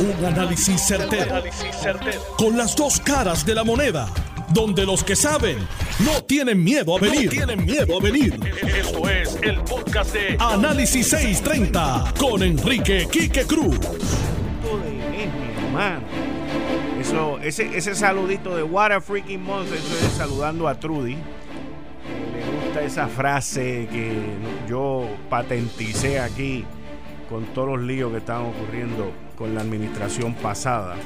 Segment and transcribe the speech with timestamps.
[0.00, 1.42] Un análisis certero,
[2.36, 4.08] Con las dos caras de la moneda.
[4.50, 5.58] Donde los que saben
[5.98, 7.28] no tienen miedo a venir.
[7.28, 8.38] tienen miedo a venir.
[8.62, 13.76] Esto es el podcast de Análisis 630 con Enrique Quique Cruz.
[17.00, 21.16] Eso, ese, ese saludito de What a Freaking Monster, eso es saludando a Trudy.
[21.16, 24.12] Le gusta esa frase que
[24.68, 26.64] yo patenticé aquí
[27.28, 30.96] con todos los líos que estaban ocurriendo con la administración pasada.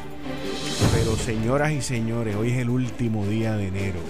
[0.94, 4.00] Pero señoras y señores, hoy es el último día de enero.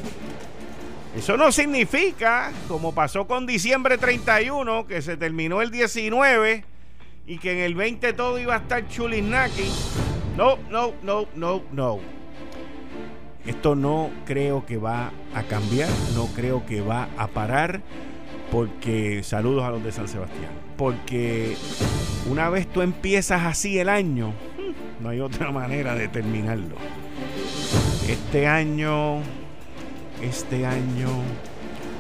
[1.16, 6.64] Eso no significa, como pasó con diciembre 31, que se terminó el 19
[7.26, 9.68] y que en el 20 todo iba a estar chulinaki.
[10.36, 11.98] No, no, no, no, no.
[13.44, 17.82] Esto no creo que va a cambiar, no creo que va a parar,
[18.52, 20.52] porque saludos a los de San Sebastián.
[20.82, 21.56] Porque
[22.28, 24.34] una vez tú empiezas así el año,
[24.98, 26.74] no hay otra manera de terminarlo.
[28.08, 29.20] Este año,
[30.20, 31.08] este año,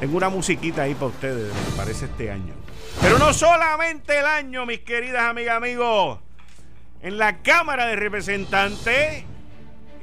[0.00, 2.54] tengo una musiquita ahí para ustedes, me parece este año.
[3.00, 6.18] Pero no solamente el año, mis queridas amigas, amigos.
[7.02, 9.22] En la Cámara de Representantes,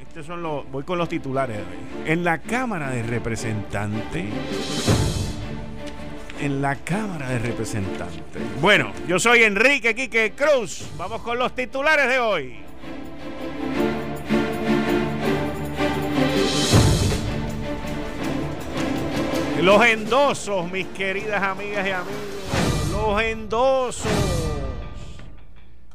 [0.00, 1.58] estos son los, voy con los titulares.
[2.06, 4.24] En la Cámara de Representantes,
[6.40, 8.22] en la Cámara de Representantes.
[8.60, 10.88] Bueno, yo soy Enrique Quique Cruz.
[10.96, 12.56] Vamos con los titulares de hoy.
[19.60, 22.90] Los endosos, mis queridas amigas y amigos.
[22.92, 24.06] Los endosos.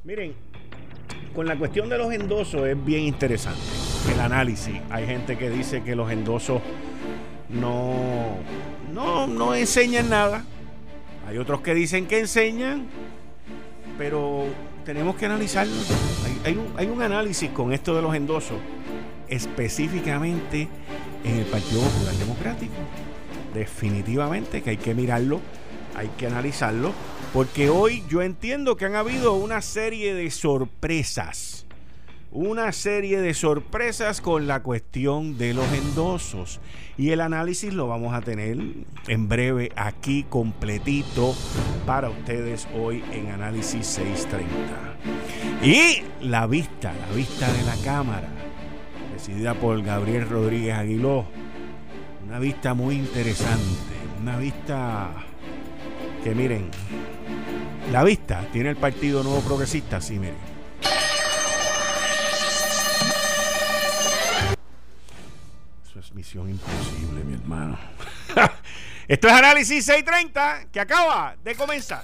[0.04, 0.36] Miren,
[1.34, 3.60] con la cuestión de los endosos es bien interesante
[4.14, 4.76] el análisis.
[4.92, 6.62] Hay gente que dice que los endosos
[7.50, 8.38] no,
[8.96, 10.44] no, no enseñan nada.
[11.28, 12.88] Hay otros que dicen que enseñan,
[13.98, 14.46] pero
[14.86, 15.74] tenemos que analizarlo.
[16.44, 18.58] Hay, un, un análisis con esto de los endosos,
[19.28, 20.70] específicamente
[21.24, 22.74] en el Partido Popular Democrático.
[23.54, 25.42] Definitivamente que hay que mirarlo,
[25.96, 26.94] hay que analizarlo
[27.36, 31.65] porque hoy yo entiendo que han habido una serie de sorpresas.
[32.38, 36.60] Una serie de sorpresas con la cuestión de los endosos.
[36.98, 38.58] Y el análisis lo vamos a tener
[39.08, 41.34] en breve aquí completito
[41.86, 45.66] para ustedes hoy en Análisis 630.
[45.66, 48.28] Y la vista, la vista de la Cámara,
[49.14, 51.26] decidida por Gabriel Rodríguez Aguiló.
[52.28, 55.10] Una vista muy interesante, una vista
[56.22, 56.70] que miren,
[57.94, 60.55] la vista tiene el Partido Nuevo Progresista, sí, miren.
[66.16, 67.78] Misión imposible, mi hermano.
[69.08, 72.04] Esto es Análisis 630 que acaba de comenzar.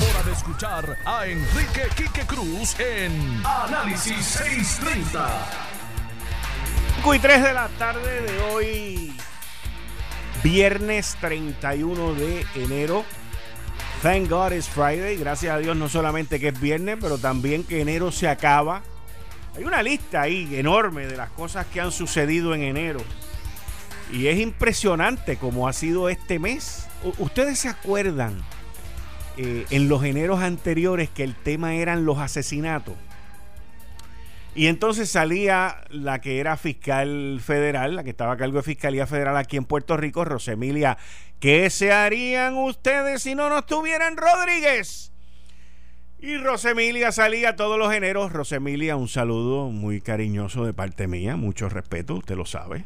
[0.00, 5.28] hora de escuchar a Enrique Quique Cruz en Análisis 630.
[6.96, 9.16] 5 y 3 de la tarde de hoy,
[10.42, 13.04] viernes 31 de enero
[14.04, 15.16] Thank God it's Friday.
[15.16, 18.82] Gracias a Dios no solamente que es viernes, pero también que enero se acaba.
[19.56, 23.00] Hay una lista ahí enorme de las cosas que han sucedido en enero.
[24.12, 26.86] Y es impresionante como ha sido este mes.
[27.16, 28.44] Ustedes se acuerdan
[29.36, 32.94] eh, en los eneros anteriores que el tema eran los asesinatos.
[34.54, 39.06] Y entonces salía la que era fiscal federal, la que estaba a cargo de Fiscalía
[39.06, 40.96] Federal aquí en Puerto Rico, Rosemilia.
[41.40, 45.12] ¿Qué se harían ustedes si no nos tuvieran Rodríguez?
[46.20, 48.32] Y Rosemilia salía todos los eneros.
[48.32, 52.84] Rosemilia, un saludo muy cariñoso de parte mía, mucho respeto, usted lo sabe.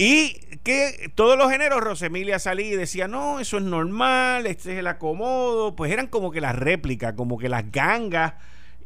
[0.00, 4.78] Y que todos los eneros Rosemilia salía y decía, no, eso es normal, este es
[4.78, 5.74] el acomodo.
[5.74, 8.34] Pues eran como que las réplicas, como que las gangas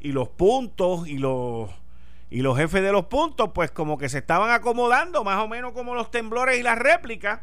[0.00, 1.70] y los puntos y los
[2.30, 5.72] y los jefes de los puntos, pues como que se estaban acomodando, más o menos
[5.72, 7.40] como los temblores y las réplicas.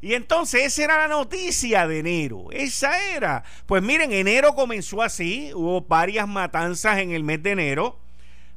[0.00, 2.46] Y entonces esa era la noticia de enero.
[2.52, 3.44] Esa era.
[3.66, 5.50] Pues miren, enero comenzó así.
[5.54, 7.98] Hubo varias matanzas en el mes de enero.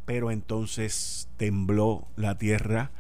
[0.05, 2.91] Pero entonces tembló la tierra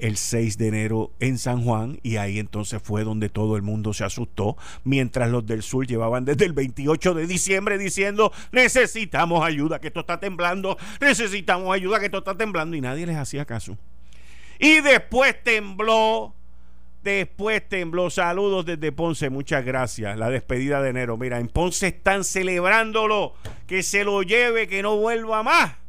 [0.00, 3.92] el 6 de enero en San Juan y ahí entonces fue donde todo el mundo
[3.92, 9.80] se asustó, mientras los del sur llevaban desde el 28 de diciembre diciendo necesitamos ayuda,
[9.80, 13.76] que esto está temblando, necesitamos ayuda, que esto está temblando y nadie les hacía caso.
[14.58, 16.34] Y después tembló,
[17.02, 18.10] después tembló.
[18.10, 20.18] Saludos desde Ponce, muchas gracias.
[20.18, 21.16] La despedida de enero.
[21.16, 23.34] Mira, en Ponce están celebrándolo,
[23.66, 25.79] que se lo lleve, que no vuelva más.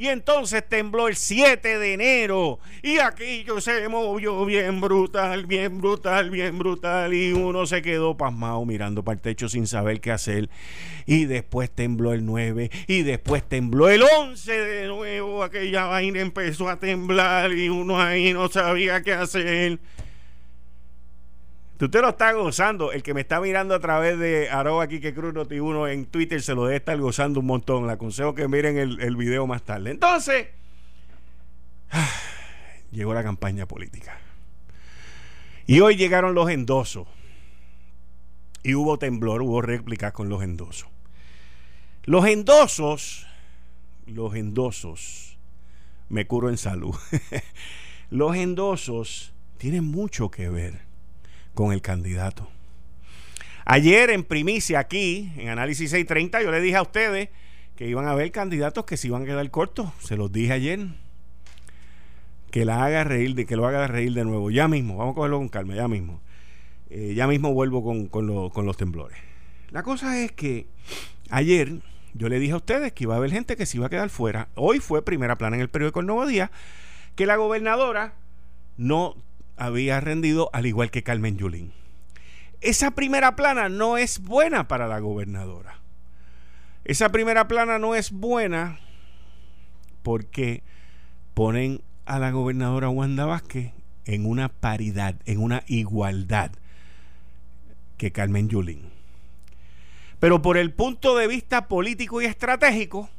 [0.00, 2.58] Y entonces tembló el 7 de enero.
[2.82, 7.12] Y aquello se movió bien brutal, bien brutal, bien brutal.
[7.12, 10.48] Y uno se quedó pasmado mirando para el techo sin saber qué hacer.
[11.04, 12.70] Y después tembló el 9.
[12.86, 15.42] Y después tembló el 11 de nuevo.
[15.42, 19.80] Aquella vaina empezó a temblar y uno ahí no sabía qué hacer.
[21.80, 22.92] Usted lo está gozando.
[22.92, 26.06] El que me está mirando a través de arroba aquí que Cruz Noti 1 en
[26.06, 27.86] Twitter se lo debe estar gozando un montón.
[27.86, 29.90] Le aconsejo que miren el, el video más tarde.
[29.90, 30.48] Entonces,
[32.92, 34.18] llegó la campaña política.
[35.66, 37.08] Y hoy llegaron los endosos.
[38.62, 40.88] Y hubo temblor, hubo réplicas con los endosos.
[42.04, 43.26] Los endosos,
[44.06, 45.38] los endosos,
[46.10, 46.94] me curo en salud.
[48.10, 50.89] los endosos tienen mucho que ver
[51.54, 52.48] con el candidato.
[53.64, 57.28] Ayer en primicia aquí, en Análisis 630, yo le dije a ustedes
[57.76, 59.90] que iban a haber candidatos que se iban a quedar cortos.
[60.00, 60.80] Se los dije ayer.
[62.50, 64.50] Que la haga reír, de, que lo haga reír de nuevo.
[64.50, 66.20] Ya mismo, vamos a cogerlo con calma, ya mismo.
[66.90, 69.16] Eh, ya mismo vuelvo con, con los temblores.
[69.70, 70.66] La cosa es que
[71.30, 71.80] ayer
[72.14, 74.10] yo le dije a ustedes que iba a haber gente que se iba a quedar
[74.10, 74.48] fuera.
[74.56, 76.50] Hoy fue primera plana en el periódico El Nuevo Día
[77.14, 78.14] que la gobernadora
[78.76, 79.14] no
[79.60, 81.72] había rendido al igual que Carmen Yulín.
[82.62, 85.78] Esa primera plana no es buena para la gobernadora.
[86.84, 88.80] Esa primera plana no es buena
[90.02, 90.62] porque
[91.34, 93.72] ponen a la gobernadora Wanda Vázquez
[94.06, 96.52] en una paridad, en una igualdad
[97.98, 98.90] que Carmen Yulín.
[100.20, 103.10] Pero por el punto de vista político y estratégico,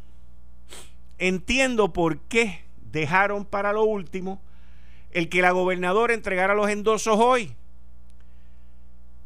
[1.19, 4.41] entiendo por qué dejaron para lo último
[5.11, 7.53] el que la gobernadora entregara los endosos hoy.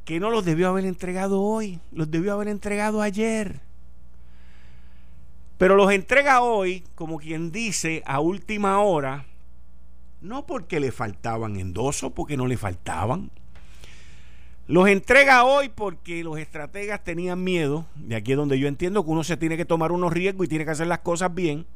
[0.04, 3.62] Que no los debió haber entregado hoy, los debió haber entregado ayer.
[5.58, 9.26] Pero los entrega hoy, como quien dice, a última hora,
[10.22, 13.32] no porque le faltaban endosos, porque no le faltaban.
[14.68, 19.12] Los entrega hoy porque los estrategas tenían miedo, de aquí es donde yo entiendo que
[19.12, 21.68] uno se tiene que tomar unos riesgos y tiene que hacer las cosas bien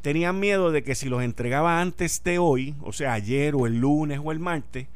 [0.00, 3.78] tenían miedo de que si los entregaba antes de hoy, o sea, ayer o el
[3.78, 4.88] lunes o el martes,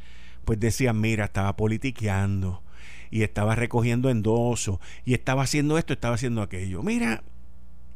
[0.45, 2.63] pues decían, mira, estaba politiqueando
[3.11, 6.83] y estaba recogiendo endosos y estaba haciendo esto, estaba haciendo aquello.
[6.83, 7.23] Mira,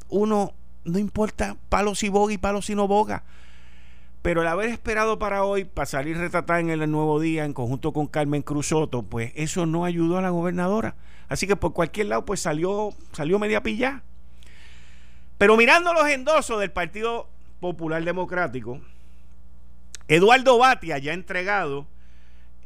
[0.09, 0.53] uno
[0.85, 3.23] no importa palos y boga y palos y no boga.
[4.21, 7.93] Pero el haber esperado para hoy, para salir retratada en el nuevo día en conjunto
[7.93, 10.95] con Carmen Cruzoto, pues eso no ayudó a la gobernadora.
[11.29, 14.03] Así que por cualquier lado, pues salió, salió media pilla.
[15.39, 17.27] Pero mirando los endosos del Partido
[17.61, 18.81] Popular Democrático,
[20.09, 21.87] Eduardo Batia ya ha entregado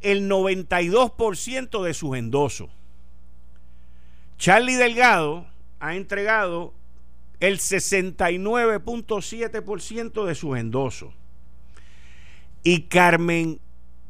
[0.02, 2.70] el 92% de sus endosos.
[4.38, 5.46] Charlie Delgado
[5.78, 6.74] ha entregado
[7.38, 11.14] el 69.7% de sus endosos.
[12.64, 13.60] Y Carmen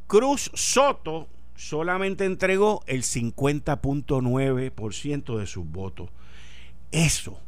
[0.07, 6.09] Cruz Soto solamente entregó el 50.9% de sus votos.
[6.91, 7.44] Eso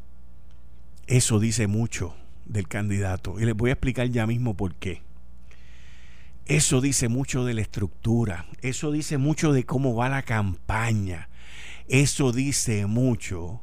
[1.07, 2.15] eso dice mucho
[2.45, 5.03] del candidato y les voy a explicar ya mismo por qué.
[6.47, 11.29] Eso dice mucho de la estructura, eso dice mucho de cómo va la campaña,
[11.89, 13.61] eso dice mucho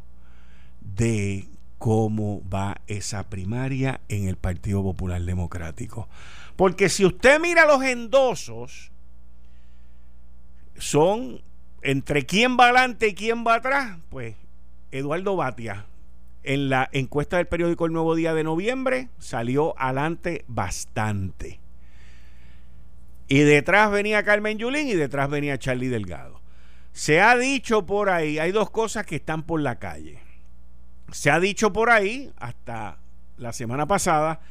[0.82, 1.48] de
[1.78, 6.10] cómo va esa primaria en el Partido Popular Democrático.
[6.58, 8.92] Porque si usted mira los endosos,
[10.78, 11.42] son
[11.82, 14.36] entre quién va adelante y quién va atrás, pues
[14.92, 15.86] Eduardo Batia
[16.44, 21.60] en la encuesta del periódico El Nuevo Día de noviembre salió adelante bastante.
[23.28, 26.42] Y detrás venía Carmen Yulín y detrás venía Charlie Delgado.
[26.92, 30.20] Se ha dicho por ahí, hay dos cosas que están por la calle.
[31.12, 33.00] Se ha dicho por ahí, hasta
[33.38, 34.42] la semana pasada,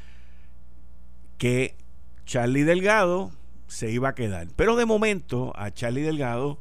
[1.38, 1.76] que
[2.25, 3.30] Charlie Delgado
[3.66, 4.49] se iba a quedar.
[4.56, 6.58] Pero de momento a Charlie Delgado,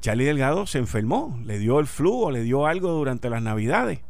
[0.00, 4.00] Charlie Delgado se enfermó, le dio el flu o le dio algo durante las navidades.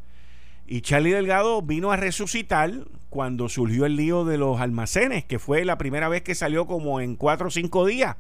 [0.67, 2.73] Y Charlie Delgado vino a resucitar
[3.09, 7.01] cuando surgió el lío de los almacenes, que fue la primera vez que salió como
[7.01, 8.17] en cuatro o cinco días.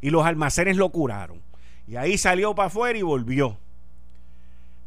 [0.00, 1.40] Y los almacenes lo curaron.
[1.86, 3.58] Y ahí salió para afuera y volvió.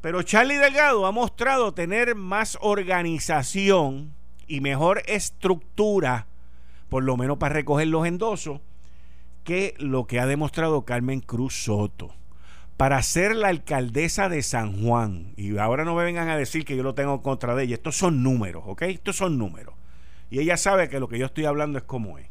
[0.01, 4.13] Pero Charlie Delgado ha mostrado tener más organización
[4.47, 6.27] y mejor estructura
[6.91, 8.59] por lo menos para recoger los endosos,
[9.45, 12.13] que lo que ha demostrado Carmen Cruz Soto.
[12.81, 16.75] Para ser la alcaldesa de San Juan, y ahora no me vengan a decir que
[16.75, 18.81] yo lo tengo contra de ella, estos son números, ¿ok?
[18.81, 19.75] Estos son números.
[20.31, 22.25] Y ella sabe que lo que yo estoy hablando es como es.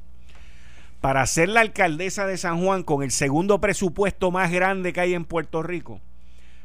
[1.01, 5.15] Para ser la alcaldesa de San Juan con el segundo presupuesto más grande que hay
[5.15, 6.01] en Puerto Rico,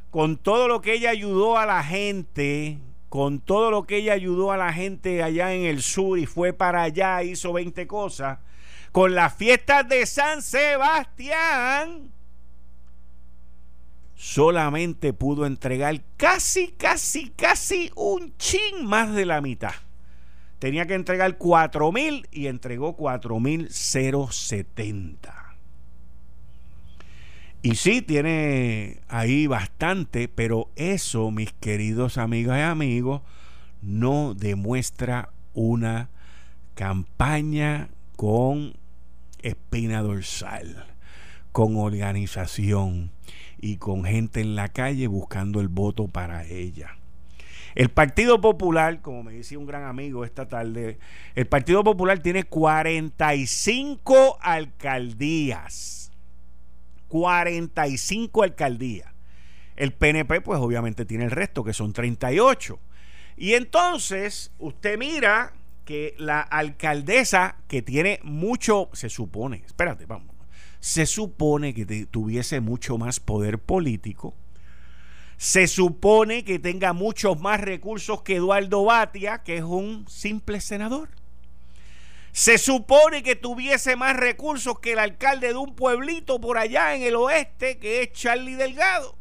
[0.09, 4.51] con todo lo que ella ayudó a la gente, con todo lo que ella ayudó
[4.51, 8.39] a la gente allá en el sur y fue para allá, hizo 20 cosas,
[8.91, 12.14] con las fiestas de San Sebastián,
[14.25, 19.75] solamente pudo entregar casi, casi, casi un chin más de la mitad.
[20.57, 25.55] Tenía que entregar 4 mil y entregó 4 mil 070.
[27.61, 33.21] Y sí, tiene ahí bastante, pero eso, mis queridos amigas y amigos,
[33.83, 36.09] no demuestra una
[36.73, 38.73] campaña con
[39.43, 40.87] espina dorsal,
[41.51, 43.14] con organización
[43.65, 46.97] y con gente en la calle buscando el voto para ella.
[47.73, 50.99] El Partido Popular, como me decía un gran amigo esta tarde,
[51.33, 56.11] el Partido Popular tiene 45 alcaldías
[57.07, 59.09] 45 alcaldías.
[59.77, 62.77] El PNP, pues obviamente tiene el resto, que son 38.
[63.37, 65.53] Y entonces usted mira
[65.85, 70.34] que la alcaldesa que tiene mucho, se supone, espérate, vamos,
[70.85, 74.35] se supone que tuviese mucho más poder político,
[75.35, 81.09] se supone que tenga muchos más recursos que Eduardo Batia, que es un simple senador.
[82.33, 87.01] Se supone que tuviese más recursos que el alcalde de un pueblito por allá en
[87.01, 89.15] el oeste, que es Charlie Delgado.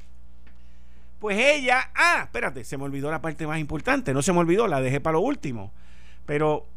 [1.19, 4.67] Pues ella, ah, espérate, se me olvidó la parte más importante, no se me olvidó,
[4.67, 5.73] la dejé para lo último.
[6.27, 6.69] Pero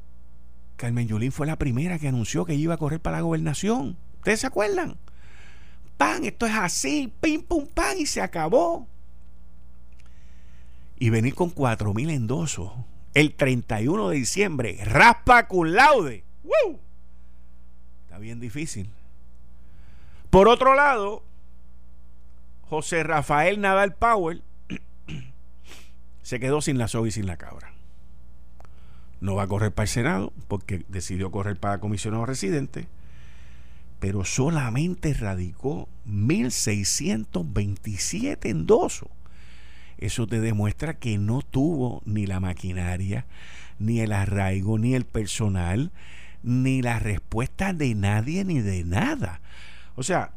[0.77, 3.97] Carmen Yulín fue la primera que anunció que iba a correr para la gobernación.
[4.27, 4.97] ¿Ustedes se acuerdan?
[5.95, 8.85] Pan, esto es así, pim, pum, pan, y se acabó.
[10.99, 12.73] Y venir con cuatro mil endosos
[13.13, 16.25] el 31 de diciembre, raspa con laude.
[18.03, 18.89] Está bien difícil.
[20.29, 21.23] Por otro lado,
[22.63, 24.43] José Rafael Nadal Powell
[26.21, 27.71] se quedó sin la soga y sin la cabra.
[29.21, 32.89] No va a correr para el Senado porque decidió correr para comisionado residente,
[33.99, 39.09] pero solamente radicó 1.627 endosos.
[39.97, 43.25] Eso te demuestra que no tuvo ni la maquinaria,
[43.79, 45.91] ni el arraigo, ni el personal,
[46.43, 49.41] ni la respuesta de nadie ni de nada.
[49.95, 50.33] O sea,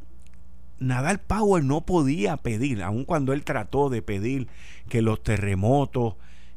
[0.78, 4.48] Nadal Power no podía pedir, aun cuando él trató de pedir
[4.88, 6.14] que los terremotos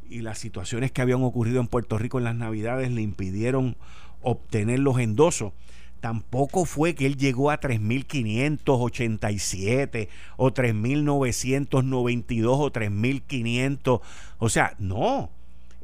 [0.10, 3.75] y las situaciones que habían ocurrido en Puerto Rico en las Navidades le impidieron
[4.22, 5.51] obtener los endosos.
[6.03, 14.01] Tampoco fue que él llegó a 3.587 o 3.992 o 3.500.
[14.38, 15.29] O sea, no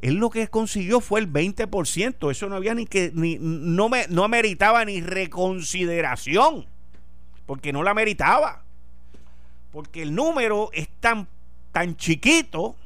[0.02, 2.30] él lo que consiguió fue el 20%.
[2.30, 6.66] Eso no había ni que, ni, no, me, no meritaba ni reconsideración.
[7.46, 8.62] Porque no la meritaba.
[9.72, 11.28] Porque el número es tan,
[11.72, 12.76] tan chiquito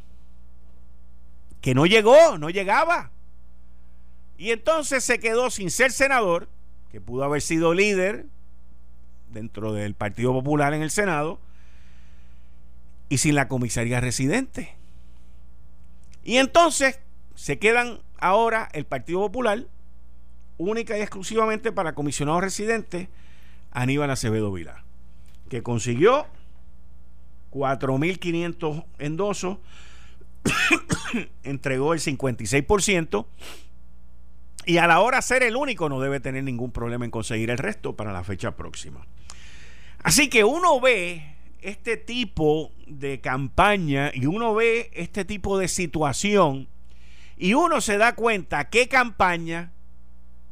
[1.60, 3.10] que no llegó, no llegaba.
[4.38, 6.48] Y entonces se quedó sin ser senador,
[6.94, 8.26] que pudo haber sido líder
[9.32, 11.40] dentro del Partido Popular en el Senado,
[13.08, 14.76] y sin la comisaría residente.
[16.22, 17.00] Y entonces
[17.34, 19.66] se quedan ahora el Partido Popular,
[20.56, 23.08] única y exclusivamente para comisionado residente,
[23.72, 24.84] Aníbal Acevedo Vilar,
[25.48, 26.28] que consiguió
[27.50, 29.58] 4.500 endosos,
[31.42, 33.26] entregó el 56%,
[34.66, 37.50] y a la hora de ser el único no debe tener ningún problema en conseguir
[37.50, 39.06] el resto para la fecha próxima.
[40.02, 46.68] Así que uno ve este tipo de campaña y uno ve este tipo de situación
[47.37, 49.73] y uno se da cuenta qué campaña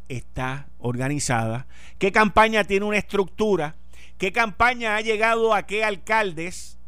[0.09, 1.67] está organizada,
[1.99, 3.77] qué campaña tiene una estructura,
[4.19, 6.79] qué campaña ha llegado a qué alcaldes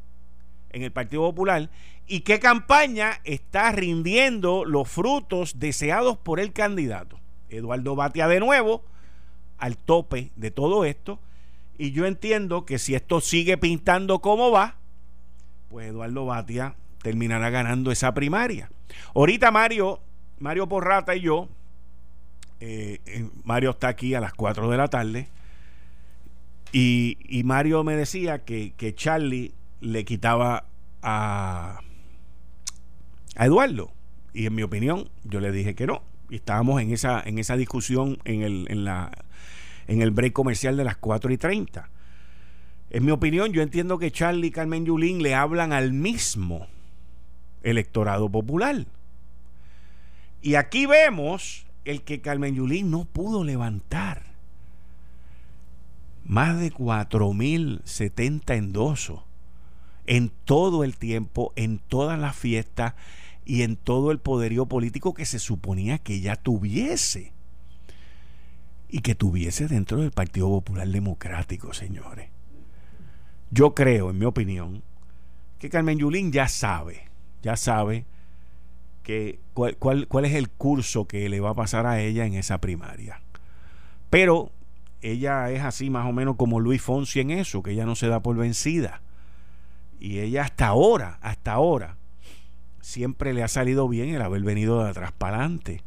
[0.71, 1.71] en el Partido Popular
[2.07, 7.19] y qué campaña está rindiendo los frutos deseados por el candidato.
[7.49, 8.85] Eduardo Batia de nuevo
[9.59, 11.21] al tope de todo esto
[11.79, 14.77] y yo entiendo que si esto sigue pintando como va,
[15.69, 18.71] pues Eduardo Batia terminará ganando esa primaria.
[19.15, 20.01] Ahorita Mario,
[20.39, 21.49] Mario Porrata y yo,
[22.61, 25.29] eh, eh, Mario está aquí a las 4 de la tarde,
[26.77, 30.65] y, Mario me decía que, que, Charlie le quitaba
[31.03, 31.79] a,
[33.37, 33.93] a Eduardo.
[34.33, 37.57] Y en mi opinión, yo le dije que no, Y estábamos en esa, en esa
[37.57, 39.13] discusión en el, en, la,
[39.87, 41.89] en el break comercial de las 4 y 30.
[42.91, 46.67] En mi opinión, yo entiendo que Charlie y Carmen Yulín le hablan al mismo
[47.63, 48.87] electorado popular.
[50.43, 54.23] Y aquí vemos el que Carmen Yulín no pudo levantar.
[56.25, 59.21] Más de 4.070 endosos
[60.07, 62.95] en todo el tiempo, en todas las fiestas
[63.45, 67.33] y en todo el poderío político que se suponía que ella tuviese.
[68.89, 72.31] Y que tuviese dentro del Partido Popular Democrático, señores.
[73.51, 74.83] Yo creo, en mi opinión,
[75.59, 77.09] que Carmen Yulín ya sabe,
[77.43, 78.05] ya sabe
[79.03, 82.35] que cuál, cuál, cuál es el curso que le va a pasar a ella en
[82.35, 83.21] esa primaria.
[84.11, 84.53] Pero
[85.03, 88.09] ella es así más o menos como Luis Fonsi en eso, que ella no se
[88.09, 89.03] da por vencida.
[90.01, 91.97] Y ella hasta ahora, hasta ahora,
[92.85, 95.81] siempre le ha salido bien el haber venido de atrás para adelante,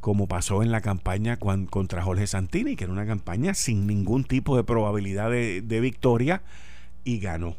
[0.00, 4.54] como pasó en la campaña contra Jorge Santini, que era una campaña sin ningún tipo
[4.54, 6.42] de probabilidad de, de victoria
[7.02, 7.56] y ganó.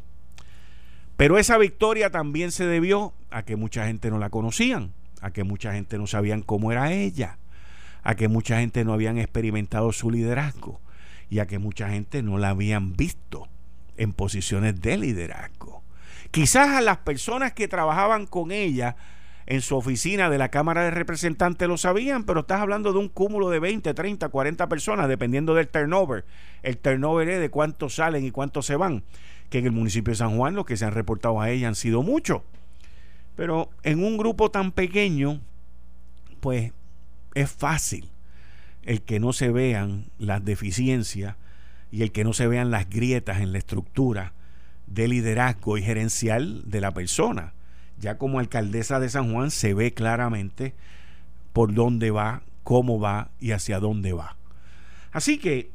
[1.16, 5.42] Pero esa victoria también se debió a que mucha gente no la conocían, a que
[5.42, 7.38] mucha gente no sabían cómo era ella,
[8.04, 10.80] a que mucha gente no habían experimentado su liderazgo
[11.28, 13.48] y a que mucha gente no la habían visto
[13.96, 15.82] en posiciones de liderazgo.
[16.30, 18.96] Quizás a las personas que trabajaban con ella
[19.46, 23.08] en su oficina de la Cámara de Representantes lo sabían, pero estás hablando de un
[23.08, 26.24] cúmulo de 20, 30, 40 personas, dependiendo del turnover.
[26.62, 29.02] El turnover es de cuántos salen y cuántos se van,
[29.48, 31.74] que en el municipio de San Juan los que se han reportado a ella han
[31.74, 32.42] sido muchos.
[33.34, 35.40] Pero en un grupo tan pequeño,
[36.38, 36.72] pues
[37.34, 38.08] es fácil
[38.82, 41.34] el que no se vean las deficiencias
[41.90, 44.32] y el que no se vean las grietas en la estructura
[44.90, 47.54] de liderazgo y gerencial de la persona.
[47.98, 50.74] Ya como alcaldesa de San Juan se ve claramente
[51.52, 54.36] por dónde va, cómo va y hacia dónde va.
[55.12, 55.70] Así que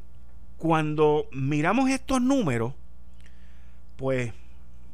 [0.56, 2.74] cuando miramos estos números,
[3.96, 4.32] pues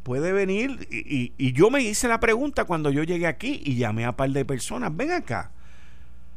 [0.03, 4.11] puede venir, y, yo me hice la pregunta cuando yo llegué aquí y llamé a
[4.11, 5.53] un par de personas, ven acá,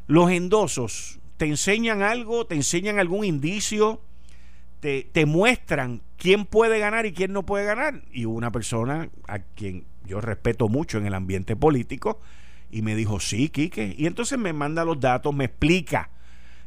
[0.07, 2.45] los endosos, ¿te enseñan algo?
[2.45, 4.01] ¿Te enseñan algún indicio?
[4.85, 8.03] Te, muestran quién puede ganar y quién no puede ganar.
[8.11, 12.21] Y una persona a quien yo respeto mucho en el ambiente político
[12.69, 13.95] y me dijo, sí, Quique.
[13.97, 16.11] Y entonces me manda los datos, me explica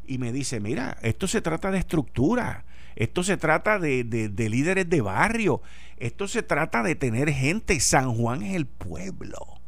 [0.07, 2.64] y me dice, mira, esto se trata de estructura,
[2.96, 5.62] esto se trata de, de líderes de barrio,
[5.98, 7.78] esto se trata de tener gente.
[7.78, 9.61] San Juan es el pueblo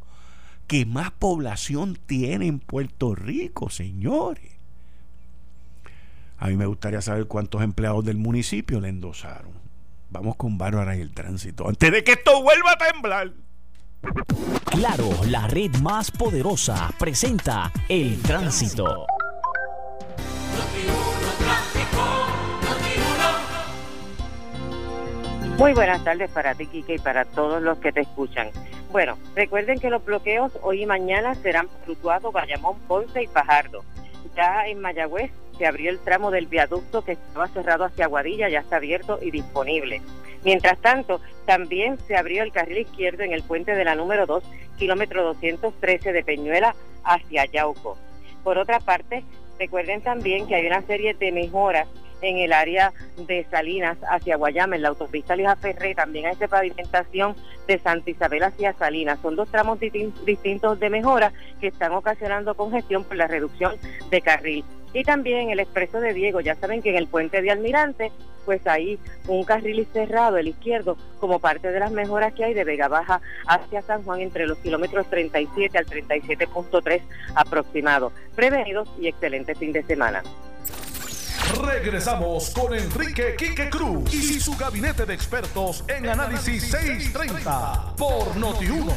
[0.67, 4.60] que más población tiene en Puerto Rico, señores.
[6.41, 9.51] A mí me gustaría saber cuántos empleados del municipio le endosaron.
[10.09, 11.67] Vamos con Bárbara y el tránsito.
[11.69, 13.31] Antes de que esto vuelva a temblar.
[14.65, 19.05] Claro, la red más poderosa presenta el tránsito.
[25.59, 28.49] Muy buenas tardes para ti, Kike, y para todos los que te escuchan.
[28.91, 33.83] Bueno, recuerden que los bloqueos hoy y mañana serán fluctuados Bayamón, Ponce y Fajardo.
[34.35, 38.59] Ya en Mayagüez se abrió el tramo del viaducto que estaba cerrado hacia Aguadilla, ya
[38.59, 40.01] está abierto y disponible.
[40.43, 44.43] Mientras tanto, también se abrió el carril izquierdo en el puente de la número 2,
[44.77, 47.97] kilómetro 213 de Peñuela hacia Yauco.
[48.43, 49.23] Por otra parte,
[49.59, 51.87] recuerden también que hay una serie de mejoras
[52.21, 57.35] en el área de Salinas hacia Guayama, en la autopista Lija Ferré, también hay pavimentación
[57.67, 59.19] de Santa Isabel hacia Salinas.
[59.21, 63.75] Son dos tramos distintos de mejora que están ocasionando congestión por la reducción
[64.09, 64.65] de carril.
[64.93, 68.11] Y también el expreso de Diego, ya saben que en el puente de Almirante,
[68.45, 72.65] pues hay un carril cerrado, el izquierdo, como parte de las mejoras que hay de
[72.65, 77.01] Vega Baja hacia San Juan entre los kilómetros 37 al 37.3
[77.35, 78.11] aproximado.
[78.35, 80.23] Prevenidos y excelente fin de semana.
[81.59, 88.93] Regresamos con Enrique Quique Cruz y su gabinete de expertos en Análisis 630 por Noti1.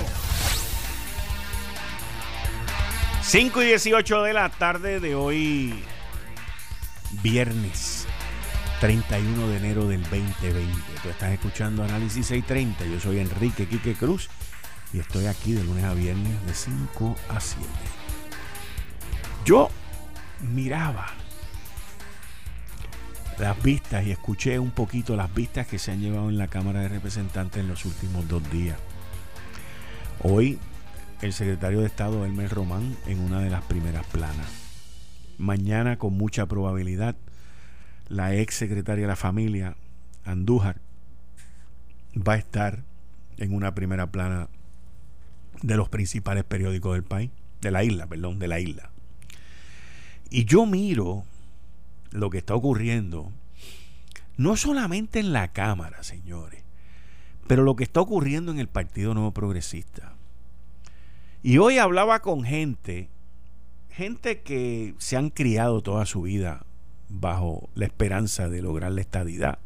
[3.22, 5.82] 5 y 18 de la tarde de hoy,
[7.22, 8.06] viernes
[8.80, 10.74] 31 de enero del 2020.
[11.02, 12.84] Tú estás escuchando Análisis 630.
[12.84, 14.28] Yo soy Enrique Quique Cruz
[14.92, 17.66] y estoy aquí de lunes a viernes de 5 a 7.
[19.44, 19.70] Yo
[20.40, 21.12] miraba
[23.38, 26.80] las vistas y escuché un poquito las vistas que se han llevado en la Cámara
[26.80, 28.78] de Representantes en los últimos dos días.
[30.22, 30.58] Hoy
[31.20, 34.46] el secretario de Estado Elmer Román en una de las primeras planas.
[35.38, 37.16] Mañana con mucha probabilidad
[38.08, 39.76] la ex secretaria de la familia
[40.24, 40.80] Andújar
[42.16, 42.84] va a estar
[43.38, 44.48] en una primera plana
[45.62, 48.90] de los principales periódicos del país, de la isla, perdón, de la isla.
[50.30, 51.24] Y yo miro
[52.14, 53.32] lo que está ocurriendo,
[54.36, 56.62] no solamente en la Cámara, señores,
[57.48, 60.14] pero lo que está ocurriendo en el Partido Nuevo Progresista.
[61.42, 63.10] Y hoy hablaba con gente,
[63.90, 66.64] gente que se han criado toda su vida
[67.08, 69.58] bajo la esperanza de lograr la estadidad.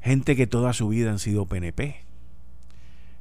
[0.00, 1.96] Gente que toda su vida han sido PNP.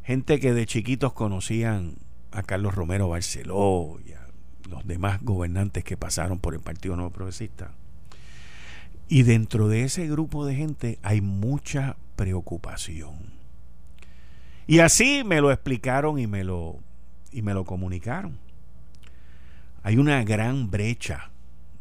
[0.04, 1.96] Gente que de chiquitos conocían
[2.32, 4.26] a Carlos Romero Barceló y a
[4.70, 7.74] los demás gobernantes que pasaron por el Partido Nuevo Progresista.
[9.10, 13.38] Y dentro de ese grupo de gente hay mucha preocupación.
[14.66, 16.80] Y así me lo explicaron y me lo
[17.32, 18.38] y me lo comunicaron.
[19.84, 21.32] Hay una gran brecha.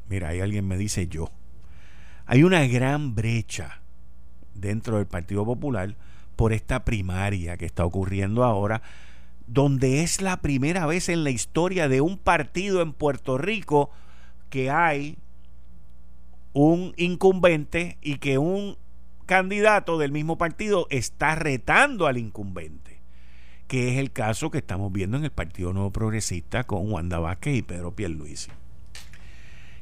[0.08, 1.30] Mira, ahí alguien me dice yo.
[2.26, 3.80] Hay una gran brecha
[4.54, 5.96] dentro del Partido Popular
[6.36, 8.82] por esta primaria que está ocurriendo ahora,
[9.46, 13.90] donde es la primera vez en la historia de un partido en Puerto Rico
[14.50, 15.18] que hay
[16.64, 18.78] un incumbente y que un
[19.26, 22.86] candidato del mismo partido está retando al incumbente
[23.66, 27.56] que es el caso que estamos viendo en el Partido Nuevo Progresista con Wanda Vázquez
[27.56, 28.50] y Pedro Pierluisi.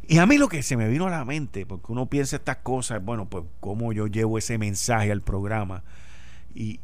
[0.06, 2.58] Y a mí lo que se me vino a la mente, porque uno piensa estas
[2.58, 5.82] cosas, bueno, pues cómo yo llevo ese mensaje al programa.
[6.54, 6.80] Y,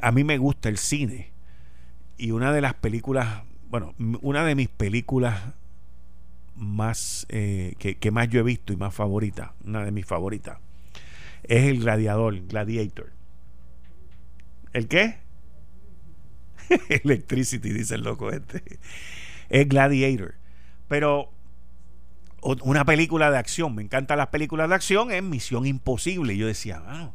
[0.00, 1.32] a, mí me gusta el cine.
[2.18, 5.38] Y una de las películas, bueno, una de mis películas
[6.56, 10.58] más, eh, que, que, más yo he visto y más favorita, una de mis favoritas,
[11.44, 13.12] es El Gladiador, Gladiator.
[14.72, 15.18] ¿El qué?
[16.88, 18.62] Electricity, dice el loco este.
[19.48, 20.34] Es Gladiator.
[20.88, 21.32] Pero
[22.42, 26.36] una película de acción, me encantan las películas de acción, es Misión Imposible.
[26.36, 27.14] yo decía, bueno,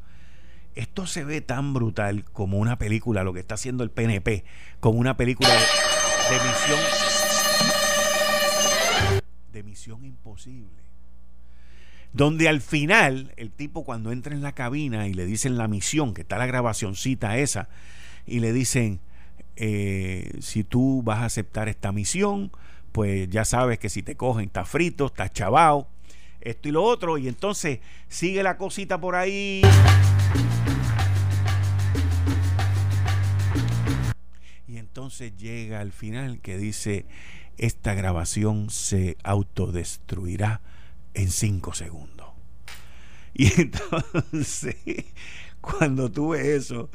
[0.75, 4.43] esto se ve tan brutal como una película, lo que está haciendo el PNP,
[4.79, 7.14] como una película de, de misión.
[9.55, 10.83] De misión imposible.
[12.11, 16.13] Donde al final, el tipo cuando entra en la cabina y le dicen la misión,
[16.13, 17.69] que está la grabacioncita esa,
[18.25, 18.99] y le dicen,
[19.55, 22.51] eh, si tú vas a aceptar esta misión,
[22.91, 25.87] pues ya sabes que si te cogen, está frito, está chavao,
[26.41, 29.61] esto y lo otro, y entonces sigue la cosita por ahí.
[34.67, 37.05] Y entonces llega al final que dice,
[37.57, 40.61] esta grabación se autodestruirá
[41.13, 42.27] en cinco segundos.
[43.33, 44.75] Y entonces,
[45.61, 46.89] cuando tú ves eso,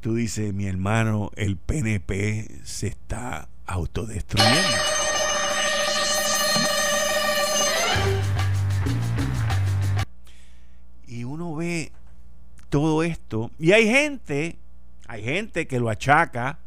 [0.00, 4.68] tú dices, mi hermano, el PNP se está autodestruyendo.
[11.06, 11.92] Y uno ve
[12.68, 14.58] todo esto y hay gente,
[15.06, 16.58] hay gente que lo achaca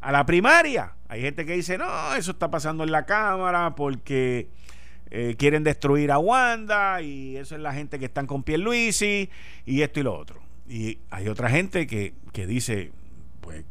[0.00, 0.92] a la primaria.
[1.14, 4.48] Hay gente que dice, no, eso está pasando en la Cámara porque
[5.10, 9.30] eh, quieren destruir a Wanda y eso es la gente que están con Pierluisi
[9.64, 10.42] y esto y lo otro.
[10.68, 12.90] Y hay otra gente que, que dice,
[13.42, 13.64] pues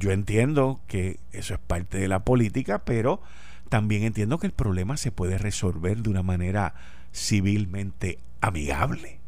[0.00, 3.22] yo entiendo que eso es parte de la política, pero
[3.68, 6.74] también entiendo que el problema se puede resolver de una manera
[7.14, 9.20] civilmente amigable.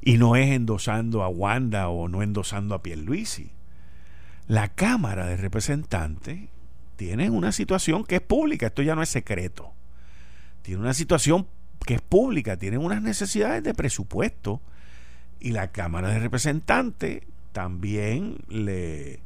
[0.00, 3.50] Y no es endosando a Wanda o no endosando a Pierluisi.
[4.50, 6.48] La Cámara de Representantes
[6.96, 9.72] tiene una situación que es pública, esto ya no es secreto.
[10.62, 11.46] Tiene una situación
[11.86, 14.60] que es pública, tienen unas necesidades de presupuesto
[15.38, 19.20] y la Cámara de Representantes también le,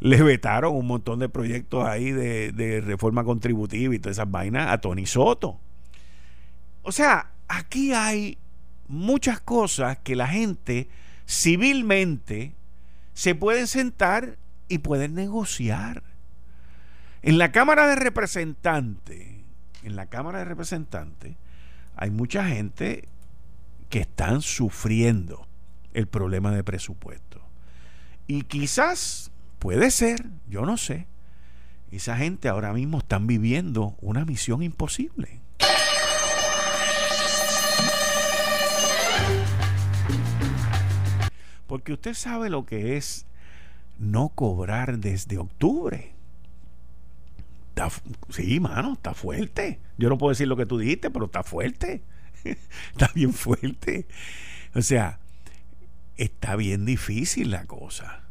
[0.00, 4.72] le vetaron un montón de proyectos ahí de, de reforma contributiva y todas esas vainas
[4.72, 5.60] a Tony Soto.
[6.82, 8.38] O sea, aquí hay
[8.88, 10.88] muchas cosas que la gente
[11.28, 12.54] civilmente
[13.12, 14.36] se pueden sentar
[14.74, 16.02] y pueden negociar.
[17.22, 19.24] En la Cámara de Representantes,
[19.84, 21.36] en la Cámara de Representantes,
[21.94, 23.08] hay mucha gente
[23.88, 25.46] que están sufriendo
[25.92, 27.40] el problema de presupuesto.
[28.26, 31.06] Y quizás, puede ser, yo no sé,
[31.92, 35.40] esa gente ahora mismo están viviendo una misión imposible.
[41.68, 43.26] Porque usted sabe lo que es
[43.98, 46.14] no cobrar desde octubre.
[48.30, 49.80] sí, mano, está fuerte.
[49.98, 52.02] Yo no puedo decir lo que tú dijiste, pero está fuerte.
[52.44, 54.06] está bien fuerte.
[54.74, 55.18] O sea,
[56.16, 58.22] está bien difícil la cosa.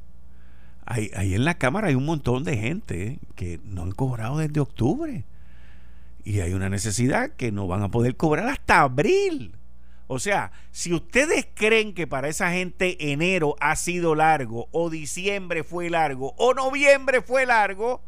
[0.85, 5.23] Ahí, en la Cámara hay un montón de gente que no han cobrado desde octubre.
[6.25, 9.55] Y hay una necesidad que no van a poder cobrar hasta abril.
[10.13, 15.63] O sea, si ustedes creen que para esa gente enero ha sido largo, o diciembre
[15.63, 18.01] fue largo, o noviembre fue largo,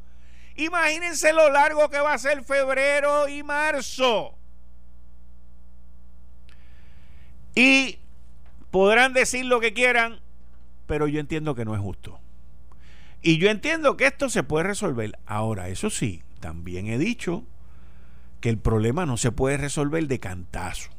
[0.56, 4.38] Imagínense lo largo que va a ser febrero y marzo.
[7.54, 8.00] Y
[8.72, 10.22] podrán decir lo que quieran,
[10.88, 12.20] pero yo entiendo que no es justo.
[13.22, 15.18] Y yo entiendo que esto se puede resolver.
[15.26, 17.44] Ahora, eso sí, también he dicho
[18.40, 20.90] que el problema no se puede resolver de cantazo.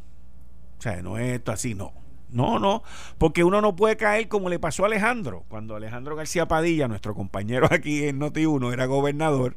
[0.78, 1.92] O sea, no es esto así, no.
[2.28, 2.82] No, no,
[3.18, 5.44] porque uno no puede caer como le pasó a Alejandro.
[5.48, 9.56] Cuando Alejandro García Padilla, nuestro compañero aquí en Noti1, era gobernador,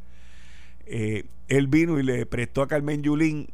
[0.86, 3.50] eh, él vino y le prestó a Carmen Yulín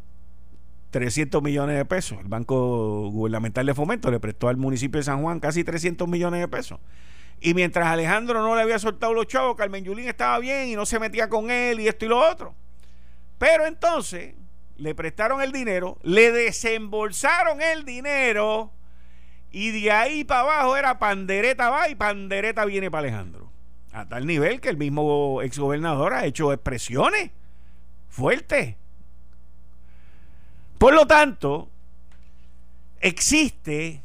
[0.91, 2.19] 300 millones de pesos.
[2.19, 6.41] El Banco Gubernamental de Fomento le prestó al municipio de San Juan casi 300 millones
[6.41, 6.79] de pesos.
[7.41, 10.85] Y mientras Alejandro no le había soltado los chavos, Carmen Yulín estaba bien y no
[10.85, 12.55] se metía con él y esto y lo otro.
[13.37, 14.35] Pero entonces
[14.77, 18.71] le prestaron el dinero, le desembolsaron el dinero
[19.51, 23.51] y de ahí para abajo era pandereta va y pandereta viene para Alejandro.
[23.93, 27.31] A tal nivel que el mismo exgobernador ha hecho expresiones
[28.09, 28.75] fuertes.
[30.77, 31.69] Por lo tanto,
[32.99, 34.03] existe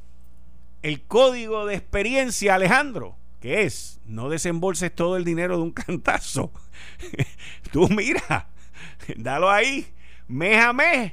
[0.82, 6.52] el código de experiencia, Alejandro, que es no desembolses todo el dinero de un cantazo.
[7.72, 8.48] Tú mira,
[9.16, 9.92] dalo ahí,
[10.30, 11.12] mes a mes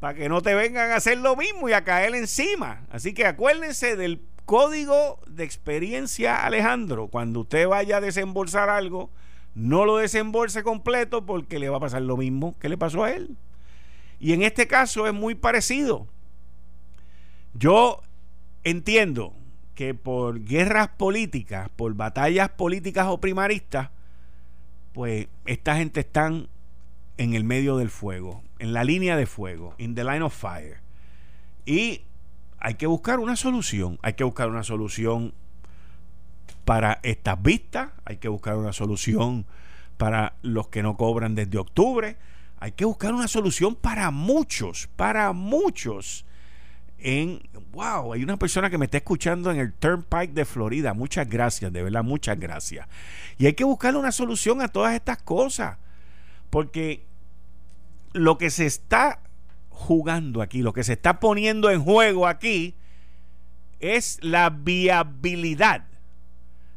[0.00, 2.82] para que no te vengan a hacer lo mismo y a caer encima.
[2.90, 7.08] Así que acuérdense del código de experiencia Alejandro.
[7.08, 9.10] Cuando usted vaya a desembolsar algo,
[9.54, 13.12] no lo desembolse completo porque le va a pasar lo mismo que le pasó a
[13.12, 13.36] él.
[14.20, 16.06] Y en este caso es muy parecido.
[17.54, 18.02] Yo
[18.64, 19.34] entiendo
[19.74, 23.90] que por guerras políticas, por batallas políticas o primaristas,
[24.92, 26.48] pues esta gente están
[27.18, 30.80] en el medio del fuego, en la línea de fuego, in the line of fire.
[31.64, 32.02] Y
[32.58, 35.34] hay que buscar una solución, hay que buscar una solución
[36.64, 39.46] para estas vistas, hay que buscar una solución
[39.96, 42.16] para los que no cobran desde octubre,
[42.58, 46.24] hay que buscar una solución para muchos, para muchos.
[46.98, 50.94] En, wow, hay una persona que me está escuchando en el Turnpike de Florida.
[50.94, 52.88] Muchas gracias, de verdad, muchas gracias.
[53.38, 55.76] Y hay que buscar una solución a todas estas cosas.
[56.56, 57.04] Porque
[58.14, 59.20] lo que se está
[59.68, 62.76] jugando aquí, lo que se está poniendo en juego aquí,
[63.78, 65.84] es la viabilidad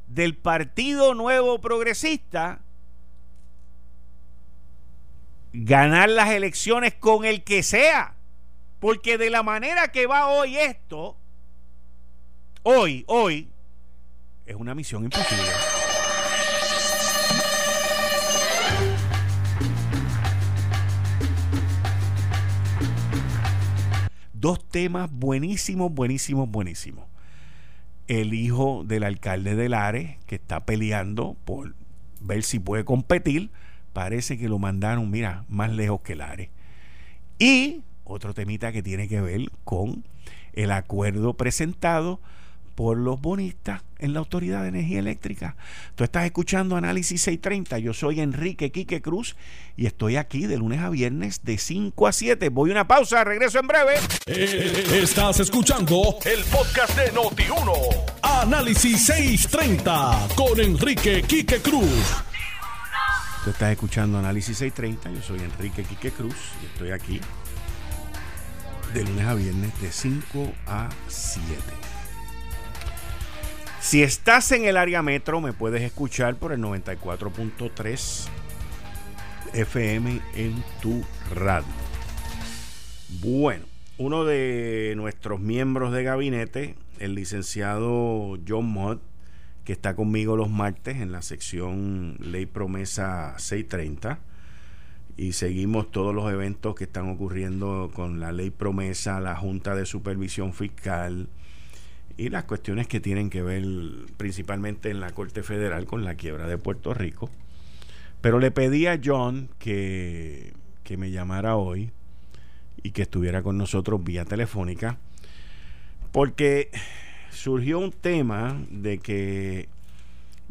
[0.07, 2.59] del Partido Nuevo Progresista
[5.53, 8.17] ganar las elecciones con el que sea.
[8.81, 11.15] Porque de la manera que va hoy esto,
[12.63, 13.49] hoy, hoy,
[14.45, 15.78] es una misión imposible.
[24.39, 27.05] Dos temas buenísimos, buenísimos, buenísimos.
[28.07, 31.75] El hijo del alcalde de Lares, que está peleando por
[32.21, 33.51] ver si puede competir,
[33.91, 36.49] parece que lo mandaron, mira, más lejos que Lares.
[37.37, 40.05] Y otro temita que tiene que ver con
[40.53, 42.21] el acuerdo presentado
[42.79, 45.57] por los bonistas en la Autoridad de Energía Eléctrica.
[45.95, 47.77] Tú estás escuchando Análisis 630.
[47.79, 49.35] Yo soy Enrique Quique Cruz
[49.75, 52.47] y estoy aquí de lunes a viernes de 5 a 7.
[52.47, 53.95] Voy a una pausa, regreso en breve.
[54.27, 57.73] Eh, estás escuchando el podcast de Noti1.
[58.21, 62.23] Análisis 630 con Enrique Quique Cruz.
[63.43, 65.19] Tú estás escuchando Análisis 630.
[65.19, 67.19] Yo soy Enrique Quique Cruz y estoy aquí
[68.93, 71.78] de lunes a viernes de 5 a 7.
[73.81, 78.27] Si estás en el área metro, me puedes escuchar por el 94.3
[79.53, 81.65] FM en tu radio.
[83.21, 83.63] Bueno,
[83.97, 89.01] uno de nuestros miembros de gabinete, el licenciado John Mott,
[89.63, 94.19] que está conmigo los martes en la sección Ley Promesa 630,
[95.15, 99.85] y seguimos todos los eventos que están ocurriendo con la Ley Promesa, la Junta de
[99.85, 101.29] Supervisión Fiscal,
[102.19, 103.63] y las cuestiones que tienen que ver
[104.17, 107.29] principalmente en la Corte Federal con la quiebra de Puerto Rico.
[108.19, 110.51] Pero le pedí a John que,
[110.83, 111.91] que me llamara hoy
[112.83, 114.97] y que estuviera con nosotros vía telefónica,
[116.11, 116.71] porque
[117.31, 119.69] surgió un tema de que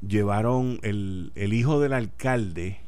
[0.00, 2.78] llevaron el, el hijo del alcalde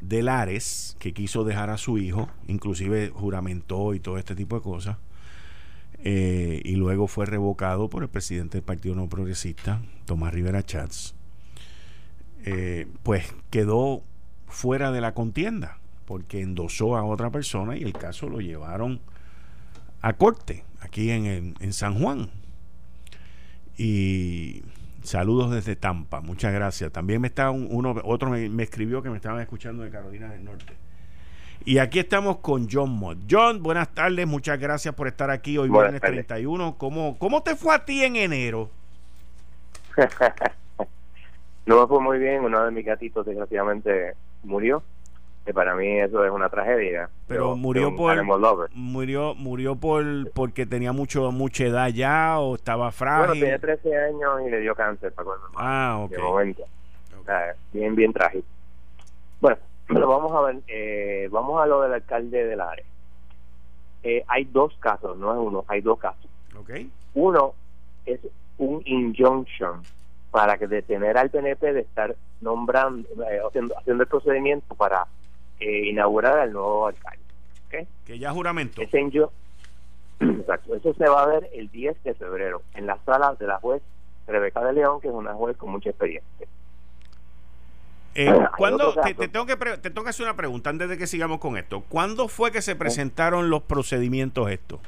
[0.00, 4.62] de Lares, que quiso dejar a su hijo, inclusive juramentó y todo este tipo de
[4.62, 4.96] cosas,
[5.98, 11.14] eh, y luego fue revocado por el presidente del Partido No Progresista, Tomás Rivera Chats,
[12.44, 14.02] eh, pues quedó
[14.46, 19.00] fuera de la contienda porque endosó a otra persona y el caso lo llevaron
[20.00, 22.30] a corte aquí en, en San Juan.
[23.76, 24.62] Y
[25.06, 26.90] Saludos desde Tampa, muchas gracias.
[26.90, 30.72] También me está uno, otro me, escribió que me estaban escuchando de Carolina del Norte.
[31.64, 33.18] Y aquí estamos con John Mott.
[33.28, 36.76] John, buenas tardes, muchas gracias por estar aquí hoy viernes 31.
[36.78, 38.70] ¿Cómo, ¿Cómo te fue a ti en enero?
[41.66, 44.14] no me fue muy bien, uno de mis gatitos desgraciadamente
[44.44, 44.82] murió
[45.46, 47.08] que para mí eso es una tragedia.
[47.28, 48.20] Pero murió por
[48.74, 53.28] murió murió por porque tenía mucho mucha edad ya o estaba frágil.
[53.28, 56.10] Bueno, tenía 13 años y le dio cáncer, para Ah, ok.
[56.10, 56.64] De momento.
[57.72, 58.44] bien bien trágico.
[59.40, 62.84] Bueno, pero vamos a ver, eh, vamos a lo del alcalde del área.
[64.02, 66.30] Eh, hay dos casos, no es uno, hay dos casos.
[66.60, 66.90] Okay.
[67.14, 67.54] Uno
[68.04, 68.20] es
[68.58, 69.82] un injunction
[70.30, 75.06] para que detener al PNP de estar nombrando, eh, haciendo, haciendo el procedimiento para
[75.60, 77.22] eh, inaugurar al nuevo alcalde.
[78.06, 78.80] Que ya juramento.
[80.20, 80.74] Exacto.
[80.74, 83.82] Eso se va a ver el 10 de febrero en la sala de la juez
[84.26, 86.46] Rebeca de León, que es una juez con mucha experiencia.
[88.18, 91.38] Eh, ¿cuándo, te, tengo que te tengo que hacer una pregunta antes de que sigamos
[91.38, 91.82] con esto.
[91.88, 94.80] ¿Cuándo fue que se presentaron los procedimientos estos?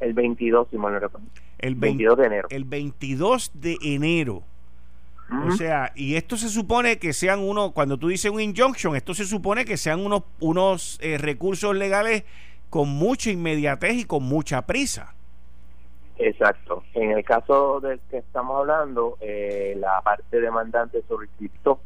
[0.00, 1.26] El 22, si mal no recuerdo.
[1.58, 2.48] El 22 de enero.
[2.50, 4.42] El 22 de enero.
[5.48, 9.12] O sea, y esto se supone que sean uno, cuando tú dices un injunction, esto
[9.12, 12.22] se supone que sean unos, unos eh, recursos legales
[12.70, 15.14] con mucha inmediatez y con mucha prisa.
[16.16, 16.84] Exacto.
[16.94, 21.80] En el caso del que estamos hablando, eh, la parte demandante solicitó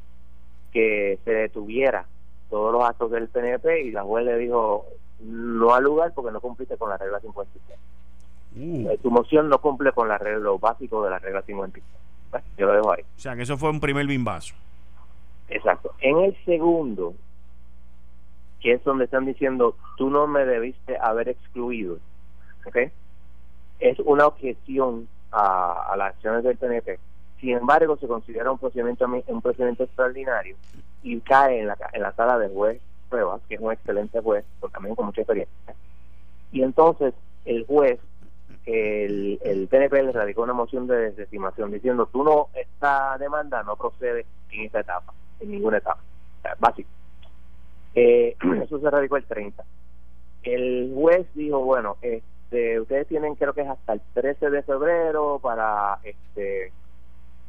[0.72, 2.06] que se detuviera
[2.48, 4.86] todos los actos del PNP y la juez le dijo
[5.20, 7.78] no al lugar porque no cumpliste con la regla 56.
[8.56, 8.96] Uh.
[9.02, 12.00] Tu moción no cumple con la regla, lo básico de la regla 56
[12.56, 13.02] yo lo dejo ahí.
[13.02, 14.54] O sea, que eso fue un primer bimbazo.
[15.48, 15.94] Exacto.
[16.00, 17.14] En el segundo,
[18.60, 21.98] que es donde están diciendo, tú no me debiste haber excluido,
[22.66, 22.76] ¿ok?
[23.80, 26.98] Es una objeción a, las acciones del PNP.
[27.40, 30.56] Sin embargo, se considera un procedimiento un procedimiento extraordinario
[31.02, 34.44] y cae en la, en la sala de juez pruebas, que es un excelente juez,
[34.60, 35.74] pero también con mucha experiencia.
[36.52, 37.98] Y entonces el juez
[38.66, 43.76] el, el TNP le radicó una moción de desestimación diciendo tú no, esta demanda no
[43.76, 46.00] procede en esta etapa, en ninguna etapa,
[46.58, 46.88] básico.
[47.94, 49.64] Eh, eso se radicó el 30.
[50.42, 55.38] El juez dijo, bueno, este, ustedes tienen creo que es hasta el 13 de febrero
[55.42, 56.72] para este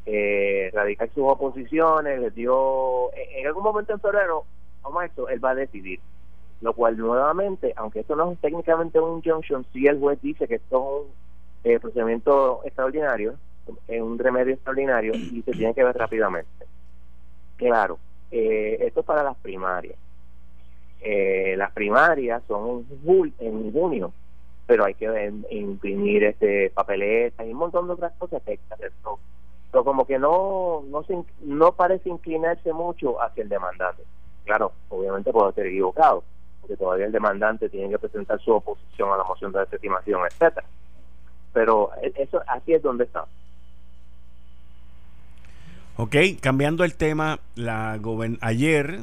[0.05, 4.45] eh, radicar sus oposiciones, les dio, en algún momento en febrero,
[4.81, 5.99] vamos a esto, él va a decidir
[6.61, 10.55] lo cual nuevamente, aunque esto no es técnicamente un injunction, si el juez dice que
[10.55, 11.07] esto
[11.63, 13.35] es un eh, procedimiento extraordinario,
[13.87, 16.65] es un remedio extraordinario y se tiene que ver rápidamente.
[17.57, 17.97] Claro,
[18.29, 19.95] eh, esto es para las primarias.
[21.01, 22.85] Eh, las primarias son
[23.39, 24.13] en junio,
[24.67, 28.59] pero hay que imprimir este papeletas y un montón de otras cosas que
[29.71, 31.05] Pero como que no no,
[31.41, 34.03] no parece inclinarse mucho hacia el demandante.
[34.45, 36.23] Claro, obviamente puedo estar equivocado,
[36.59, 40.65] porque todavía el demandante tiene que presentar su oposición a la moción de desestimación, etcétera.
[41.53, 43.25] Pero e, eso así es donde está.
[45.97, 47.99] Ok, cambiando el tema, la
[48.41, 48.99] ayer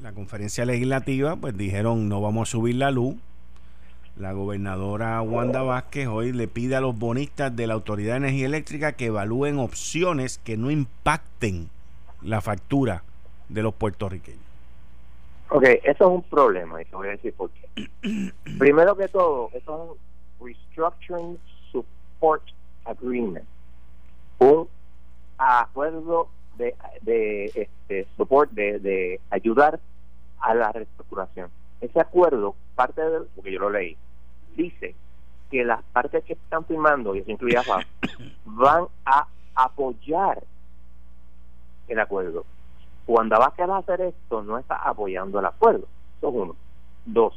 [0.00, 3.16] la conferencia legislativa pues dijeron no vamos a subir la luz.
[4.16, 8.46] La gobernadora Wanda Vázquez hoy le pide a los bonistas de la Autoridad de Energía
[8.46, 11.70] Eléctrica que evalúen opciones que no impacten
[12.20, 13.04] la factura
[13.48, 14.42] de los puertorriqueños.
[15.48, 17.88] Ok, eso es un problema y te voy a decir por qué.
[18.58, 19.96] Primero que todo, eso
[20.38, 21.38] es un Restructuring
[21.70, 22.42] Support
[22.84, 23.46] Agreement,
[24.38, 24.68] un
[25.38, 29.80] acuerdo de, de este, support, de, de ayudar
[30.40, 31.50] a la reestructuración.
[31.82, 33.96] Ese acuerdo, parte de, porque yo lo leí,
[34.56, 34.94] dice
[35.50, 37.62] que las partes que están firmando, y eso incluye a
[38.44, 40.42] van a apoyar
[41.88, 42.44] el acuerdo.
[43.04, 45.88] Cuando vas a hacer esto, no está apoyando el acuerdo.
[46.18, 46.56] Eso es uno.
[47.04, 47.34] Dos,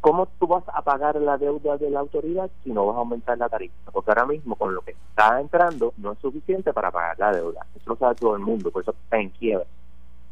[0.00, 3.36] ¿cómo tú vas a pagar la deuda de la autoridad si no vas a aumentar
[3.36, 3.90] la tarifa?
[3.92, 7.66] Porque ahora mismo con lo que está entrando no es suficiente para pagar la deuda.
[7.76, 9.66] Eso lo sabe todo el mundo, por eso está en quiebra.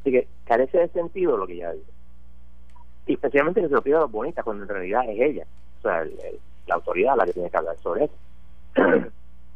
[0.01, 1.96] Así que carece de sentido lo que ya digo.
[3.07, 5.47] Especialmente que se lo pida a los bonistas, cuando en realidad es ella,
[5.79, 6.05] o sea,
[6.67, 8.15] la autoridad la que tiene que hablar sobre eso.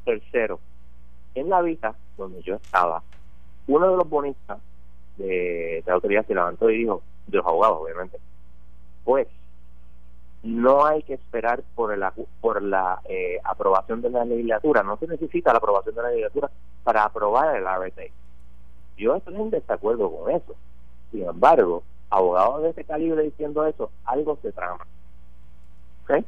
[0.05, 0.61] Tercero,
[1.35, 3.03] en la vista donde yo estaba,
[3.67, 4.59] uno de los bonistas
[5.17, 8.19] de, la autoridad se levantó y dijo, de los abogados obviamente,
[9.05, 9.29] pues
[10.43, 15.07] no hay que esperar por la, por la eh, aprobación de la legislatura, no se
[15.07, 16.51] necesita la aprobación de la legislatura
[16.83, 18.05] para aprobar el RTA.
[18.97, 20.55] Yo estoy en desacuerdo con eso.
[21.11, 24.87] Sin embargo, abogados de ese calibre diciendo eso, algo se trama.
[26.05, 26.25] ¿Okay?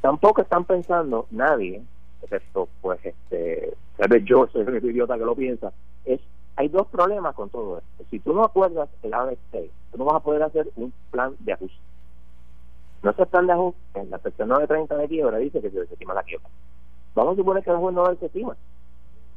[0.00, 1.82] Tampoco están pensando nadie
[2.22, 5.72] excepto pues este, tal vez yo soy el idiota que lo piensa,
[6.04, 6.20] es
[6.56, 8.04] hay dos problemas con todo esto.
[8.10, 11.52] Si tú no acuerdas el ABC, tú no vas a poder hacer un plan de
[11.52, 11.78] ajuste.
[13.04, 16.14] No se plan de ajuste, en la sección 930 de quiebra dice que se desestima
[16.14, 16.48] la quiebra.
[17.14, 18.56] Vamos a suponer que el juez no desestima.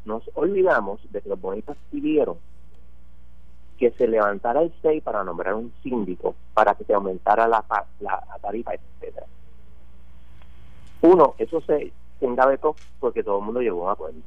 [0.04, 2.38] Nos olvidamos de que los bonistas pidieron
[3.82, 7.66] que se levantara el 6 para nombrar un síndico para que se aumentara la,
[8.00, 9.26] la, tarifa, etcétera.
[11.02, 14.20] Uno, eso se, se engavetó porque todo el mundo llegó a un acuerdo.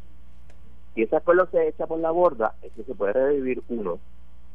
[0.93, 4.01] Si ese acuerdo se echa por la borda, es que se puede revivir uno.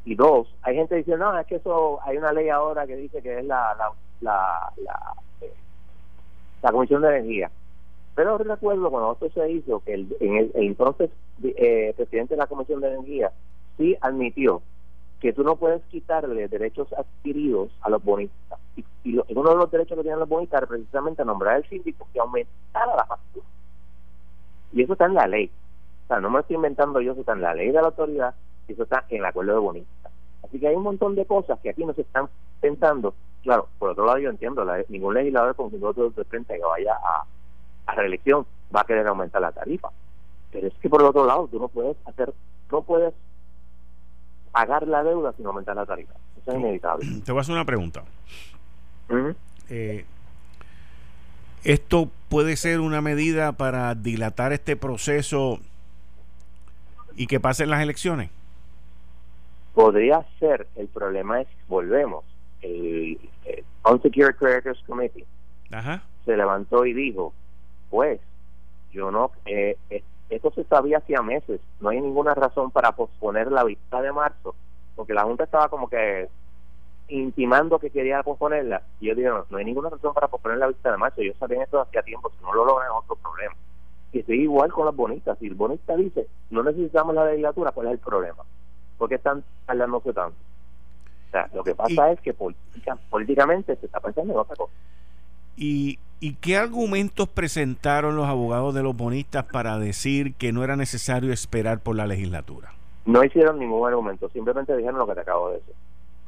[0.04, 3.22] Y dos, hay gente diciendo, no, es que eso, hay una ley ahora que dice
[3.22, 7.50] que es la, la, la, la, eh, Comisión de Energía.
[8.14, 11.08] Pero recuerdo cuando esto se hizo, que el, en el, entonces
[11.42, 13.32] eh, presidente de la Comisión de Energía
[13.78, 14.60] sí admitió
[15.20, 18.58] que tú no puedes quitarle derechos adquiridos a los bonistas.
[18.76, 18.84] Y,
[19.34, 22.96] uno de los derechos que tienen los bonistas era precisamente nombrar al síndico que aumentara
[22.96, 23.46] la factura.
[24.72, 25.50] Y eso está en la ley
[26.18, 28.34] no me estoy inventando yo, eso está en la ley de la autoridad
[28.66, 30.12] eso está en el acuerdo de bonistas.
[30.44, 32.28] Así que hay un montón de cosas que aquí no se están
[32.60, 33.14] pensando.
[33.42, 37.24] Claro, por otro lado yo entiendo, ningún legislador con voto de frente que vaya a,
[37.86, 39.88] a reelección va a querer aumentar la tarifa.
[40.52, 42.32] Pero es que por el otro lado tú no puedes hacer,
[42.70, 43.12] no puedes
[44.52, 46.14] pagar la deuda sin aumentar la tarifa.
[46.40, 47.06] Eso es inevitable.
[47.24, 48.04] Te voy a hacer una pregunta.
[49.68, 50.04] Eh,
[51.64, 55.58] ¿Esto puede ser una medida para dilatar este proceso
[57.16, 58.30] y que pasen las elecciones?
[59.74, 62.24] Podría ser, el problema es, volvemos,
[62.62, 63.18] el,
[63.84, 65.26] Unsecured Creditors Committee
[66.24, 67.32] se levantó y dijo,
[67.88, 68.20] pues,
[68.92, 69.76] yo no, eh,
[70.30, 74.54] esto se sabía hacía meses, no hay ninguna razón para posponer la vista de marzo,
[74.96, 76.28] porque la Junta estaba como que
[77.08, 80.90] intimando que quería posponerla, y yo digo, no, hay ninguna razón para posponer la vista
[80.90, 83.54] de marzo, yo sabía esto hacía tiempo, si no lo logran es otro problema
[84.12, 85.38] que estoy igual con las bonitas.
[85.38, 88.42] Si el bonista dice, no necesitamos la legislatura, ¿cuál es el problema?
[89.00, 90.36] porque están hablándose tanto?
[91.28, 94.72] O sea, lo que pasa es que políticamente se está pensando en otra cosa.
[95.56, 100.76] ¿Y, ¿Y qué argumentos presentaron los abogados de los bonistas para decir que no era
[100.76, 102.74] necesario esperar por la legislatura?
[103.06, 105.74] No hicieron ningún argumento, simplemente dijeron lo que te acabo de decir.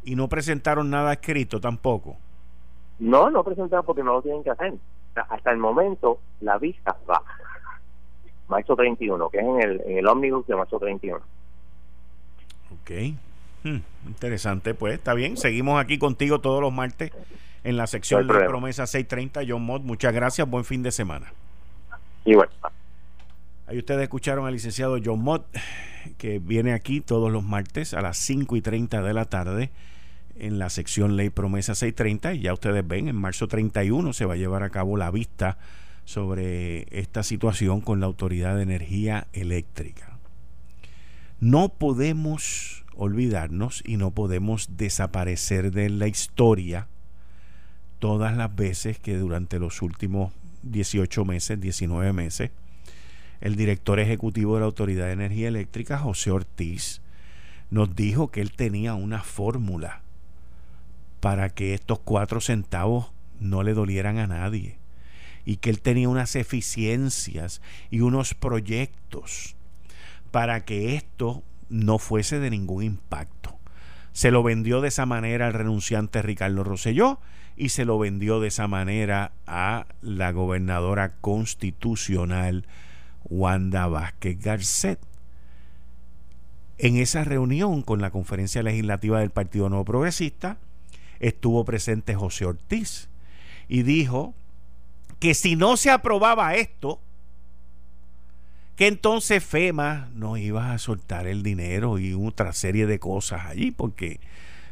[0.04, 2.16] ¿Y no presentaron nada escrito tampoco?
[3.00, 4.72] No, no presentaron porque no lo tienen que hacer.
[5.14, 7.22] hasta el momento la vista va
[8.48, 11.20] marzo 31, que es en el, en el ómnibus de marzo 31.
[12.80, 12.90] Ok.
[13.64, 15.36] Hmm, interesante, pues está bien.
[15.36, 17.12] Seguimos aquí contigo todos los martes
[17.64, 19.42] en la sección de promesa 630.
[19.46, 20.48] John Mott, muchas gracias.
[20.48, 21.32] Buen fin de semana.
[22.24, 22.52] Y bueno.
[23.66, 25.46] Ahí ustedes escucharon al licenciado John Mott,
[26.18, 29.70] que viene aquí todos los martes a las 5 y 30 de la tarde
[30.36, 32.34] en la sección Ley Promesa 630.
[32.34, 35.58] Y ya ustedes ven, en marzo 31 se va a llevar a cabo la vista
[36.04, 40.18] sobre esta situación con la Autoridad de Energía Eléctrica.
[41.40, 46.88] No podemos olvidarnos y no podemos desaparecer de la historia
[48.02, 50.32] todas las veces que durante los últimos
[50.64, 52.50] 18 meses, 19 meses,
[53.40, 57.00] el director ejecutivo de la Autoridad de Energía Eléctrica, José Ortiz,
[57.70, 60.02] nos dijo que él tenía una fórmula
[61.20, 64.78] para que estos cuatro centavos no le dolieran a nadie
[65.44, 69.54] y que él tenía unas eficiencias y unos proyectos
[70.32, 73.60] para que esto no fuese de ningún impacto.
[74.12, 77.20] Se lo vendió de esa manera al renunciante Ricardo Rosselló
[77.56, 82.66] y se lo vendió de esa manera a la gobernadora constitucional
[83.24, 84.98] Wanda Vázquez Garcet.
[86.78, 90.58] En esa reunión con la conferencia legislativa del Partido Nuevo Progresista
[91.20, 93.08] estuvo presente José Ortiz
[93.68, 94.34] y dijo
[95.20, 97.00] que si no se aprobaba esto,
[98.76, 103.70] que entonces FEMA no iba a soltar el dinero y otra serie de cosas allí,
[103.70, 104.18] porque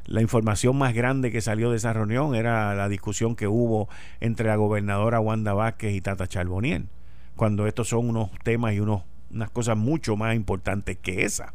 [0.07, 3.88] la información más grande que salió de esa reunión era la discusión que hubo
[4.20, 6.88] entre la gobernadora Wanda Vázquez y Tata Charboniel,
[7.36, 11.55] cuando estos son unos temas y unos, unas cosas mucho más importantes que esa.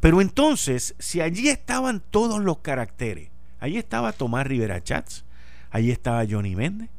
[0.00, 3.30] Pero entonces, si allí estaban todos los caracteres,
[3.60, 5.24] allí estaba Tomás Rivera Chats,
[5.70, 6.90] allí estaba Johnny Méndez,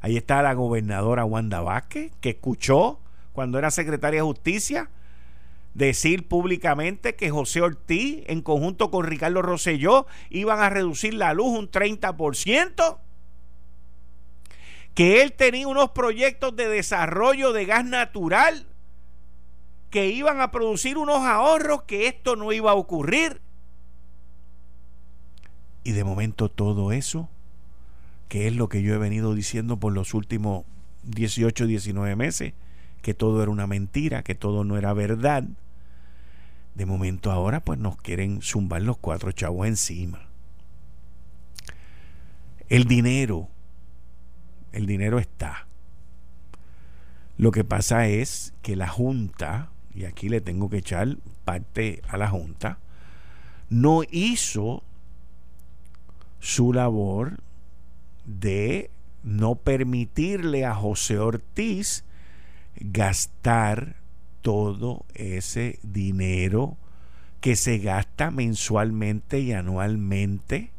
[0.00, 3.00] Ahí está la gobernadora Wanda Vázquez, que escuchó
[3.32, 4.88] cuando era secretaria de Justicia
[5.74, 11.58] decir públicamente que José Ortiz, en conjunto con Ricardo Rosselló, iban a reducir la luz
[11.58, 12.98] un 30%,
[14.94, 18.66] que él tenía unos proyectos de desarrollo de gas natural
[19.90, 23.40] que iban a producir unos ahorros, que esto no iba a ocurrir.
[25.82, 27.28] Y de momento todo eso
[28.30, 30.64] que es lo que yo he venido diciendo por los últimos
[31.02, 32.54] 18, 19 meses
[33.02, 35.44] que todo era una mentira, que todo no era verdad.
[36.74, 40.28] De momento ahora pues nos quieren zumbar los cuatro chavos encima.
[42.68, 43.48] El dinero,
[44.72, 45.66] el dinero está.
[47.36, 52.16] Lo que pasa es que la Junta, y aquí le tengo que echar parte a
[52.16, 52.78] la Junta,
[53.70, 54.82] no hizo
[56.38, 57.40] su labor
[58.24, 58.90] de
[59.22, 62.04] no permitirle a José Ortiz
[62.80, 63.96] gastar
[64.42, 66.76] todo ese dinero
[67.40, 70.72] que se gasta mensualmente y anualmente.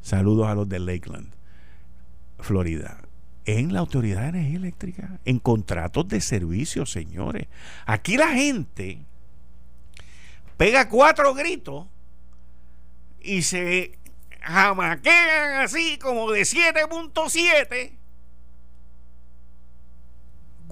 [0.00, 1.32] Saludos a los de Lakeland,
[2.38, 2.98] Florida.
[3.44, 7.48] En la Autoridad de Energía Eléctrica, en contratos de servicio, señores.
[7.86, 9.04] Aquí la gente
[10.56, 11.86] pega cuatro gritos
[13.20, 13.98] y se
[14.40, 18.01] jamaquean así como de 7.7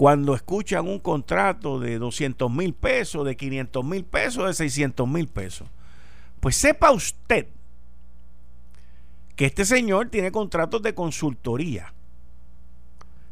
[0.00, 5.28] cuando escuchan un contrato de 200 mil pesos, de 500 mil pesos, de 600 mil
[5.28, 5.68] pesos.
[6.40, 7.48] Pues sepa usted
[9.36, 11.92] que este señor tiene contratos de consultoría.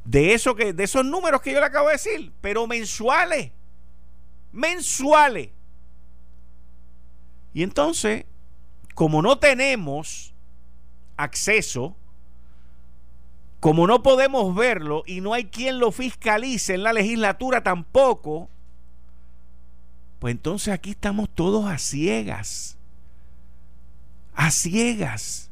[0.04, 3.50] De, eso que, de esos números que yo le acabo de decir, pero mensuales.
[4.52, 5.48] Mensuales.
[7.54, 8.26] Y entonces,
[8.94, 10.34] como no tenemos
[11.16, 11.96] acceso
[13.60, 18.48] como no podemos verlo y no hay quien lo fiscalice en la legislatura tampoco,
[20.18, 22.76] pues entonces aquí estamos todos a ciegas.
[24.34, 25.50] A ciegas.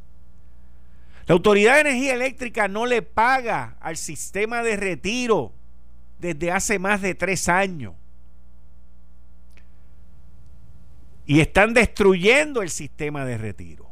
[1.27, 5.53] La Autoridad de Energía Eléctrica no le paga al sistema de retiro
[6.21, 7.95] desde hace más de tres años.
[11.27, 13.86] Y están destruyendo el sistema de retiro.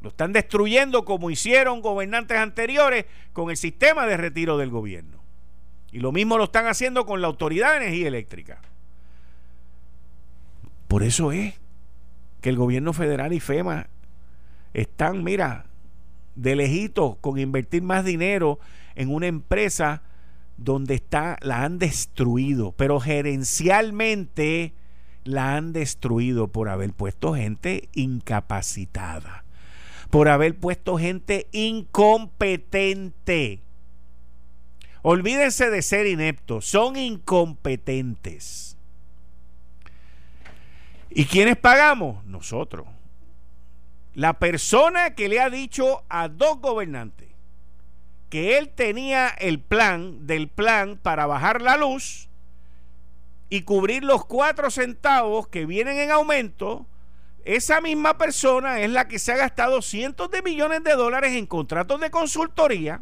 [0.00, 5.18] Lo están destruyendo como hicieron gobernantes anteriores con el sistema de retiro del gobierno.
[5.90, 8.60] Y lo mismo lo están haciendo con la Autoridad de Energía Eléctrica.
[10.86, 11.54] Por eso es
[12.40, 13.88] que el gobierno federal y FEMA
[14.72, 15.66] están, mira,
[16.36, 18.60] de lejito con invertir más dinero
[18.94, 20.02] en una empresa
[20.56, 24.74] donde está, la han destruido, pero gerencialmente
[25.24, 29.44] la han destruido por haber puesto gente incapacitada
[30.10, 33.62] por haber puesto gente incompetente.
[35.02, 38.76] Olvídense de ser ineptos, son incompetentes.
[41.10, 42.24] ¿Y quiénes pagamos?
[42.24, 42.86] Nosotros.
[44.14, 47.28] La persona que le ha dicho a dos gobernantes
[48.28, 52.28] que él tenía el plan del plan para bajar la luz
[53.48, 56.86] y cubrir los cuatro centavos que vienen en aumento,
[57.48, 61.46] esa misma persona es la que se ha gastado cientos de millones de dólares en
[61.46, 63.00] contratos de consultoría,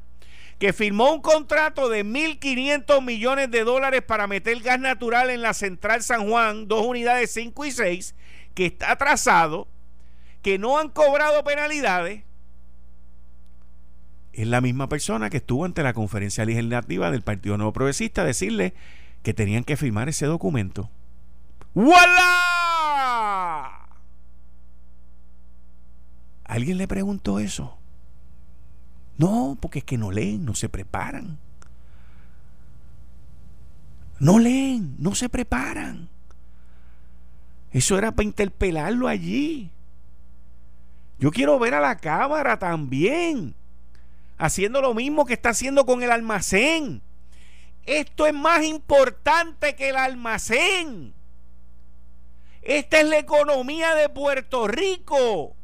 [0.60, 5.52] que firmó un contrato de 1.500 millones de dólares para meter gas natural en la
[5.52, 8.14] central San Juan, dos unidades 5 y 6,
[8.54, 9.66] que está atrasado,
[10.42, 12.22] que no han cobrado penalidades.
[14.32, 18.26] Es la misma persona que estuvo ante la conferencia legislativa del Partido Nuevo Progresista a
[18.26, 18.74] decirle
[19.24, 20.88] que tenían que firmar ese documento.
[21.74, 22.65] ¡Voilà!
[26.46, 27.76] ¿Alguien le preguntó eso?
[29.18, 31.38] No, porque es que no leen, no se preparan.
[34.18, 36.08] No leen, no se preparan.
[37.72, 39.70] Eso era para interpelarlo allí.
[41.18, 43.54] Yo quiero ver a la Cámara también,
[44.38, 47.02] haciendo lo mismo que está haciendo con el almacén.
[47.86, 51.14] Esto es más importante que el almacén.
[52.62, 55.55] Esta es la economía de Puerto Rico.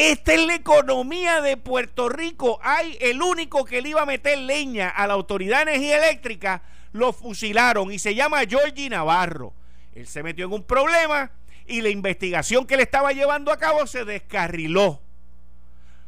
[0.00, 2.58] Esta es la economía de Puerto Rico.
[2.62, 6.62] Hay el único que le iba a meter leña a la Autoridad de Energía Eléctrica,
[6.92, 9.52] lo fusilaron y se llama Georgie Navarro.
[9.94, 11.32] Él se metió en un problema
[11.66, 15.02] y la investigación que le estaba llevando a cabo se descarriló.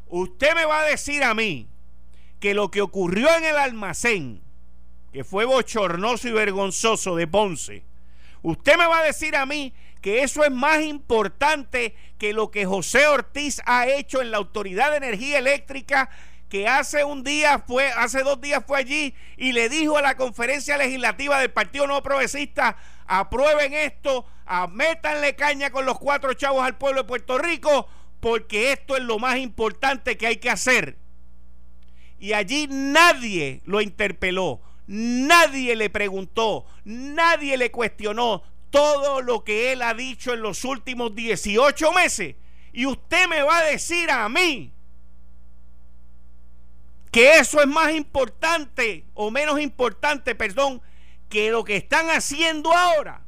[0.06, 1.68] Usted me va a decir a mí
[2.40, 4.40] que lo que ocurrió en el almacén,
[5.12, 7.84] que fue bochornoso y vergonzoso de Ponce,
[8.40, 12.66] usted me va a decir a mí que eso es más importante que lo que
[12.66, 16.10] José Ortiz ha hecho en la Autoridad de Energía Eléctrica
[16.50, 20.18] que hace un día fue, hace dos días fue allí y le dijo a la
[20.18, 22.76] conferencia legislativa del Partido Nuevo Progresista,
[23.06, 24.26] aprueben esto,
[24.70, 27.88] métanle caña con los cuatro chavos al pueblo de Puerto Rico,
[28.20, 30.98] porque esto es lo más importante que hay que hacer.
[32.18, 38.42] Y allí nadie lo interpeló, nadie le preguntó, nadie le cuestionó,
[38.72, 42.34] todo lo que él ha dicho en los últimos 18 meses.
[42.72, 44.72] Y usted me va a decir a mí
[47.12, 50.80] que eso es más importante o menos importante, perdón,
[51.28, 53.24] que lo que están haciendo ahora.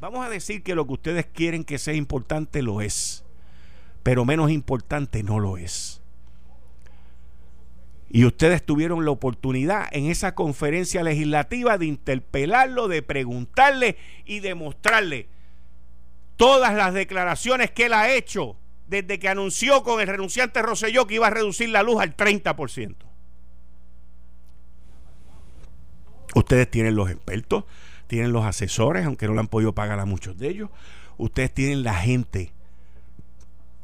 [0.00, 3.24] Vamos a decir que lo que ustedes quieren que sea importante lo es,
[4.04, 6.00] pero menos importante no lo es.
[8.14, 15.26] Y ustedes tuvieron la oportunidad en esa conferencia legislativa de interpelarlo, de preguntarle y demostrarle
[16.36, 18.56] todas las declaraciones que él ha hecho
[18.86, 22.94] desde que anunció con el renunciante Rosselló que iba a reducir la luz al 30%.
[26.36, 27.64] Ustedes tienen los expertos,
[28.06, 30.70] tienen los asesores, aunque no le han podido pagar a muchos de ellos.
[31.18, 32.52] Ustedes tienen la gente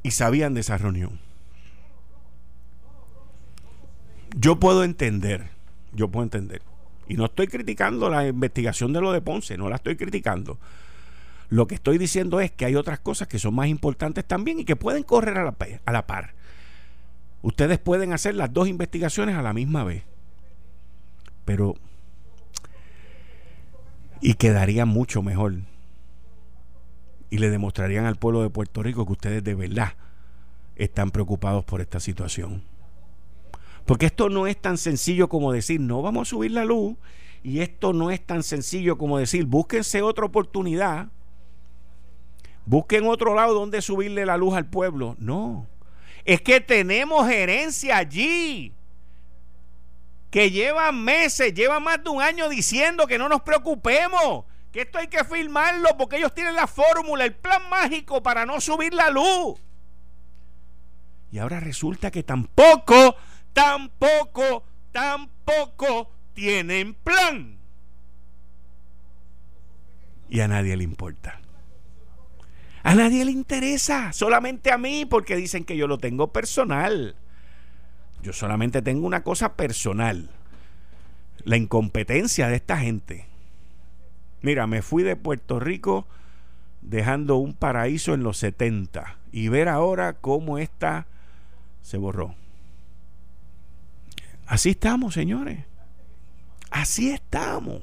[0.04, 1.18] y sabían de esa reunión.
[4.36, 5.48] Yo puedo entender,
[5.92, 6.62] yo puedo entender.
[7.08, 10.58] Y no estoy criticando la investigación de lo de Ponce, no la estoy criticando.
[11.48, 14.64] Lo que estoy diciendo es que hay otras cosas que son más importantes también y
[14.64, 16.34] que pueden correr a la, par.
[17.42, 20.04] Ustedes pueden hacer las dos investigaciones a la misma vez.
[21.44, 21.74] Pero...
[24.20, 25.54] Y quedaría mucho mejor.
[27.30, 29.94] Y le demostrarían al pueblo de Puerto Rico que ustedes de verdad
[30.76, 32.62] están preocupados por esta situación.
[33.86, 36.96] Porque esto no es tan sencillo como decir, no vamos a subir la luz.
[37.42, 41.08] Y esto no es tan sencillo como decir, búsquense otra oportunidad
[42.70, 45.16] busquen otro lado donde subirle la luz al pueblo.
[45.18, 45.66] No,
[46.24, 48.74] es que tenemos gerencia allí
[50.30, 54.98] que lleva meses, lleva más de un año diciendo que no nos preocupemos, que esto
[54.98, 59.10] hay que firmarlo porque ellos tienen la fórmula, el plan mágico para no subir la
[59.10, 59.60] luz.
[61.32, 63.16] Y ahora resulta que tampoco,
[63.52, 67.58] tampoco, tampoco tienen plan.
[70.28, 71.40] Y a nadie le importa.
[72.82, 77.16] A nadie le interesa, solamente a mí, porque dicen que yo lo tengo personal.
[78.22, 80.30] Yo solamente tengo una cosa personal,
[81.44, 83.26] la incompetencia de esta gente.
[84.42, 86.06] Mira, me fui de Puerto Rico
[86.80, 91.06] dejando un paraíso en los 70 y ver ahora cómo esta
[91.82, 92.34] se borró.
[94.50, 95.64] Así estamos, señores.
[96.72, 97.82] Así estamos.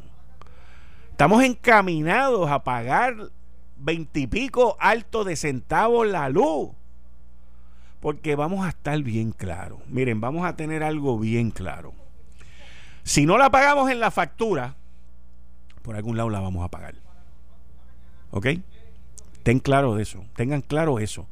[1.11, 3.31] Estamos encaminados a pagar
[3.77, 6.71] veintipico alto de centavos la luz.
[8.01, 9.79] Porque vamos a estar bien claros.
[9.87, 11.93] Miren, vamos a tener algo bien claro.
[13.03, 14.75] Si no la pagamos en la factura,
[15.83, 16.95] por algún lado la vamos a pagar.
[18.31, 18.47] ¿Ok?
[19.43, 20.25] Ten claro de eso.
[20.35, 21.29] Tengan claro eso.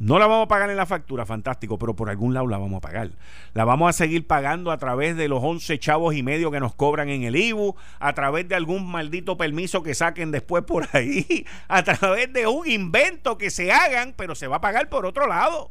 [0.00, 2.78] No la vamos a pagar en la factura, fantástico, pero por algún lado la vamos
[2.78, 3.10] a pagar.
[3.52, 6.74] La vamos a seguir pagando a través de los 11 chavos y medio que nos
[6.74, 11.44] cobran en el IBU, a través de algún maldito permiso que saquen después por ahí,
[11.68, 15.26] a través de un invento que se hagan, pero se va a pagar por otro
[15.26, 15.70] lado.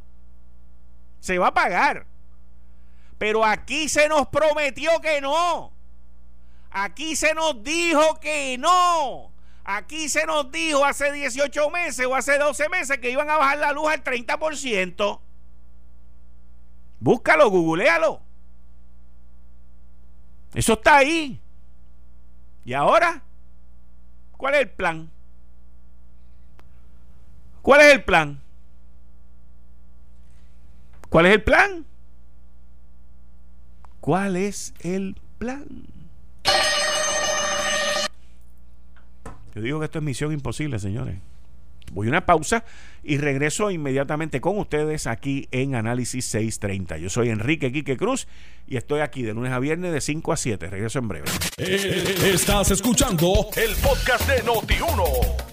[1.18, 2.06] Se va a pagar.
[3.18, 5.72] Pero aquí se nos prometió que no.
[6.70, 9.29] Aquí se nos dijo que no.
[9.72, 13.58] Aquí se nos dijo hace 18 meses o hace 12 meses que iban a bajar
[13.58, 15.20] la luz al 30%.
[16.98, 18.20] Búscalo, googlealo.
[20.54, 21.40] Eso está ahí.
[22.64, 23.22] ¿Y ahora?
[24.36, 25.08] ¿Cuál es el plan?
[27.62, 28.40] ¿Cuál es el plan?
[31.08, 31.86] ¿Cuál es el plan?
[34.00, 35.86] ¿Cuál es el plan?
[39.54, 41.16] Yo digo que esto es misión imposible, señores.
[41.92, 42.64] Voy a una pausa
[43.02, 46.98] y regreso inmediatamente con ustedes aquí en Análisis 630.
[46.98, 48.28] Yo soy Enrique Quique Cruz
[48.68, 50.70] y estoy aquí de lunes a viernes de 5 a 7.
[50.70, 51.28] Regreso en breve.
[51.58, 55.02] Eh, estás escuchando el podcast de Noti1.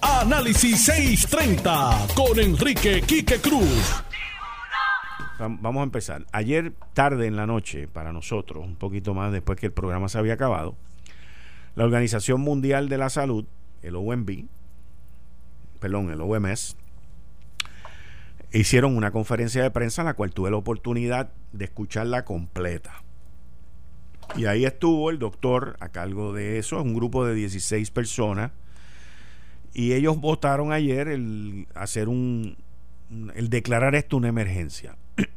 [0.00, 4.04] Análisis 630 con Enrique Quique Cruz.
[5.40, 6.24] Vamos a empezar.
[6.32, 10.18] Ayer tarde en la noche, para nosotros, un poquito más después que el programa se
[10.18, 10.76] había acabado,
[11.76, 13.44] la Organización Mundial de la Salud
[13.82, 14.46] el OMB,
[15.80, 16.76] perdón, el OMS,
[18.52, 23.02] hicieron una conferencia de prensa en la cual tuve la oportunidad de escucharla completa.
[24.36, 28.52] Y ahí estuvo el doctor a cargo de eso, un grupo de 16 personas.
[29.72, 32.56] Y ellos votaron ayer el hacer un,
[33.34, 34.96] el declarar esto una emergencia.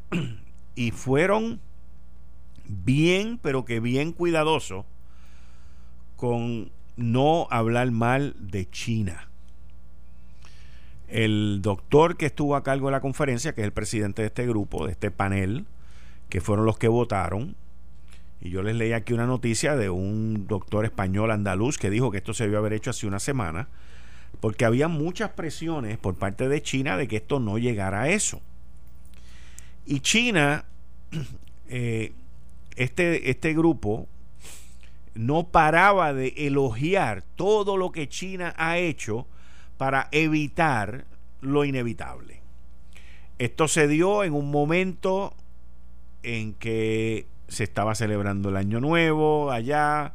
[0.75, 1.61] y fueron
[2.65, 4.85] bien, pero que bien cuidadosos
[6.15, 9.29] con no hablar mal de China.
[11.07, 14.47] El doctor que estuvo a cargo de la conferencia, que es el presidente de este
[14.47, 15.65] grupo, de este panel,
[16.29, 17.55] que fueron los que votaron,
[18.39, 22.17] y yo les leí aquí una noticia de un doctor español andaluz que dijo que
[22.17, 23.67] esto se debió haber hecho hace una semana,
[24.39, 28.41] porque había muchas presiones por parte de China de que esto no llegara a eso.
[29.85, 30.65] Y China,
[31.67, 32.13] eh,
[32.75, 34.07] este, este grupo
[35.13, 39.27] no paraba de elogiar todo lo que China ha hecho
[39.77, 41.05] para evitar
[41.41, 42.41] lo inevitable.
[43.39, 45.33] Esto se dio en un momento
[46.23, 50.13] en que se estaba celebrando el Año Nuevo allá,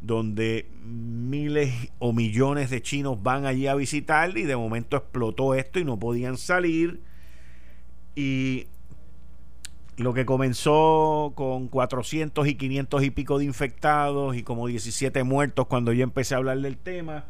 [0.00, 5.78] donde miles o millones de chinos van allí a visitar y de momento explotó esto
[5.78, 7.00] y no podían salir.
[8.16, 8.66] Y
[9.96, 15.66] lo que comenzó con 400 y 500 y pico de infectados y como 17 muertos
[15.66, 17.26] cuando yo empecé a hablar del tema,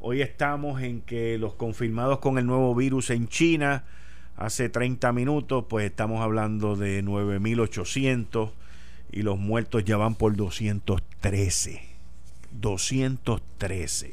[0.00, 3.84] hoy estamos en que los confirmados con el nuevo virus en China,
[4.36, 8.50] hace 30 minutos, pues estamos hablando de 9.800
[9.10, 11.82] y los muertos ya van por 213.
[12.52, 14.12] 213.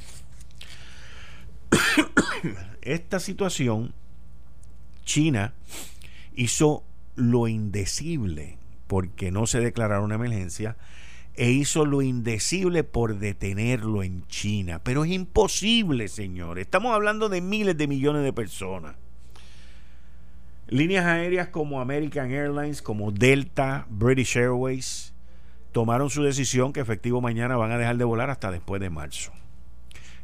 [2.82, 3.94] Esta situación,
[5.04, 5.54] China
[6.36, 6.84] hizo
[7.22, 8.58] lo indecible
[8.88, 10.76] porque no se declararon una emergencia
[11.36, 14.82] e hizo lo indecible por detenerlo en China.
[14.84, 16.60] Pero es imposible, señor.
[16.60, 18.96] Estamos hablando de miles de millones de personas.
[20.68, 25.14] Líneas aéreas como American Airlines, como Delta, British Airways,
[25.72, 29.32] tomaron su decisión que efectivo mañana van a dejar de volar hasta después de marzo.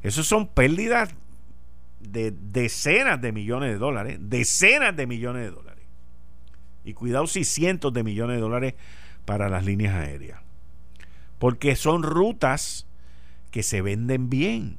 [0.03, 1.15] Esas son pérdidas
[1.99, 5.76] de decenas de millones de dólares, decenas de millones de dólares.
[6.87, 8.73] Y cuidado si cientos de millones de dólares
[9.25, 10.39] para las líneas aéreas.
[11.37, 12.87] Porque son rutas
[13.51, 14.77] que se venden bien.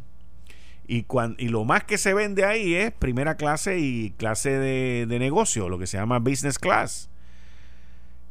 [0.87, 1.05] Y,
[1.37, 5.69] y lo más que se vende ahí es primera clase y clase de, de negocio,
[5.69, 7.11] lo que se llama business class.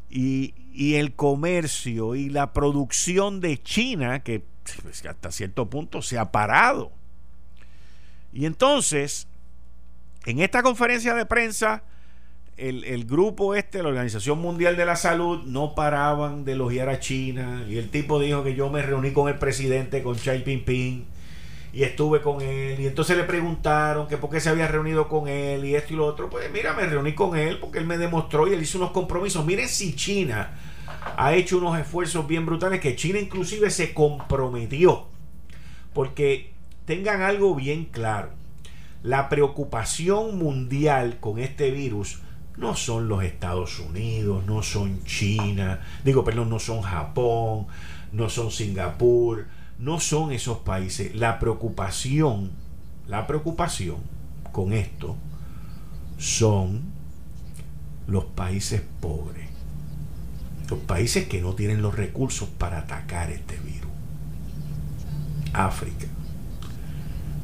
[0.09, 4.43] Y, y, el comercio y la producción de China, que
[4.81, 6.91] pues, hasta cierto punto se ha parado.
[8.33, 9.27] Y entonces,
[10.25, 11.83] en esta conferencia de prensa,
[12.57, 17.63] el, grupo este, la Organización Mundial de la Salud, no paraban de elogiar a China.
[17.69, 21.05] Y el tipo dijo que yo me reuní con el presidente, con Xi Jinping,
[21.71, 22.79] y estuve con él.
[22.79, 25.97] Y entonces le preguntaron que por qué se había reunido con él y esto y
[25.97, 26.29] lo otro.
[26.29, 29.45] Pues mira, me reuní con él porque él me demostró y él hizo unos compromisos.
[29.45, 30.57] Miren si China
[31.15, 35.05] ha hecho unos esfuerzos bien brutales, que China inclusive se comprometió.
[35.93, 36.51] Porque
[36.85, 38.29] tengan algo bien claro.
[39.03, 42.19] La preocupación mundial con este virus
[42.57, 47.67] no son los Estados Unidos, no son China, digo, perdón, no son Japón,
[48.11, 49.45] no son Singapur,
[49.77, 51.15] no son esos países.
[51.15, 52.51] La preocupación,
[53.07, 53.97] la preocupación
[54.51, 55.15] con esto
[56.17, 56.81] son
[58.07, 59.47] los países pobres,
[60.69, 63.91] los países que no tienen los recursos para atacar este virus.
[65.53, 66.07] África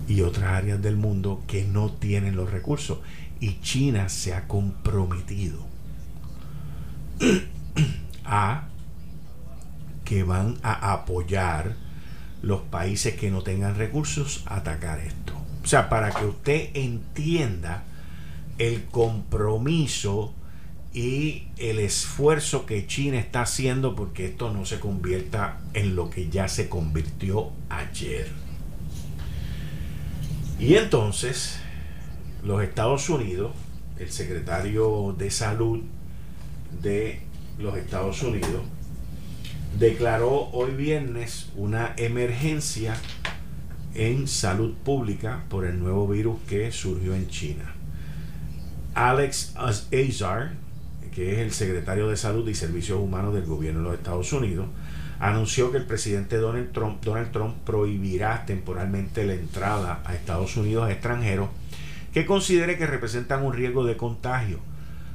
[0.07, 2.99] y otras áreas del mundo que no tienen los recursos
[3.43, 5.65] y China se ha comprometido
[8.23, 8.69] a
[10.05, 11.75] que van a apoyar
[12.41, 15.33] los países que no tengan recursos a atacar esto.
[15.61, 17.83] O sea, para que usted entienda
[18.59, 20.33] el compromiso
[20.93, 26.29] y el esfuerzo que China está haciendo porque esto no se convierta en lo que
[26.29, 28.31] ya se convirtió ayer.
[30.59, 31.59] Y entonces,
[32.43, 33.51] los Estados Unidos,
[33.97, 35.81] el secretario de salud
[36.81, 37.21] de
[37.57, 38.63] los Estados Unidos,
[39.79, 42.95] declaró hoy viernes una emergencia
[43.95, 47.73] en salud pública por el nuevo virus que surgió en China.
[48.93, 50.53] Alex Azar,
[51.15, 54.67] que es el secretario de Salud y Servicios Humanos del gobierno de los Estados Unidos,
[55.19, 61.49] anunció que el presidente Donald Trump, prohibirá temporalmente la entrada a Estados Unidos a extranjeros
[62.13, 64.59] que considere que representan un riesgo de contagio.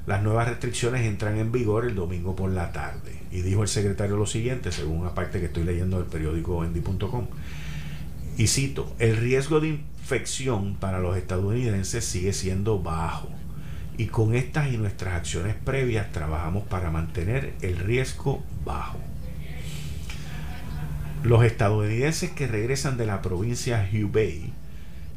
[0.06, 3.20] Las nuevas restricciones entran en vigor el domingo por la tarde.
[3.30, 7.26] Y dijo el secretario lo siguiente, según una parte que estoy leyendo del periódico endy.com.
[8.36, 13.28] Y cito, el riesgo de infección para los estadounidenses sigue siendo bajo.
[13.96, 18.98] Y con estas y nuestras acciones previas trabajamos para mantener el riesgo bajo.
[21.22, 24.47] Los estadounidenses que regresan de la provincia Hubei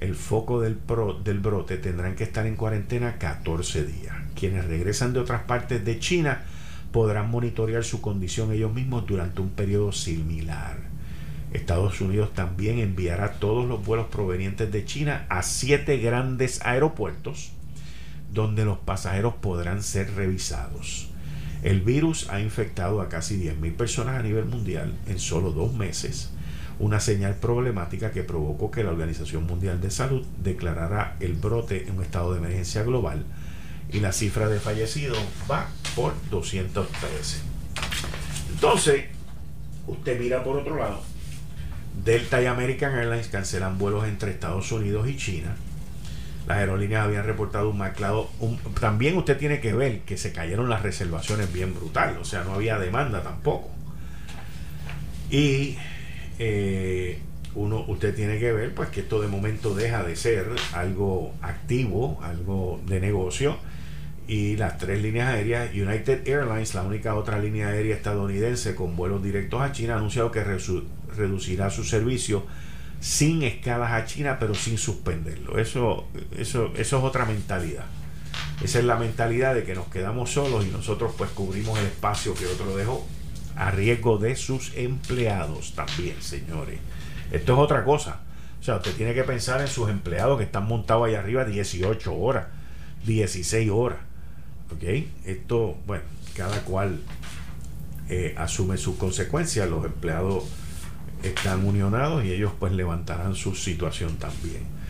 [0.02, 4.16] el foco del, brote tendrán que estar en cuarentena 14 días.
[4.36, 6.42] Quienes regresan de otras partes de China
[6.92, 10.78] podrán monitorear su condición ellos mismos durante un periodo similar.
[11.54, 17.52] Estados Unidos también enviará todos los vuelos provenientes de China a siete grandes aeropuertos
[18.34, 21.10] donde los pasajeros podrán ser revisados.
[21.62, 26.32] El virus ha infectado a casi 10.000 personas a nivel mundial en solo dos meses
[26.80, 31.98] una señal problemática que provocó que la Organización Mundial de Salud declarara el brote en
[31.98, 33.24] un estado de emergencia global
[33.92, 35.20] y la cifra de fallecidos
[35.50, 37.40] va por 213.
[38.54, 39.06] Entonces,
[39.88, 41.02] usted mira por otro lado,
[42.04, 45.56] Delta y American Airlines cancelan vuelos entre Estados Unidos y China.
[46.48, 48.30] Las aerolíneas habían reportado un maclado.
[48.80, 52.54] también usted tiene que ver que se cayeron las reservaciones bien brutal, o sea, no
[52.54, 53.70] había demanda tampoco.
[55.30, 55.78] Y
[56.44, 57.20] eh,
[57.54, 62.20] uno, usted tiene que ver pues que esto de momento deja de ser algo activo,
[62.24, 63.58] algo de negocio.
[64.28, 69.22] Y las tres líneas aéreas, United Airlines, la única otra línea aérea estadounidense con vuelos
[69.22, 72.44] directos a China, ha anunciado que reducirá su servicio
[73.00, 75.60] sin escalas a China, pero sin suspenderlo.
[75.60, 77.86] Eso, eso, eso es otra mentalidad.
[78.64, 82.34] Esa es la mentalidad de que nos quedamos solos y nosotros pues cubrimos el espacio
[82.34, 83.06] que otro dejó
[83.56, 86.80] a riesgo de sus empleados también, señores.
[87.32, 88.22] Esto es otra cosa.
[88.60, 92.16] O sea, usted tiene que pensar en sus empleados que están montados ahí arriba 18
[92.16, 92.48] horas,
[93.06, 94.00] 16 horas.
[94.72, 94.84] ¿Ok?
[95.26, 96.04] Esto, bueno,
[96.36, 97.00] cada cual
[98.10, 99.70] eh, asume sus consecuencias.
[99.70, 100.44] Los empleados
[101.24, 104.81] están unionados y ellos pues levantarán su situación también.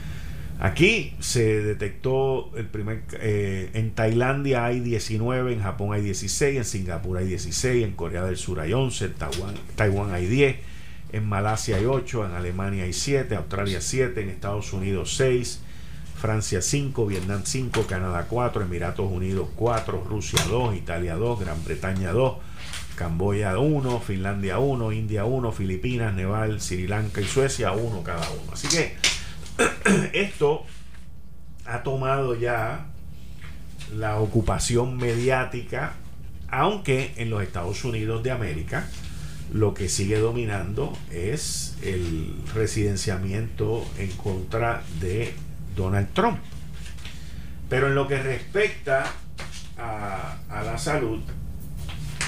[0.61, 6.65] Aquí se detectó el primer eh, en Tailandia hay 19, en Japón hay 16, en
[6.65, 10.57] Singapur hay 16, en Corea del Sur hay 11, en Taiwán, Taiwán hay 10,
[11.13, 15.61] en Malasia hay 8, en Alemania hay 7, Australia 7, en Estados Unidos 6,
[16.21, 22.11] Francia 5, Vietnam 5, Canadá 4, Emiratos Unidos 4, Rusia 2, Italia 2, Gran Bretaña
[22.11, 22.37] 2,
[22.95, 28.53] Camboya 1, Finlandia 1, India 1, Filipinas, Nepal, Sri Lanka y Suecia 1 cada uno.
[28.53, 28.95] Así que
[30.13, 30.65] esto
[31.65, 32.87] ha tomado ya
[33.95, 35.93] la ocupación mediática,
[36.49, 38.87] aunque en los Estados Unidos de América
[39.53, 45.33] lo que sigue dominando es el residenciamiento en contra de
[45.75, 46.39] Donald Trump.
[47.69, 49.05] Pero en lo que respecta
[49.77, 51.19] a, la salud,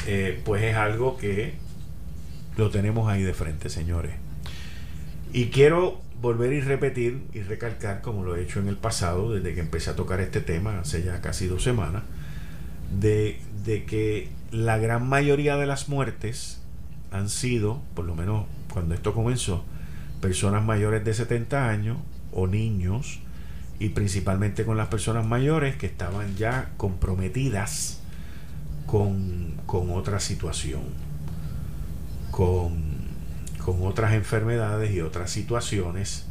[0.07, 1.53] eh, pues es algo que
[2.57, 4.15] lo tenemos ahí de frente, señores.
[5.31, 9.53] Y quiero volver y repetir y recalcar, como lo he hecho en el pasado, desde
[9.53, 12.03] que empecé a tocar este tema, hace ya casi dos semanas,
[12.97, 16.61] de, de que la gran mayoría de las muertes
[17.11, 19.65] han sido, por lo menos cuando esto comenzó,
[20.21, 21.97] personas mayores de 70 años
[22.32, 23.19] o niños,
[23.80, 27.99] y principalmente con las personas mayores que estaban ya comprometidas
[28.86, 30.84] con, otra situación,
[32.32, 32.92] con,
[33.66, 36.26] con, otras enfermedades y otras situaciones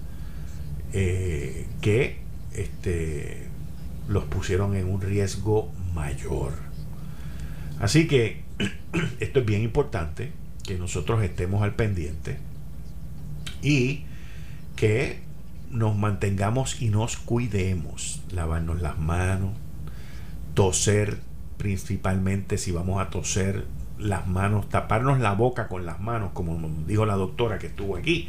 [0.93, 2.19] eh, que
[2.55, 3.47] este,
[4.09, 6.53] los pusieron en un riesgo mayor.
[7.81, 8.43] Así que
[9.21, 10.33] esto es bien importante,
[10.65, 12.39] que nosotros estemos al pendiente
[13.63, 14.05] y
[14.77, 15.21] que
[15.71, 19.53] nos mantengamos y nos cuidemos, lavarnos las manos,
[20.55, 21.19] toser
[21.57, 23.65] principalmente si vamos a toser
[24.03, 28.29] las manos, taparnos la boca con las manos, como dijo la doctora que estuvo aquí,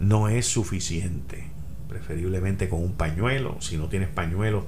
[0.00, 1.44] no es suficiente.
[1.88, 4.66] Preferiblemente con un pañuelo, si no tienes pañuelo,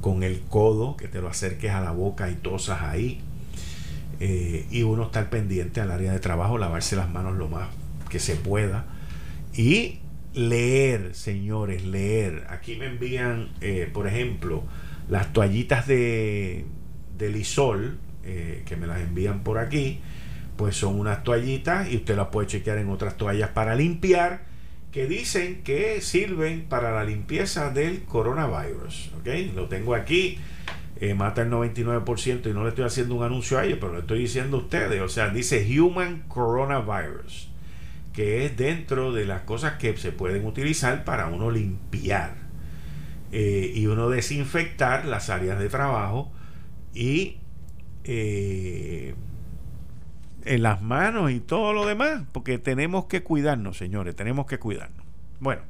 [0.00, 3.20] con el codo, que te lo acerques a la boca y tosas ahí.
[4.20, 7.68] Eh, y uno estar pendiente al área de trabajo, lavarse las manos lo más
[8.08, 8.86] que se pueda.
[9.56, 10.00] Y
[10.34, 12.46] leer, señores, leer.
[12.50, 14.64] Aquí me envían, eh, por ejemplo,
[15.08, 16.66] las toallitas de
[17.18, 20.00] de Lisol, eh, que me las envían por aquí,
[20.56, 24.42] pues son unas toallitas y usted las puede chequear en otras toallas para limpiar
[24.92, 29.10] que dicen que sirven para la limpieza del coronavirus.
[29.18, 29.54] ¿ok?
[29.54, 30.38] Lo tengo aquí,
[31.00, 33.98] eh, mata el 99% y no le estoy haciendo un anuncio a ellos, pero lo
[33.98, 35.02] estoy diciendo a ustedes.
[35.02, 37.50] O sea, dice Human Coronavirus,
[38.12, 42.36] que es dentro de las cosas que se pueden utilizar para uno limpiar
[43.32, 46.30] eh, y uno desinfectar las áreas de trabajo
[46.94, 47.38] y
[48.04, 49.14] eh,
[50.44, 55.04] en las manos y todo lo demás, porque tenemos que cuidarnos, señores, tenemos que cuidarnos.
[55.40, 55.62] Bueno,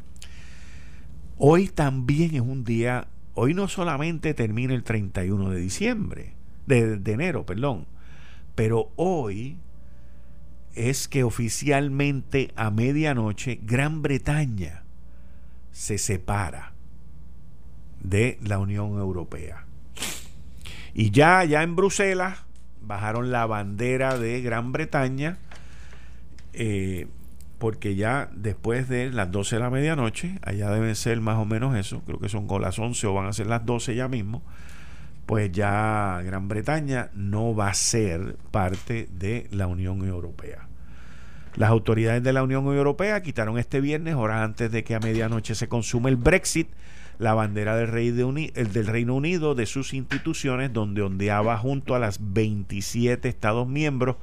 [1.39, 6.33] hoy también es un día, hoy no solamente termina el 31 de diciembre,
[6.67, 7.87] de, de enero, perdón,
[8.55, 9.59] pero hoy
[10.75, 14.83] es que oficialmente a medianoche Gran Bretaña
[15.71, 16.73] se separa
[18.01, 19.64] de la Unión Europea.
[20.95, 22.39] Y ya allá en Bruselas
[22.81, 25.39] bajaron la bandera de Gran Bretaña,
[26.53, 27.09] eh,
[27.59, 31.77] porque ya después de las 12 de la medianoche, allá deben ser más o menos
[31.77, 34.43] eso, creo que son con las 11 o van a ser las 12 ya mismo,
[35.27, 40.69] pues ya Gran Bretaña no va a ser parte de la Unión Europea.
[41.57, 45.55] Las autoridades de la Unión Europea quitaron este viernes, horas antes de que a medianoche
[45.55, 46.69] se consume el Brexit,
[47.19, 51.95] la bandera del, Rey de el del Reino Unido de sus instituciones, donde ondeaba junto
[51.95, 54.17] a las 27 Estados miembros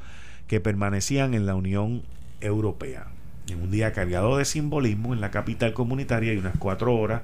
[0.48, 2.04] que permanecían en la Unión
[2.42, 3.08] Europea.
[3.48, 7.22] En un día cargado de simbolismo en la capital comunitaria y unas cuatro horas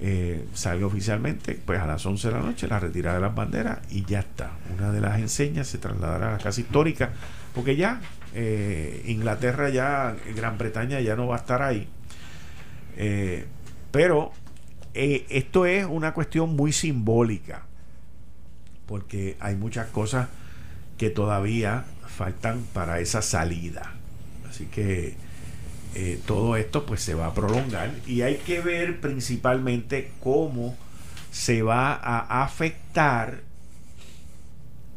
[0.00, 3.78] eh, sale oficialmente pues a las 11 de la noche la retirada de las banderas
[3.90, 4.50] y ya está.
[4.76, 7.10] Una de las enseñas se trasladará a la casa histórica
[7.54, 8.00] porque ya
[8.34, 11.86] eh, Inglaterra ya, Gran Bretaña ya no va a estar ahí.
[12.96, 13.46] Eh,
[13.90, 14.32] pero
[14.94, 17.62] esto es una cuestión muy simbólica
[18.86, 20.28] porque hay muchas cosas
[20.98, 23.94] que todavía faltan para esa salida.
[24.48, 25.14] Así que
[25.94, 30.76] eh, todo esto pues se va a prolongar y hay que ver principalmente cómo
[31.30, 33.40] se va a afectar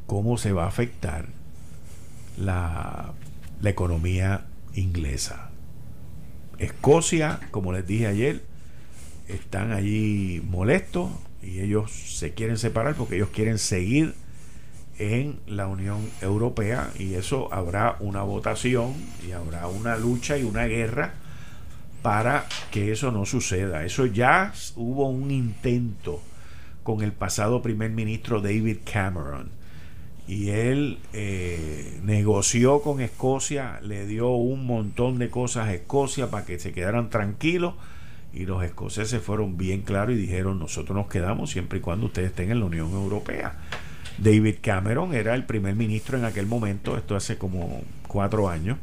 [0.07, 1.27] cómo se va a afectar
[2.37, 3.13] la
[3.63, 5.49] economía inglesa.
[6.59, 8.43] Escocia, como les dije ayer,
[9.27, 11.09] están allí molestos
[11.41, 14.15] y ellos se quieren separar porque ellos quieren seguir
[14.97, 18.93] en la Unión Europea y eso habrá una votación
[19.27, 21.13] y habrá una lucha y una guerra
[22.01, 23.83] para que eso no suceda.
[23.83, 26.21] Eso ya hubo un intento
[26.83, 29.49] con el pasado primer ministro David Cameron
[30.27, 36.45] y él eh, negoció con Escocia, le dio un montón de cosas a Escocia para
[36.45, 37.75] que se quedaran tranquilos
[38.35, 42.29] y los escoceses fueron bien claros y dijeron nosotros nos quedamos siempre y cuando ustedes
[42.29, 43.55] estén en la Unión Europea.
[44.17, 48.77] David Cameron era el primer ministro en aquel momento, esto hace como cuatro años,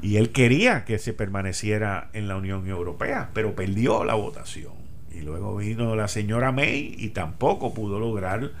[0.00, 4.72] y él quería que se permaneciera en la Unión Europea, pero perdió la votación.
[5.12, 8.52] Y luego vino la señora May y tampoco pudo lograr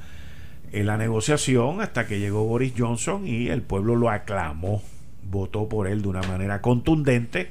[0.72, 4.82] eh, la negociación hasta que llegó Boris Johnson y el pueblo lo aclamó,
[5.30, 7.50] votó por él de una manera contundente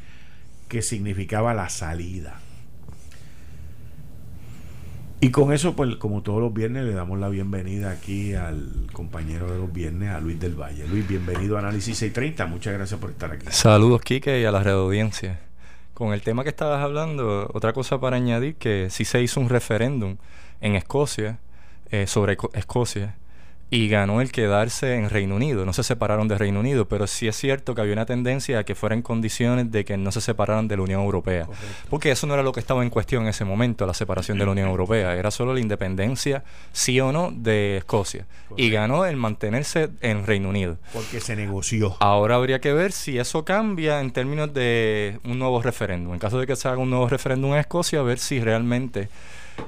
[0.68, 2.42] que significaba la salida.
[5.20, 9.52] Y con eso, pues como todos los viernes, le damos la bienvenida aquí al compañero
[9.52, 10.88] de los viernes, a Luis del Valle.
[10.88, 12.46] Luis, bienvenido a Análisis 630.
[12.46, 13.48] Muchas gracias por estar aquí.
[13.50, 15.40] Saludos, Quique, y a la red audiencia.
[15.96, 19.50] Con el tema que estabas hablando, otra cosa para añadir, que sí se hizo un
[19.50, 20.18] referéndum
[20.62, 21.40] en Escocia,
[21.90, 23.16] eh, sobre Escocia,
[23.70, 25.66] y ganó el quedarse en Reino Unido.
[25.66, 28.64] No se separaron de Reino Unido, pero sí es cierto que había una tendencia a
[28.64, 31.48] que fuera en condiciones de que no se separaran de la Unión Europea.
[31.90, 34.46] Porque eso no era lo que estaba en cuestión en ese momento, la separación de
[34.46, 35.16] la Unión Europea.
[35.16, 38.26] Era solo la independencia, sí o no, de Escocia.
[38.56, 40.78] Y ganó el mantenerse en Reino Unido.
[40.94, 41.98] Porque se negoció.
[42.00, 46.14] Ahora habría que ver si eso cambia en términos de un nuevo referéndum.
[46.14, 49.10] En caso de que se haga un nuevo referéndum en Escocia, a ver si realmente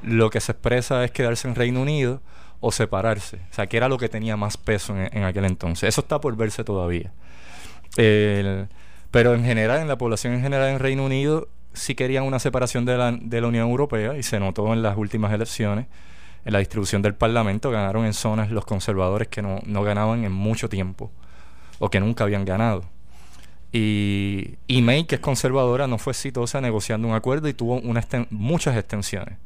[0.03, 2.21] lo que se expresa es quedarse en Reino Unido
[2.59, 3.37] o separarse.
[3.51, 5.89] O sea, que era lo que tenía más peso en, aquel entonces.
[5.89, 7.11] Eso está por verse todavía.
[9.11, 12.85] pero en general, en la población en general en Reino Unido, sí querían una separación
[12.85, 15.87] de la, de la Unión Europea y se notó en las últimas elecciones.
[16.45, 20.31] En la distribución del Parlamento ganaron en zonas los conservadores que no, no ganaban en
[20.31, 21.11] mucho tiempo
[21.79, 22.83] o que nunca habían ganado.
[23.71, 28.77] Y, y May, que es conservadora, no fue exitosa negociando un acuerdo y tuvo muchas
[28.77, 29.37] extensiones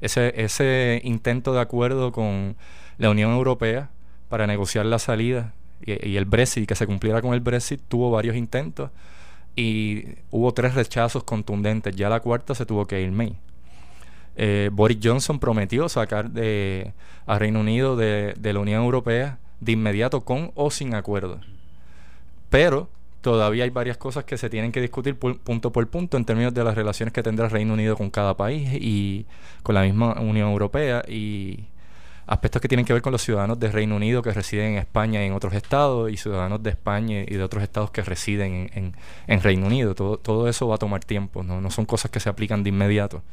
[0.00, 2.56] ese, ese intento de acuerdo con
[2.98, 3.90] la Unión Europea
[4.28, 5.52] para negociar la salida
[5.84, 8.90] y, el Brexit, que se cumpliera con el Brexit, tuvo varios intentos
[9.54, 11.94] y hubo tres rechazos contundentes.
[11.94, 13.36] Ya la cuarta se tuvo que ir May.
[14.36, 16.92] Eh, Boris Johnson prometió sacar de,
[17.26, 21.40] a Reino Unido de, de la Unión Europea de inmediato con o sin acuerdo.
[22.50, 22.90] Pero
[23.26, 26.62] todavía hay varias cosas que se tienen que discutir punto por punto en términos de
[26.62, 29.26] las relaciones que tendrá el Reino Unido con cada país y
[29.64, 31.64] con la misma Unión Europea y
[32.28, 35.24] aspectos que tienen que ver con los ciudadanos del Reino Unido que residen en España
[35.24, 38.94] y en otros estados y ciudadanos de España y de otros estados que residen
[39.26, 39.96] en, Reino Unido.
[39.96, 41.60] Todo, todo, eso va a tomar tiempo, ¿no?
[41.60, 43.24] no son cosas que se aplican de inmediato.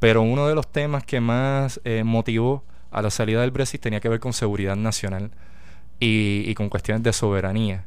[0.00, 4.00] Pero uno de los temas que más eh, motivó a la salida del Brexit tenía
[4.00, 5.30] que ver con seguridad nacional
[6.00, 7.84] y, y con cuestiones de soberanía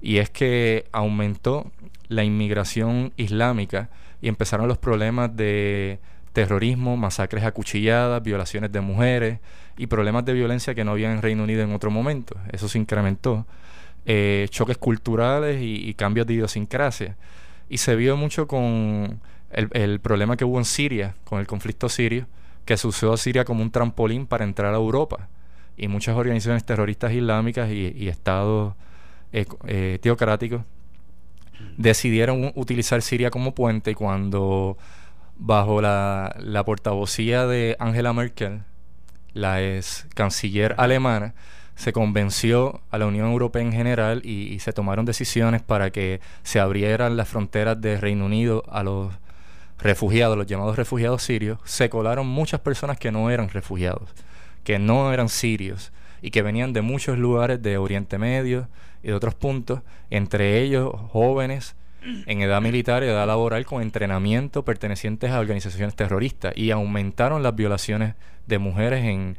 [0.00, 1.70] y es que aumentó
[2.08, 3.90] la inmigración islámica
[4.20, 5.98] y empezaron los problemas de
[6.32, 9.40] terrorismo, masacres acuchilladas, violaciones de mujeres
[9.76, 12.36] y problemas de violencia que no había en Reino Unido en otro momento.
[12.52, 13.46] Eso se incrementó.
[14.06, 17.16] Eh, choques culturales y, cambios de idiosincrasia.
[17.68, 19.20] Y se vio mucho con
[19.50, 22.26] el, problema que hubo en Siria, con el conflicto sirio,
[22.64, 25.28] que se usó a Siria como un trampolín para entrar a Europa.
[25.76, 28.74] Y muchas organizaciones terroristas islámicas y, y estados
[29.32, 30.62] eh, eh, teocráticos
[31.76, 34.76] decidieron utilizar Siria como puente y cuando
[35.36, 38.62] bajo la, la portavocía de Angela Merkel,
[39.32, 41.34] la ex canciller alemana,
[41.78, 46.58] se convenció a la Unión Europea en general y, se tomaron decisiones para que se
[46.58, 49.14] abrieran las fronteras de Reino Unido a los
[49.78, 51.60] refugiados, los llamados refugiados sirios.
[51.62, 54.10] Se colaron muchas personas que no eran refugiados,
[54.64, 58.66] que no eran sirios y que venían de muchos lugares de Oriente Medio
[59.02, 59.80] y de otros puntos,
[60.10, 61.76] entre ellos jóvenes
[62.26, 67.54] en edad militar y edad laboral con entrenamiento pertenecientes a organizaciones terroristas y aumentaron las
[67.54, 68.14] violaciones
[68.46, 69.36] de mujeres en,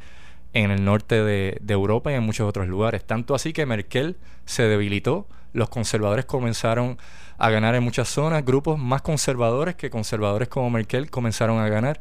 [0.52, 3.04] en el norte de, de, Europa y en muchos otros lugares.
[3.04, 6.98] Tanto así que Merkel se debilitó, los conservadores comenzaron
[7.38, 12.00] a ganar en muchas zonas, grupos más conservadores que conservadores como Merkel comenzaron a ganar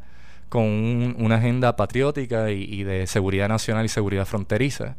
[0.50, 4.98] con una agenda patriótica y, de seguridad nacional y seguridad fronteriza.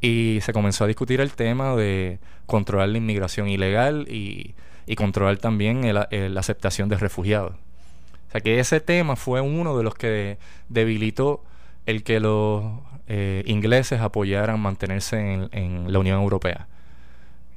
[0.00, 4.54] Y se comenzó a discutir el tema de controlar la inmigración ilegal y,
[4.96, 7.54] controlar también la aceptación de refugiados.
[8.28, 10.38] O sea que ese tema fue uno de los que
[10.68, 11.42] debilitó
[11.86, 12.64] el que los
[13.06, 16.66] eh, ingleses apoyaran mantenerse en, la Unión Europea.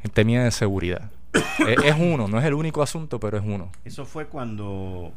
[0.04, 1.10] En tema de seguridad.
[1.84, 3.72] es, uno, no es el único asunto, pero es uno.
[3.84, 5.12] Eso fue cuando.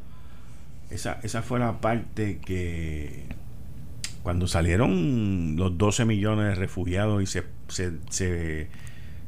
[0.91, 3.27] Esa, esa fue la parte que.
[4.23, 7.45] Cuando salieron los 12 millones de refugiados y se.
[7.69, 8.69] se, se,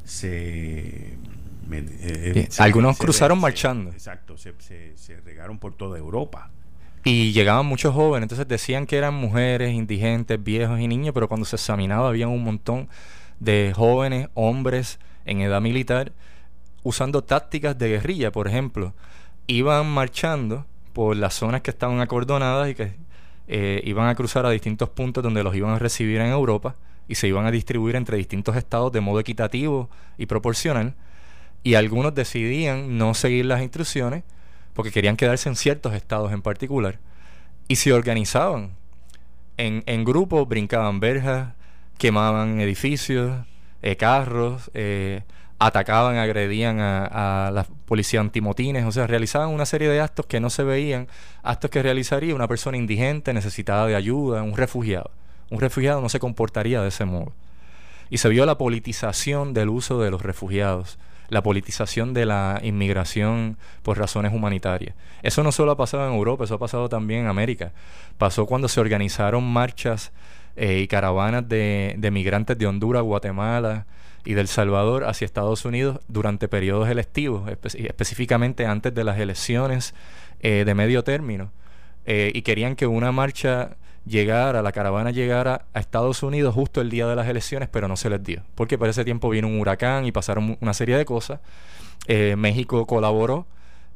[0.03, 1.17] se
[1.71, 3.91] eh, algunos cruzaron marchando.
[3.91, 6.51] Exacto, se, se regaron por toda Europa.
[7.07, 11.45] Y llegaban muchos jóvenes, entonces decían que eran mujeres, indigentes, viejos y niños, pero cuando
[11.45, 12.89] se examinaba había un montón
[13.39, 16.13] de jóvenes, hombres en edad militar,
[16.81, 18.95] usando tácticas de guerrilla, por ejemplo.
[19.45, 22.95] Iban marchando por las zonas que estaban acordonadas y que
[23.47, 26.75] eh, iban a cruzar a distintos puntos donde los iban a recibir en Europa
[27.07, 30.95] y se iban a distribuir entre distintos estados de modo equitativo y proporcional.
[31.63, 34.23] Y algunos decidían no seguir las instrucciones
[34.75, 36.99] porque querían quedarse en ciertos estados en particular,
[37.67, 38.71] y se organizaban.
[39.57, 41.53] En, en grupos brincaban verjas,
[41.97, 43.45] quemaban edificios,
[43.81, 45.23] eh, carros, eh,
[45.59, 50.39] atacaban, agredían a, a, la policía antimotines, o sea, realizaban una serie de actos que
[50.39, 51.07] no se veían,
[51.43, 55.11] actos que realizaría una persona indigente, necesitada de ayuda, un refugiado.
[55.49, 57.31] Un refugiado no se comportaría de ese modo.
[58.09, 60.97] Y se vio la politización del uso de los refugiados
[61.29, 64.95] la politización de la inmigración por razones humanitarias.
[65.23, 67.71] Eso no solo ha pasado en Europa, eso ha pasado también en América.
[68.17, 70.11] Pasó cuando se organizaron marchas
[70.55, 73.85] eh, y caravanas de, de migrantes de Honduras, Guatemala
[74.25, 79.93] y del Salvador hacia Estados Unidos durante periodos electivos, específicamente antes de las elecciones
[80.41, 81.51] eh, de medio término.
[82.05, 86.89] Eh, y querían que una marcha llegara, la caravana llegara a Estados Unidos justo el
[86.89, 88.43] día de las elecciones, pero no se les dio.
[88.55, 91.39] Porque por ese tiempo vino un huracán y pasaron una serie de cosas.
[92.07, 93.45] Eh, México colaboró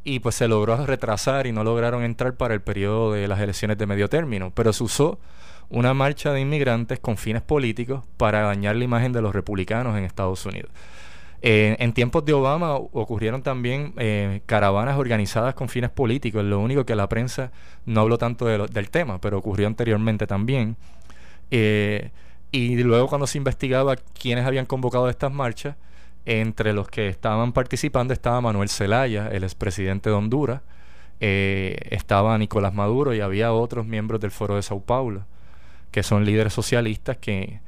[0.04, 3.78] y pues se logró retrasar y no lograron entrar para el periodo de las elecciones
[3.78, 4.52] de medio término.
[4.56, 5.20] Pero se usó
[5.70, 10.04] una marcha de inmigrantes con fines políticos para dañar la imagen de los republicanos en
[10.04, 10.72] Estados Unidos.
[11.42, 16.86] Eh, en tiempos de Obama ocurrieron también eh, caravanas organizadas con fines políticos, lo único
[16.86, 17.52] que la prensa
[17.86, 20.76] no habló tanto del tema, pero ocurrió anteriormente también.
[21.52, 22.12] Eh,
[22.52, 25.76] y luego cuando se investigaba quiénes habían convocado estas marchas,
[26.26, 30.62] entre los que estaban participando estaba Manuel Zelaya, el expresidente de Honduras,
[31.22, 35.26] estaba Nicolás Maduro y había otros miembros del Foro de Sao Paulo,
[35.92, 37.60] que son líderes socialistas que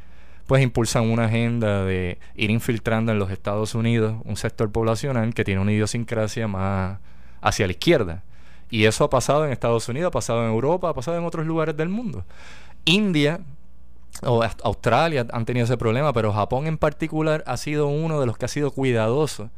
[0.47, 5.43] pues impulsan una agenda de ir infiltrando en los Estados Unidos un sector poblacional que
[5.43, 6.99] tiene una idiosincrasia más
[7.41, 8.23] hacia la izquierda.
[8.69, 11.45] Y eso ha pasado en Estados Unidos, ha pasado en Europa, ha pasado en otros
[11.45, 12.25] lugares del mundo.
[12.85, 13.39] India
[14.23, 18.37] o Australia han tenido ese problema, pero Japón en particular ha sido uno de los
[18.37, 19.49] que ha sido cuidadoso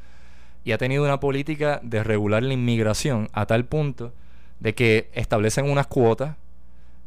[0.64, 4.14] y ha tenido una política de regular la inmigración a tal punto
[4.60, 6.36] de que establecen unas cuotas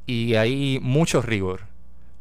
[0.07, 1.65] y hay mucho rigor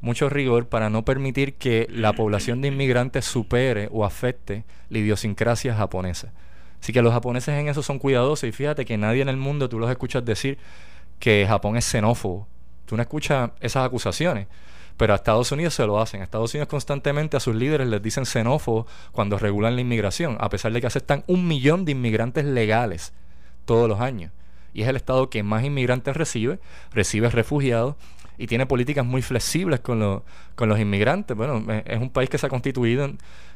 [0.06, 5.76] mucho rigor para no permitir que la población de inmigrantes supere o afecte la idiosincrasia
[5.76, 6.32] japonesa.
[6.80, 9.68] Así que los japoneses en eso son cuidadosos y fíjate que nadie en el mundo
[9.68, 10.60] tú los escuchas decir
[11.20, 12.48] que Japón es xenófobo.
[12.86, 14.48] Tú no escuchas esas acusaciones.
[14.96, 16.22] Pero a Estados Unidos se lo hacen.
[16.22, 20.50] A Estados Unidos constantemente a sus líderes les dicen xenófobos cuando regulan la inmigración, a
[20.50, 23.12] pesar de que aceptan un millón de inmigrantes legales
[23.66, 24.32] todos los años.
[24.76, 26.60] Y es el estado que más inmigrantes recibe,
[26.92, 27.96] recibe refugiados
[28.38, 30.22] y tiene políticas muy flexibles con,
[30.54, 31.36] con los inmigrantes.
[31.36, 33.10] Bueno, eh, es un país que se ha constituido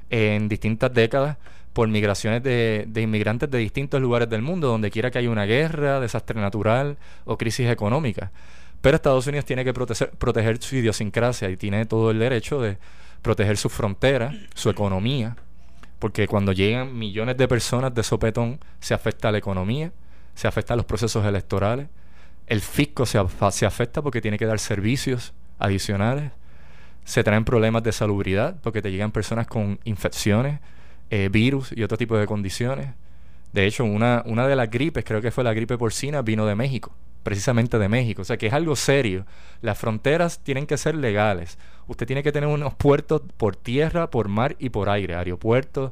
[0.10, 1.36] en, distintas décadas
[1.74, 5.44] por migraciones de, de, inmigrantes de distintos lugares del mundo, donde quiera que haya una
[5.44, 8.32] guerra, desastre natural o crisis económica.
[8.80, 12.78] Pero Estados Unidos tiene que proteger, proteger su idiosincrasia y tiene todo el derecho de
[13.22, 15.36] proteger su frontera, su economía,
[16.00, 19.92] porque cuando llegan millones de personas de sopetón se afecta a la economía,
[20.40, 21.90] se afecta a los procesos electorales,
[22.48, 23.20] el fisco se,
[23.52, 26.32] se afecta porque tiene que dar servicios adicionales.
[27.04, 30.62] Se traen problemas de salubridad porque te llegan personas con infecciones,
[31.10, 32.88] eh, virus y otro tipo de condiciones.
[33.52, 36.56] De hecho, una, una de las gripes, creo que fue la gripe porcina, vino de
[36.56, 36.96] México.
[37.24, 38.22] precisamente de México.
[38.22, 39.26] O sea que es algo serio.
[39.62, 41.58] Las fronteras tienen que ser legales.
[41.88, 45.92] Usted tiene que tener unos puertos por tierra, por mar y por aire, aeropuertos,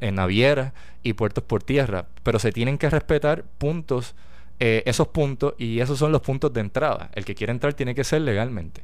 [0.00, 0.72] en navieras
[1.02, 2.06] y puertos por tierra.
[2.22, 4.14] Pero se tienen que respetar puntos,
[4.60, 7.10] eh, esos puntos, y esos son los puntos de entrada.
[7.14, 8.82] El que quiere entrar tiene que ser legalmente.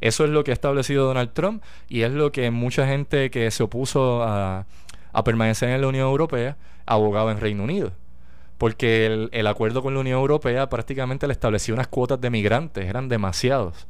[0.00, 3.50] Eso es lo que ha establecido Donald Trump y es lo que mucha gente que
[3.50, 4.66] se opuso a,
[5.24, 7.92] permanecer en la Unión Europea abogaba en Reino Unido
[8.58, 13.08] porque el, acuerdo con la Unión Europea prácticamente le estableció unas cuotas de migrantes, eran
[13.08, 13.86] demasiados.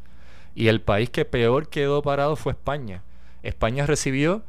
[0.56, 3.02] Y el país que peor quedó parado fue España.
[3.44, 4.42] España recibió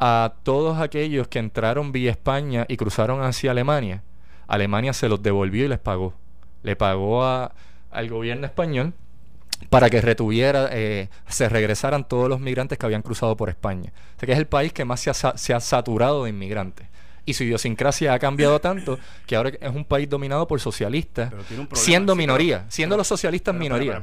[0.00, 4.02] a todos aquellos que entraron vía España y cruzaron hacia Alemania.
[4.48, 6.14] Alemania se los devolvió y les pagó.
[6.62, 8.94] Le pagó al gobierno español
[9.68, 13.92] para que retuviera, eh, se regresaran todos los migrantes que habían cruzado por España.
[14.16, 16.88] O sea que es el país que más se ha saturado de inmigrantes
[17.24, 21.32] y su idiosincrasia ha cambiado tanto que ahora es un país dominado por socialistas,
[21.72, 24.00] siendo minoría, siendo los socialistas minoría.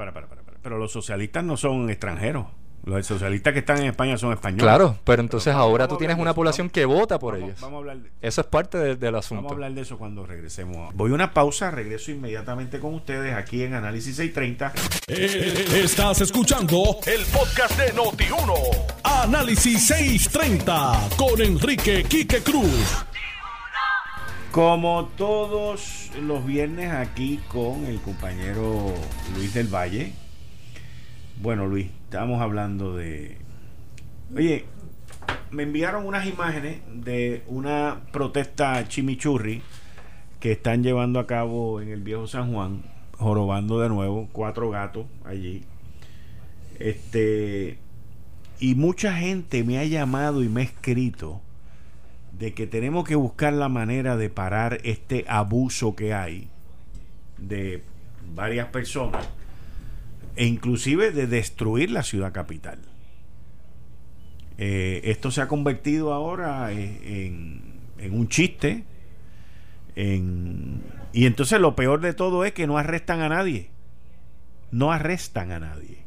[0.62, 2.46] pero los socialistas no son extranjeros.
[2.88, 4.64] Los socialistas que están en España son españoles.
[4.64, 7.60] Claro, pero entonces ahora tú tienes una población que vota por ellos.
[8.22, 9.44] eso es parte del asunto.
[9.44, 10.96] Vamos a hablar de eso cuando regresemos.
[10.96, 14.74] Voy a una pausa, regreso inmediatamente con ustedes aquí en Análisis 630.
[15.10, 18.54] Eh, estás escuchando el podcast de Noti1.
[19.04, 23.06] Análisis 630 con Enrique Quique Cruz.
[24.54, 28.94] Como todos los viernes aquí con el compañero
[29.36, 30.14] Luis del Valle.
[31.40, 33.38] Bueno, Luis, estamos hablando de...
[34.34, 34.64] Oye,
[35.52, 39.62] me enviaron unas imágenes de una protesta chimichurri
[40.40, 42.84] que están llevando a cabo en el viejo San Juan,
[43.18, 45.66] jorobando de nuevo, cuatro gatos allí.
[46.80, 47.78] Este,
[48.62, 51.42] y mucha gente me ha llamado y me ha escrito
[52.32, 56.48] de que tenemos que buscar la manera de parar este abuso que hay
[57.38, 57.84] de
[58.34, 59.28] varias personas
[60.38, 62.80] e inclusive de destruir la ciudad capital.
[64.58, 67.62] Eh, esto se ha convertido ahora en,
[68.12, 68.86] un chiste.
[69.96, 73.72] y entonces lo peor de todo es que no arrestan a nadie.
[74.72, 76.06] No arrestan a nadie.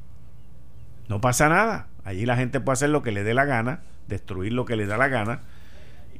[1.08, 1.88] No pasa nada.
[2.04, 4.86] Allí la gente puede hacer lo que le dé la gana, destruir lo que le
[4.86, 5.42] da la gana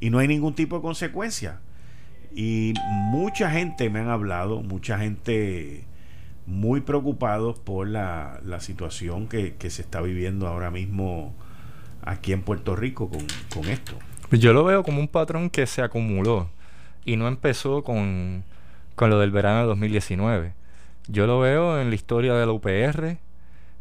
[0.00, 1.60] y no hay ningún tipo de consecuencia.
[2.34, 5.84] Y mucha gente me han hablado, mucha gente
[6.50, 11.32] muy preocupados por la, situación que, se está viviendo ahora mismo
[12.02, 13.94] aquí en Puerto Rico con, con, esto.
[14.32, 16.50] Yo lo veo como un patrón que se acumuló
[17.04, 18.44] y no empezó con,
[18.96, 20.52] con lo del verano de 2019.
[21.08, 23.18] Yo lo veo en la historia de la UPR,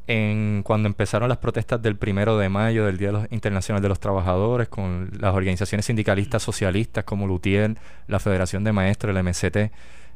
[0.07, 4.67] en cuando empezaron las protestas del primero de mayo del Día Internacional de los Trabajadores
[4.67, 7.77] con las organizaciones sindicalistas socialistas como Lutier,
[8.07, 9.71] la Federación de Maestros, el MCT,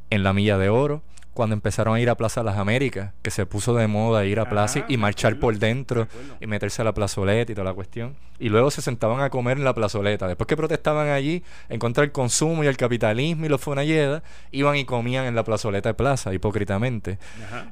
[0.09, 1.03] en la Milla de Oro,
[1.33, 4.49] cuando empezaron a ir a Plaza Las Américas, que se puso de moda ir a
[4.49, 6.07] Plaza y marchar por dentro
[6.39, 8.15] y meterse a la plazoleta y toda la cuestión.
[8.39, 10.27] Y luego se sentaban a comer en la plazoleta.
[10.27, 14.75] Después que protestaban allí en contra del consumo y el capitalismo y los fonalledas, iban
[14.75, 17.17] y comían en la plazoleta de Plaza, hipócritamente.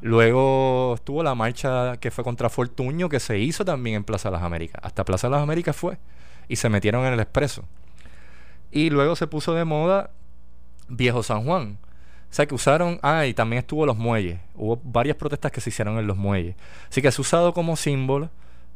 [0.01, 4.41] Luego estuvo la marcha que fue contra Fortuño, que se hizo también en Plaza Las
[4.41, 4.81] Américas.
[4.83, 5.97] Hasta Plaza Las Américas fue.
[6.47, 7.63] Y se metieron en el expreso.
[8.71, 10.09] Y luego se puso de moda
[10.88, 11.77] Viejo San Juan
[12.31, 14.39] o sea, que usaron, ah, y también estuvo los muelles.
[14.55, 16.55] Hubo varias protestas que se hicieron en los muelles.
[16.89, 18.29] Así que se ha usado como símbolo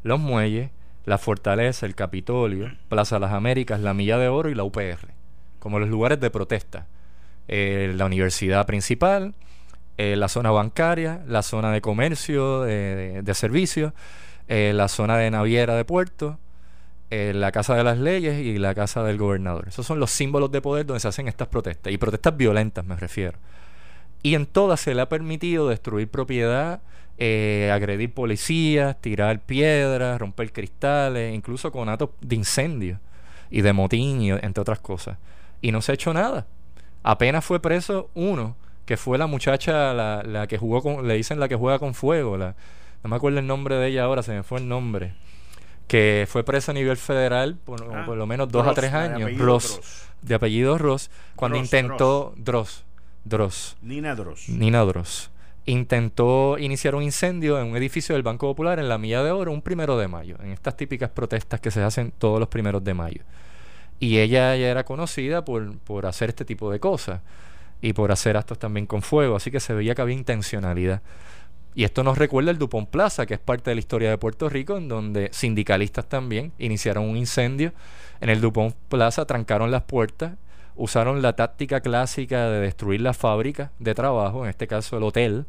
[0.03, 0.71] los muelles,
[1.05, 5.13] la fortaleza, el Capitolio, Plaza de las Américas, la Milla de Oro y la UPR,
[5.59, 6.87] como los lugares de protesta.
[7.47, 9.35] Eh, la universidad principal,
[9.97, 13.93] eh, la zona bancaria, la zona de comercio, de, de servicios,
[14.49, 16.39] eh, la zona de naviera de puerto,
[17.09, 19.67] la Casa de las Leyes y la Casa del Gobernador.
[19.67, 21.93] Esos son los símbolos de poder donde se hacen estas protestas.
[21.93, 23.37] Y protestas violentas me refiero.
[24.23, 26.81] Y en todas se le ha permitido destruir propiedad,
[27.17, 32.99] eh, agredir policías, tirar piedras, romper cristales, incluso con actos de incendio
[33.51, 35.17] y de motín, entre otras cosas.
[35.61, 36.47] Y no se ha hecho nada.
[37.03, 38.55] Apenas fue preso uno,
[38.85, 41.93] que fue la muchacha, la, la que jugó con, le dicen la que juega con
[41.93, 42.35] fuego.
[42.35, 42.55] La,
[43.03, 45.13] no me acuerdo el nombre de ella ahora, se me fue el nombre
[45.87, 49.29] que fue preso a nivel federal por, ah, por lo menos dos a tres años.
[49.29, 49.79] De Ross,
[50.21, 52.83] de apellido Ross, cuando intentó Dross.
[53.23, 53.77] Dross.
[53.81, 54.49] Nina Dross.
[54.49, 55.31] Nina Dross.
[55.65, 59.51] Intentó iniciar un incendio en un edificio del Banco Popular en la Milla de Oro
[59.51, 62.93] un primero de mayo, en estas típicas protestas que se hacen todos los primeros de
[62.93, 63.21] mayo.
[63.99, 67.21] Y ella ya era conocida por, por hacer este tipo de cosas
[67.81, 71.01] y por hacer actos también con fuego, así que se veía que había intencionalidad.
[71.75, 74.47] Y esto nos recuerda el Dupont Plaza, que es parte de la historia de Puerto
[74.47, 77.73] Rico, en donde sindicalistas también iniciaron un incendio
[78.21, 80.35] en el Dupont Plaza, trancaron las puertas,
[80.77, 85.45] usaron la táctica clásica de destruir la fábrica de trabajo, en este caso el hotel,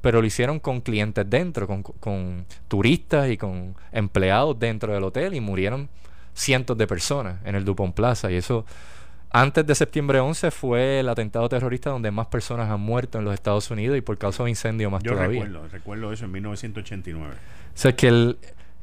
[0.00, 5.34] pero lo hicieron con clientes dentro, con, con turistas y con empleados dentro del hotel
[5.34, 5.90] y murieron
[6.32, 8.64] cientos de personas en el Dupont Plaza y eso
[9.30, 13.34] antes de septiembre 11 fue el atentado terrorista donde más personas han muerto en los
[13.34, 15.42] Estados Unidos y por causa de incendio más Yo todavía.
[15.44, 17.34] recuerdo, recuerdo eso en 1989.
[17.34, 17.36] O
[17.74, 18.38] sea, que el-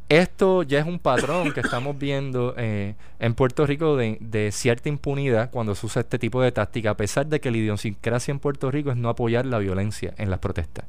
[0.09, 4.89] esto ya es un patrón que estamos viendo eh, en Puerto Rico de, de cierta
[4.89, 8.39] impunidad cuando se usa este tipo de táctica, a pesar de que la idiosincrasia en
[8.39, 10.85] Puerto Rico es no apoyar la violencia en las protestas.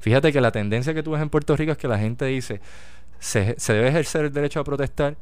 [0.00, 2.60] Fíjate que la tendencia que tú ves en Puerto Rico es que la gente dice,
[3.18, 5.16] se, se debe ejercer el derecho a protestar,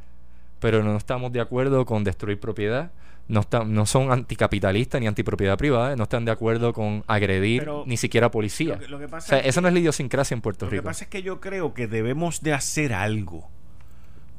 [0.59, 2.91] pero no estamos de acuerdo con destruir propiedad,
[3.29, 7.85] no, están, no son anticapitalistas ni antipropiedad privada, no están de acuerdo con agredir Pero
[7.87, 8.75] ni siquiera policía.
[8.75, 10.41] Lo que, lo que O pasa sea, es eso que- no es la idiosincrasia en
[10.43, 10.85] Puerto Lo que Rico.
[10.85, 13.49] pasa es que yo creo que debemos de hacer algo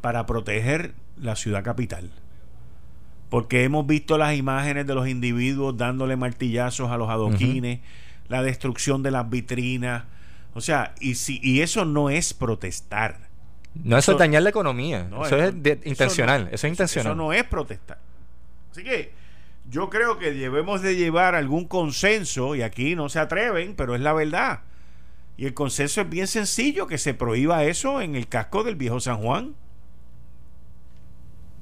[0.02, 2.12] para proteger la ciudad capital.
[3.30, 7.80] Porque hemos visto las imágenes de los individuos dándole martillazos a los adoquines,
[8.30, 10.04] la destrucción de las vitrinas.
[10.54, 13.18] O sea, y, si, y eso no es protestar.
[13.74, 15.08] No, eso, Eso- es dañar la economía.
[15.10, 16.44] No, eso, es de- eso intencional.
[16.46, 17.08] no- eso es intencional.
[17.12, 17.98] Eso no es protestar.
[18.76, 19.14] Así que
[19.70, 24.02] yo creo que debemos de llevar algún consenso, y aquí no se atreven, pero es
[24.02, 24.64] la verdad.
[25.38, 29.00] Y el consenso es bien sencillo, que se prohíba eso en el casco del viejo
[29.00, 29.56] San Juan.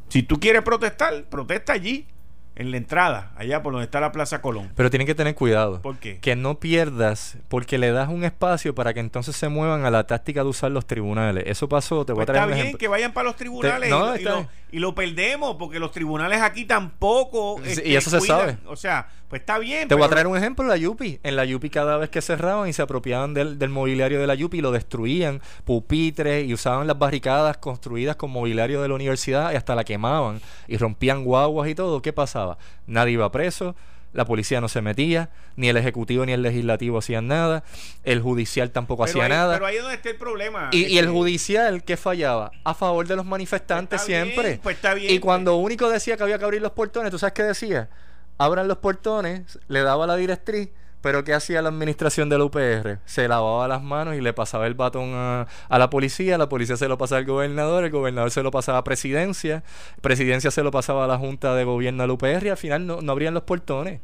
[0.09, 2.07] Si tú quieres protestar, protesta allí,
[2.55, 4.71] en la entrada, allá por donde está la Plaza Colón.
[4.75, 5.81] Pero tienen que tener cuidado.
[5.81, 6.19] ¿Por qué?
[6.19, 10.05] Que no pierdas, porque le das un espacio para que entonces se muevan a la
[10.05, 11.43] táctica de usar los tribunales.
[11.47, 13.89] Eso pasó, te voy Pues a traer está un bien que vayan para los tribunales
[13.89, 18.09] no, y, lo- y y perdemos porque los tribunales aquí tampoco Sí, este, y eso
[18.09, 18.39] se cuidan.
[18.39, 18.57] sabe.
[18.65, 21.19] o sea pues está bien Te voy a traer un ejemplo, la Yupi.
[21.23, 24.35] En la Yupi cada vez que cerraban y se apropiaban del, del mobiliario de la
[24.35, 29.55] Yupi, lo destruían, pupitres, y usaban las barricadas construidas con mobiliario de la universidad y
[29.55, 31.99] hasta la quemaban y rompían guaguas y todo.
[32.03, 32.42] ¿Qué pasaba?
[32.87, 33.75] Nadie iba preso,
[34.13, 37.63] la policía no se metía, ni el ejecutivo ni el legislativo hacían nada,
[38.03, 40.81] el judicial tampoco pero hacía ahí, ní pero ahí es donde está el problema Y,
[40.85, 42.51] y el Este, judicial, ¿qué fallaba?
[42.63, 44.47] A favor de los manifestantes Pues siempre.
[44.49, 47.17] bien, pues está bien, y cuando único decía que había que abrir los portones, ¿tú
[47.17, 47.89] sabes qué decía?
[48.37, 50.69] Abran los portones, le daba la directriz,
[51.03, 52.99] pero ¿qué hacía la administración del UPR?
[53.03, 56.77] Se lavaba las manos y le pasaba el batón a, a la policía, la policía
[56.77, 59.63] se lo pasaba al gobernador, el gobernador se lo pasaba a presidencia,
[59.99, 63.01] presidencia se lo pasaba a la junta de gobierno del UPR y al final no,
[63.01, 63.99] no abrían los portones.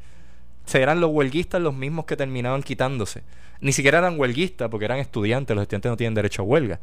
[0.73, 3.23] Eran los huelguistas los mismos que terminaban quitándose.
[3.61, 6.81] Ni siquiera eran huelguistas porque eran estudiantes, los estudiantes no tienen derecho a huelga.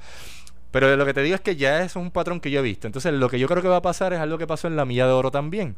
[0.70, 2.86] Pero lo que te digo es que ya es un patrón que yo he visto.
[2.86, 4.84] Entonces, lo que yo creo que va a pasar es algo que pasó en la
[4.84, 5.76] Milla de Oro también.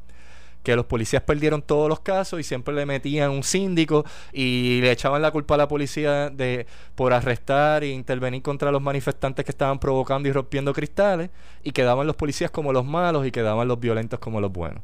[0.62, 4.90] Que los policías perdieron todos los casos y siempre le metían un síndico y le
[4.90, 9.50] echaban la culpa a la policía de por arrestar e intervenir contra los manifestantes que
[9.50, 11.30] estaban provocando y rompiendo cristales
[11.62, 14.82] y quedaban los policías como los malos y quedaban los violentos como los buenos.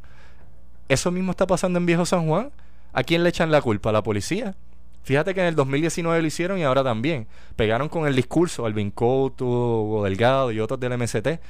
[0.88, 2.50] Eso mismo está pasando en Viejo San Juan.
[2.92, 3.90] ¿A quién le echan la culpa?
[3.90, 4.54] ¿A la policía?
[5.02, 7.26] Fíjate que en el 2019 lo hicieron y ahora también.
[7.56, 11.40] Pegaron con el discurso Alvin Couto, Delgado y otros del MST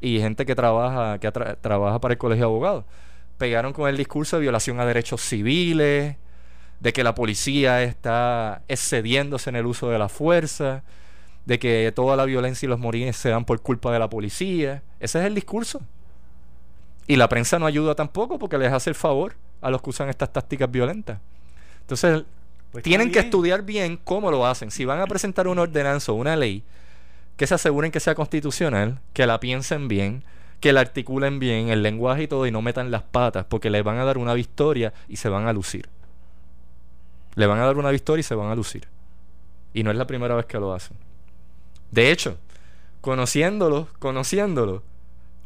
[0.00, 2.84] y gente que trabaja que trabaja para el Colegio de Abogados.
[3.38, 6.16] Pegaron con el discurso de violación a derechos civiles,
[6.80, 10.82] de que la policía está excediéndose en el uso de la fuerza,
[11.44, 14.82] de que toda la violencia y los morines se dan por culpa de la policía.
[15.00, 15.80] Ese es el discurso.
[17.06, 20.08] Y la prensa no ayuda tampoco porque les hace el favor a los que usan
[20.08, 21.18] estas tácticas violentas.
[21.82, 22.24] Entonces,
[22.72, 24.70] Pues tienen que estudiar bien cómo lo hacen.
[24.70, 26.64] Si van a presentar una ordenanza o una ley,
[27.36, 30.24] que se aseguren que sea constitucional, que la piensen bien,
[30.60, 33.84] que la articulen bien, el lenguaje y todo, y no metan las patas, porque les
[33.84, 35.88] van a dar una victoria y se van a lucir.
[37.34, 38.88] Le van a dar una victoria y se van a lucir.
[39.74, 40.96] Y no es la primera vez que lo hacen.
[41.90, 42.38] De hecho,
[43.00, 44.82] conociéndolos, conociéndolos,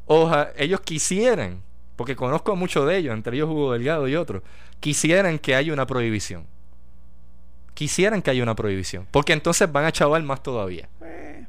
[0.06, 1.62] oja, ellos quisieran,
[1.96, 4.42] porque conozco a muchos de ellos, entre ellos Hugo Delgado y otros,
[4.78, 6.46] quisieran que haya una prohibición.
[7.74, 9.06] Quisieran que haya una prohibición.
[9.10, 10.88] Porque entonces van a chaval más todavía.
[11.02, 11.46] Eh,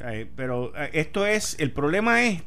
[0.00, 2.42] eh, pero eh, esto es, el problema es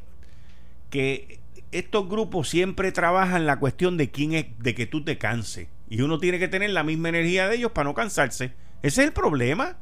[0.94, 1.40] que
[1.72, 5.66] estos grupos siempre trabajan la cuestión de quién es, de que tú te canses.
[5.90, 8.52] Y uno tiene que tener la misma energía de ellos para no cansarse.
[8.80, 9.76] Ese es el problema.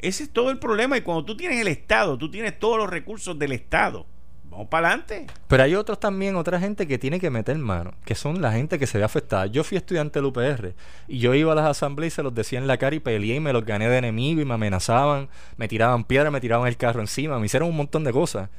[0.00, 0.96] Ese es todo el problema.
[0.98, 4.04] Y cuando tú tienes el Estado, tú tienes todos los recursos del Estado.
[4.50, 5.28] Vamos para adelante.
[5.46, 8.76] Pero hay otros también, otra gente que tiene que meter mano, que son la gente
[8.80, 9.46] que se ve afectada.
[9.46, 10.74] Yo fui estudiante del UPR
[11.06, 13.36] y yo iba a las asambleas y se los decía en la cara y peleé
[13.36, 16.76] y me los gané de enemigo y me amenazaban, me tiraban piedras, me tiraban el
[16.76, 18.50] carro encima, me hicieron un montón de cosas.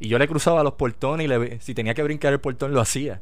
[0.00, 2.80] Y yo le cruzaba los portones y le, si tenía que brincar el portón lo
[2.80, 3.20] hacía.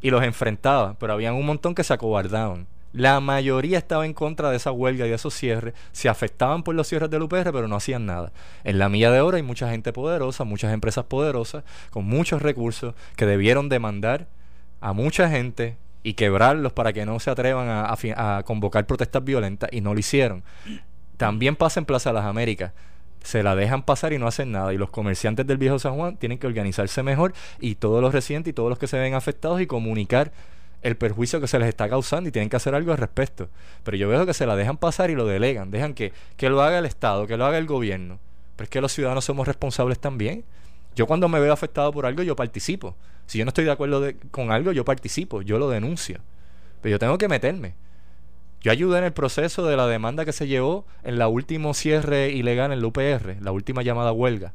[0.00, 2.66] Y los enfrentaba, pero habían un montón que se acobardaban.
[2.92, 5.74] La mayoría estaba en contra de esa huelga y de esos cierres.
[5.92, 8.32] Se afectaban por los cierres del UPR, pero no hacían nada.
[8.64, 12.94] En la milla de oro hay mucha gente poderosa, muchas empresas poderosas, con muchos recursos,
[13.16, 14.26] que debieron demandar
[14.80, 19.68] a mucha gente y quebrarlos para que no se atrevan a, a convocar protestas violentas
[19.72, 20.42] y no lo hicieron.
[21.18, 22.72] También pasa en Plaza Las Américas.
[23.22, 24.72] Se la dejan pasar y no hacen nada.
[24.72, 28.50] Y los comerciantes del Viejo San Juan tienen que organizarse mejor y todos los residentes
[28.52, 30.32] y todos los que se ven afectados y comunicar
[30.82, 33.48] el perjuicio que se les está causando y tienen que hacer algo al respecto.
[33.82, 35.70] Pero yo veo que se la dejan pasar y lo delegan.
[35.70, 38.18] Dejan que, que lo haga el Estado, que lo haga el gobierno.
[38.56, 40.44] Pero es que los ciudadanos somos responsables también.
[40.94, 42.96] Yo cuando me veo afectado por algo, yo participo.
[43.26, 46.20] Si yo no estoy de acuerdo con algo, yo participo, yo lo denuncio.
[46.80, 47.74] Pero yo tengo que meterme.
[48.60, 52.30] Yo ayudé en el proceso de la demanda que se llevó en la último cierre
[52.30, 54.52] ilegal en la UPR, la última llamada huelga,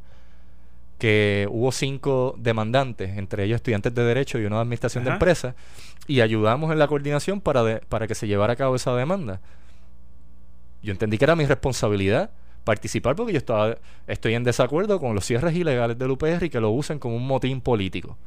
[1.00, 5.10] que hubo cinco demandantes, entre ellos estudiantes de Derecho y una de Administración de.
[5.16, 5.56] Empresas,
[6.08, 9.40] y ayudamos en la coordinación para, de- para que se llevara a cabo esa demanda.
[10.82, 12.30] Yo entendí que era mi responsabilidad
[12.66, 13.78] participar porque yo estaba,
[14.08, 17.26] estoy en desacuerdo con los cierres ilegales del UPR y que lo usen como un
[17.26, 18.18] motín político.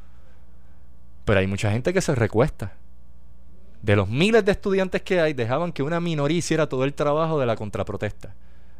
[1.25, 2.73] Pero hay mucha gente que se recuesta.
[3.81, 7.39] De los miles de estudiantes que hay, dejaban que una minoría hiciera todo el trabajo
[7.39, 8.33] de la contraprotesta.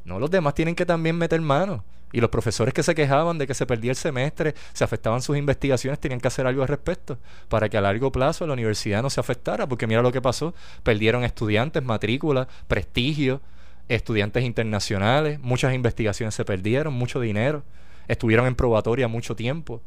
[0.05, 1.83] No, los demás tienen que también meter mano.
[2.13, 5.37] Y los profesores que se quejaban de que se perdía el semestre, se afectaban sus
[5.37, 7.17] investigaciones, tenían que hacer algo al respecto
[7.49, 9.67] para que a largo plazo la universidad no se afectara.
[9.67, 10.53] Porque mira lo que pasó:
[10.83, 13.41] perdieron estudiantes, matrículas, prestigio,
[13.89, 17.63] estudiantes internacionales, muchas investigaciones se perdieron, mucho dinero,
[18.07, 19.81] estuvieron en probatoria mucho tiempo.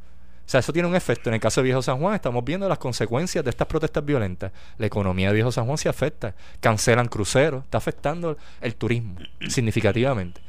[0.50, 1.30] O sea, eso tiene un efecto.
[1.30, 4.50] En el caso de Viejo San Juan, estamos viendo las consecuencias de estas protestas violentas.
[4.78, 6.34] La economía de Viejo San Juan se afecta.
[6.58, 7.62] Cancelan cruceros.
[7.62, 9.14] Está afectando el turismo
[9.48, 10.40] significativamente.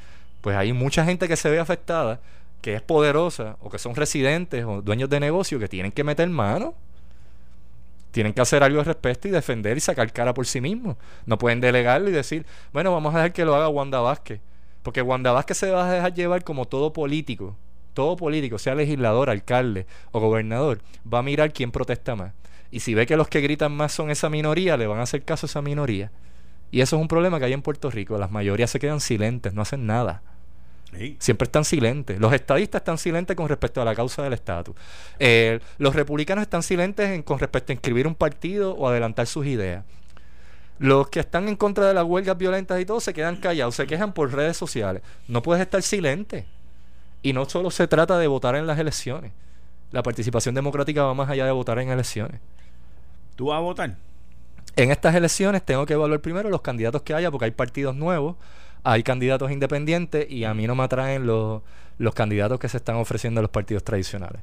[0.41, 2.19] Pues hay mucha gente que se ve afectada,
[2.61, 6.27] que es poderosa, o que son residentes o dueños de negocio, que tienen que meter
[6.29, 6.73] mano.
[8.09, 10.97] Tienen que hacer algo al respecto y defender y sacar cara por sí mismos.
[11.27, 14.41] No pueden delegarlo y decir, bueno, vamos a dejar que lo haga Wanda Vázquez.
[14.81, 17.55] Porque Wanda Vázquez se va a dejar llevar como todo político.
[17.93, 20.79] Todo político, sea legislador, alcalde o gobernador,
[21.11, 22.33] va a mirar quién protesta más.
[22.71, 25.23] Y si ve que los que gritan más son esa minoría, le van a hacer
[25.23, 26.09] caso a esa minoría.
[26.71, 28.17] Y eso es un problema que hay en Puerto Rico.
[28.17, 30.21] Las mayorías se quedan silentes, no hacen nada.
[30.97, 31.17] Sí.
[31.19, 32.19] Siempre están silentes.
[32.19, 34.75] Los estadistas están silentes con respecto a la causa del estatus.
[35.19, 39.45] Eh, los republicanos están silentes en- con respecto a inscribir un partido o adelantar sus
[39.45, 39.83] ideas.
[40.79, 43.85] Los que están en contra de las huelgas violentas y todo se quedan callados, se
[43.85, 45.01] quejan por redes sociales.
[45.27, 46.45] No puedes estar silente.
[47.21, 49.31] Y no solo se trata de votar en las elecciones.
[49.91, 52.39] La participación democrática va más allá de votar en elecciones.
[53.35, 53.95] ¿Tú vas a votar?
[54.75, 58.37] En estas elecciones tengo que evaluar primero los candidatos que haya, porque hay partidos nuevos,
[58.83, 61.61] hay candidatos independientes y a mí no me atraen los,
[61.97, 64.41] los candidatos que se están ofreciendo a los partidos tradicionales.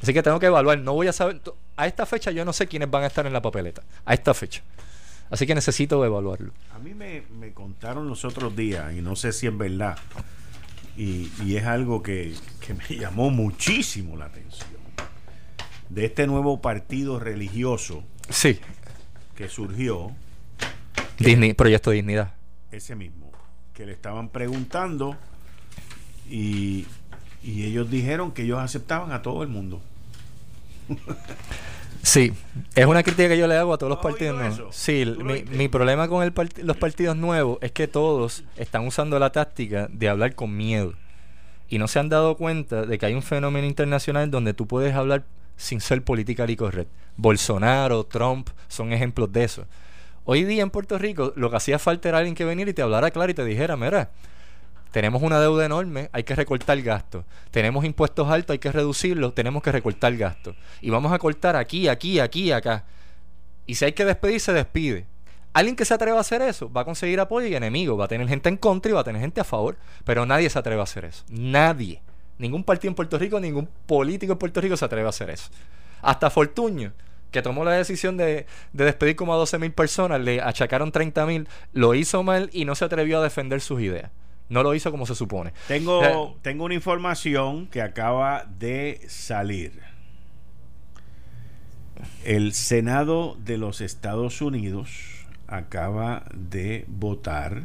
[0.00, 0.78] Así que tengo que evaluar.
[0.78, 1.40] No voy a saber.
[1.76, 3.82] A esta fecha yo no sé quiénes van a estar en la papeleta.
[4.04, 4.62] A esta fecha.
[5.30, 6.52] Así que necesito evaluarlo.
[6.74, 9.98] A mí me, me contaron los otros días, y no sé si es verdad,
[10.96, 14.68] y, y es algo que, que me llamó muchísimo la atención,
[15.88, 18.58] de este nuevo partido religioso Sí.
[19.36, 20.10] que surgió,
[21.18, 22.34] Disney, proyecto Dignidad.
[22.72, 23.30] ese mismo,
[23.74, 25.16] que le estaban preguntando
[26.28, 26.86] y,
[27.42, 29.80] y ellos dijeron que ellos aceptaban a todo el mundo.
[32.06, 32.32] Sí,
[32.76, 34.76] es una crítica que yo le hago a todos los ¿Tú has partidos nuevos.
[34.76, 38.44] Sí, ¿Tú lo mi, mi problema con el part- los partidos nuevos es que todos
[38.56, 40.94] están usando la táctica de hablar con miedo.
[41.68, 44.94] Y no se han dado cuenta de que hay un fenómeno internacional donde tú puedes
[44.94, 45.24] hablar
[45.56, 46.88] sin ser politically correct.
[47.16, 49.64] Bolsonaro, Trump son ejemplos de eso.
[50.24, 52.82] Hoy día en Puerto Rico lo que hacía falta era alguien que viniera y te
[52.82, 54.10] hablara claro y te dijera, mira,
[54.90, 57.24] tenemos una deuda enorme, hay que recortar gastos.
[57.50, 60.56] Tenemos impuestos altos, hay que reducirlos, tenemos que recortar gastos.
[60.80, 62.84] Y vamos a cortar aquí, aquí, aquí, acá.
[63.66, 65.06] Y si hay que despedir, se despide.
[65.52, 68.08] Alguien que se atreva a hacer eso va a conseguir apoyo y enemigos, va a
[68.08, 69.76] tener gente en contra y va a tener gente a favor.
[70.04, 71.24] Pero nadie se atreve a hacer eso.
[71.28, 72.02] Nadie.
[72.38, 75.48] Ningún partido en Puerto Rico, ningún político en Puerto Rico se atreve a hacer eso.
[76.02, 76.92] Hasta Fortuño,
[77.30, 81.26] que tomó la decisión de, de despedir como a 12 mil personas, le achacaron 30
[81.26, 84.10] mil, lo hizo mal y no se atrevió a defender sus ideas.
[84.48, 85.52] No lo hizo como se supone.
[85.66, 89.80] Tengo, tengo una información que acaba de salir.
[92.24, 94.90] El Senado de los Estados Unidos
[95.46, 97.64] acaba de votar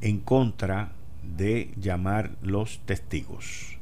[0.00, 0.92] en contra
[1.22, 3.76] de llamar los testigos.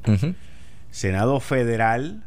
[0.91, 2.25] Senado Federal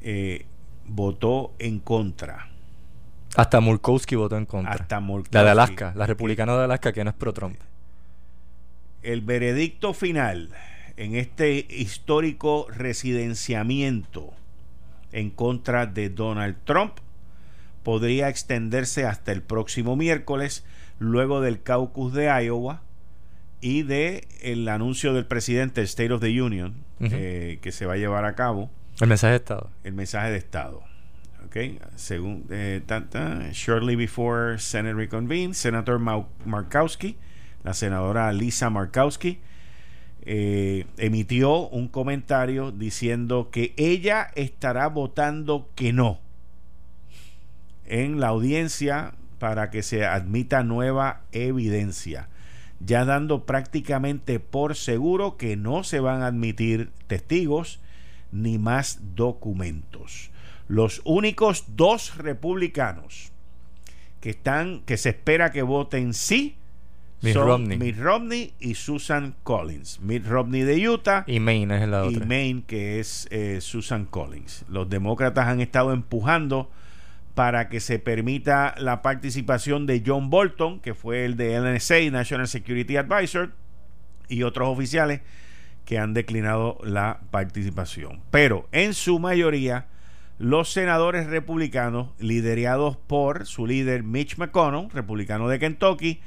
[0.00, 0.46] eh,
[0.86, 2.50] votó en contra.
[3.36, 4.72] Hasta Murkowski votó en contra.
[4.72, 5.34] Hasta Murkowski.
[5.34, 7.56] La de Alaska, la republicana de Alaska que no es pro-Trump.
[9.02, 10.50] El veredicto final
[10.96, 14.32] en este histórico residenciamiento
[15.12, 16.94] en contra de Donald Trump
[17.82, 20.64] podría extenderse hasta el próximo miércoles,
[20.98, 22.82] luego del caucus de Iowa
[23.60, 27.96] y de el anuncio del presidente State of the Union eh, que se va a
[27.96, 29.70] llevar a cabo El mensaje de Estado.
[29.84, 30.82] el mensaje de Estado.
[31.46, 32.82] Okay, según eh,
[33.52, 37.16] shortly before Senate reconvened, Senator Markowski,
[37.64, 39.40] la senadora Lisa Markowski,
[40.22, 46.20] eh, emitió un comentario diciendo que ella estará votando que no
[47.86, 52.28] en la audiencia para que se admita nueva evidencia,
[52.80, 57.80] ya dando prácticamente por seguro que no se van a admitir testigos
[58.30, 60.30] ni más documentos.
[60.68, 63.32] Los únicos dos republicanos
[64.20, 66.56] que están que se espera que voten sí
[67.20, 67.78] Mitt son Romney.
[67.78, 70.00] Mitt Romney y Susan Collins.
[70.00, 72.26] Mitt Romney de Utah Y Maine es la y otra.
[72.26, 74.64] Maine, que es eh, Susan Collins.
[74.68, 76.70] Los demócratas han estado empujando
[77.34, 82.48] para que se permita la participación de John Bolton, que fue el de NSA, National
[82.48, 83.52] Security Advisor,
[84.28, 85.20] y otros oficiales
[85.84, 88.20] que han declinado la participación.
[88.30, 89.86] Pero en su mayoría,
[90.38, 96.20] los senadores republicanos, liderados por su líder Mitch McConnell, republicano de Kentucky,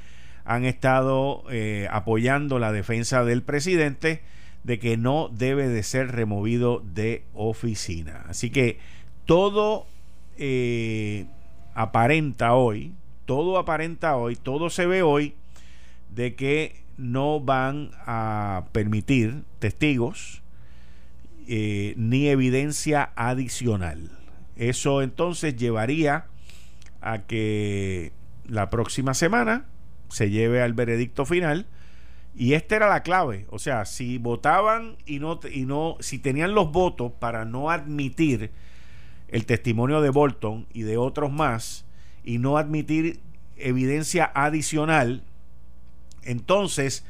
[0.44, 4.22] han estado eh, apoyando la defensa del presidente
[4.64, 8.24] de que no debe de ser removido de oficina.
[8.28, 8.78] Así que
[9.24, 9.86] todo
[10.36, 11.26] eh,
[11.74, 12.92] aparenta hoy,
[13.24, 15.34] todo aparenta hoy, todo se ve hoy
[16.10, 20.41] de que no van a permitir testigos
[21.48, 24.10] eh, ni evidencia adicional.
[24.56, 26.26] Eso entonces llevaría
[27.00, 28.12] a que
[28.46, 29.66] la próxima semana
[30.08, 31.66] se lleve al veredicto final
[32.34, 36.54] y esta era la clave, o sea, si votaban y no y no si tenían
[36.54, 38.50] los votos para no admitir
[39.28, 41.84] el testimonio de Bolton y de otros más
[42.24, 43.20] y no admitir
[43.56, 45.24] evidencia adicional,
[46.22, 47.04] entonces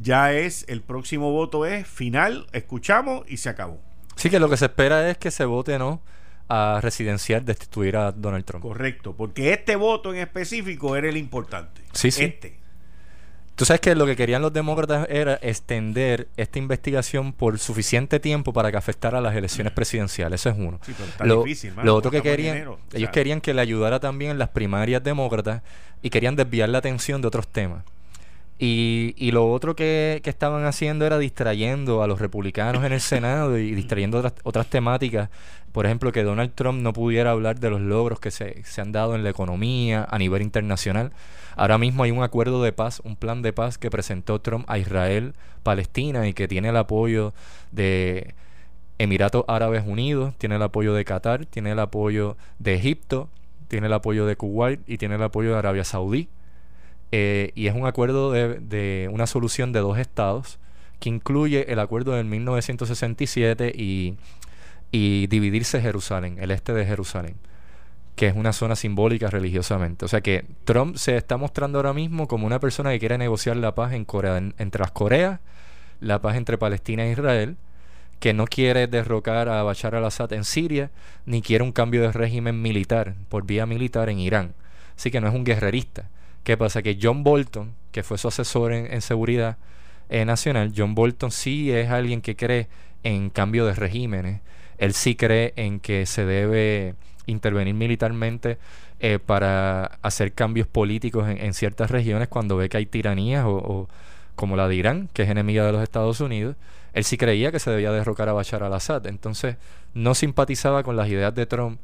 [0.00, 3.80] ya es el próximo voto es final, escuchamos y se acabó.
[4.16, 6.00] Sí, que lo que se espera es que se vote no
[6.48, 8.62] a residenciar destituir a Donald Trump.
[8.62, 11.82] Correcto, porque este voto en específico era el importante.
[11.92, 12.24] Sí, sí.
[12.24, 12.58] Este.
[13.56, 18.52] Tú sabes que lo que querían los demócratas era extender esta investigación por suficiente tiempo
[18.52, 20.42] para que afectara a las elecciones presidenciales.
[20.42, 20.78] Eso es uno.
[20.84, 22.78] Sí, pero está lo, difícil, mano, lo otro que querían, dinero.
[22.92, 25.62] Ellos querían que le ayudara también en las primarias demócratas
[26.02, 27.82] y querían desviar la atención de otros temas.
[28.58, 33.58] Y, y lo otro que, estaban haciendo era distrayendo a los republicanos en el Senado
[33.58, 35.28] y distrayendo otras, otras temáticas.
[35.72, 38.92] Por ejemplo, que Donald Trump no pudiera hablar de los logros que se, se han
[38.92, 41.12] dado en la economía a nivel internacional.
[41.54, 44.78] Ahora mismo hay un acuerdo de paz, un plan de paz que presentó Trump a
[44.78, 47.34] Israel, Palestina y que tiene el apoyo
[47.72, 48.34] de
[48.98, 53.28] Emiratos Árabes Unidos, tiene el apoyo de Qatar, tiene el apoyo de Egipto,
[53.68, 56.28] tiene el apoyo de Kuwait y tiene el apoyo de Arabia Saudí.
[57.12, 60.58] Eh, y es un acuerdo de, de una solución de dos estados
[61.00, 64.16] que incluye el acuerdo del 1967 y,
[64.90, 67.36] y dividirse Jerusalén, el este de Jerusalén,
[68.16, 70.04] que es una zona simbólica religiosamente.
[70.04, 73.56] O sea que Trump se está mostrando ahora mismo como una persona que quiere negociar
[73.56, 75.40] la paz en Corea, en- entre las Coreas,
[76.00, 77.56] la paz entre Palestina e Israel,
[78.20, 80.90] que no quiere derrocar a Bashar al-Assad en Siria,
[81.26, 84.54] ni quiere un cambio de régimen militar, por vía militar en Irán.
[84.96, 86.08] Así que no es un guerrerista.
[86.46, 86.80] ¿Qué pasa?
[86.80, 89.56] Que John Bolton, que fue su asesor en, en seguridad
[90.08, 92.68] eh, nacional, John Bolton sí es alguien que cree
[93.02, 94.42] en cambio de regímenes.
[94.78, 96.94] Él sí cree en que se debe
[97.26, 98.58] intervenir militarmente
[99.00, 103.56] eh, para hacer cambios políticos en, en ciertas regiones cuando ve que hay tiranías o,
[103.56, 103.88] o
[104.36, 106.54] como la de Irán, que es enemiga de los Estados Unidos.
[106.92, 109.08] Él sí creía que se debía derrocar a Bashar al-Assad.
[109.08, 109.56] Entonces
[109.94, 111.80] no simpatizaba con las ideas de Trump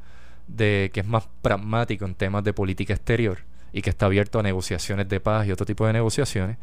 [0.47, 3.39] de que es más pragmático en temas de política exterior
[3.73, 6.57] y que está abierto a negociaciones de paz y otro tipo de negociaciones.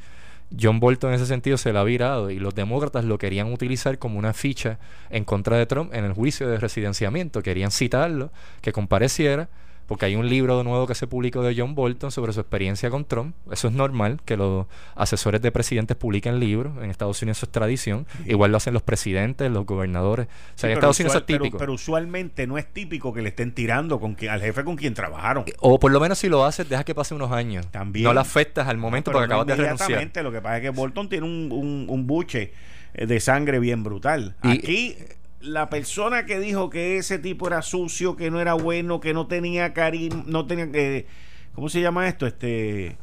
[0.58, 3.98] John Bolton en ese sentido se la ha virado y los demócratas lo querían utilizar
[3.98, 4.78] como una ficha
[5.10, 7.42] en contra de Trump en el juicio de residenciamiento.
[7.42, 9.48] Querían citarlo, que compareciera,
[9.90, 13.04] porque hay un libro nuevo que se publicó de John Bolton sobre su experiencia con
[13.04, 13.34] Trump.
[13.50, 16.72] Eso es normal, que los asesores de presidentes publiquen libros.
[16.80, 18.06] En Estados Unidos eso es tradición.
[18.24, 20.28] Igual lo hacen los presidentes, los gobernadores.
[20.28, 21.58] O sea, Sí, en Estados Unidos eso es típico.
[21.58, 24.94] Pero, usualmente no es típico que le estén tirando con quien- al jefe con quien
[24.94, 25.44] trabajaron.
[25.58, 27.66] O por lo menos si lo haces, deja que pase unos años.
[27.72, 28.04] También.
[28.04, 30.24] No la afectas al momento Pero porque no acabas de renunciar.
[30.24, 32.52] Lo que pasa es que Bolton tiene un, un- un buche
[32.94, 34.36] eh, de sangre bien brutal.
[34.44, 34.96] Y- Aquí,
[35.40, 39.26] la persona que dijo que ese tipo era sucio, que no era bueno, que no
[39.26, 41.06] tenía carisma, no tenía que.
[41.54, 42.26] ¿Cómo se llama esto?
[42.26, 42.96] Este.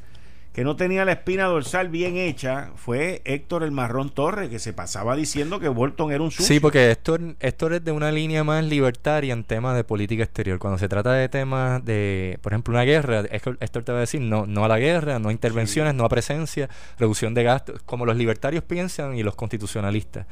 [0.53, 4.73] Que no tenía la espina dorsal bien hecha, fue Héctor el Marrón Torres, que se
[4.73, 6.47] pasaba diciendo que Bolton era un sucio.
[6.47, 10.57] Sí, porque esto, esto es de una línea más libertaria en temas de política exterior.
[10.57, 14.01] Cuando se trata de temas de, por ejemplo, una guerra, Héctor Héctor te va a
[14.01, 17.83] decir no, no a la guerra, no a intervenciones, no a presencia, reducción de gastos,
[17.83, 20.25] como los libertarios piensan y los constitucionalistas.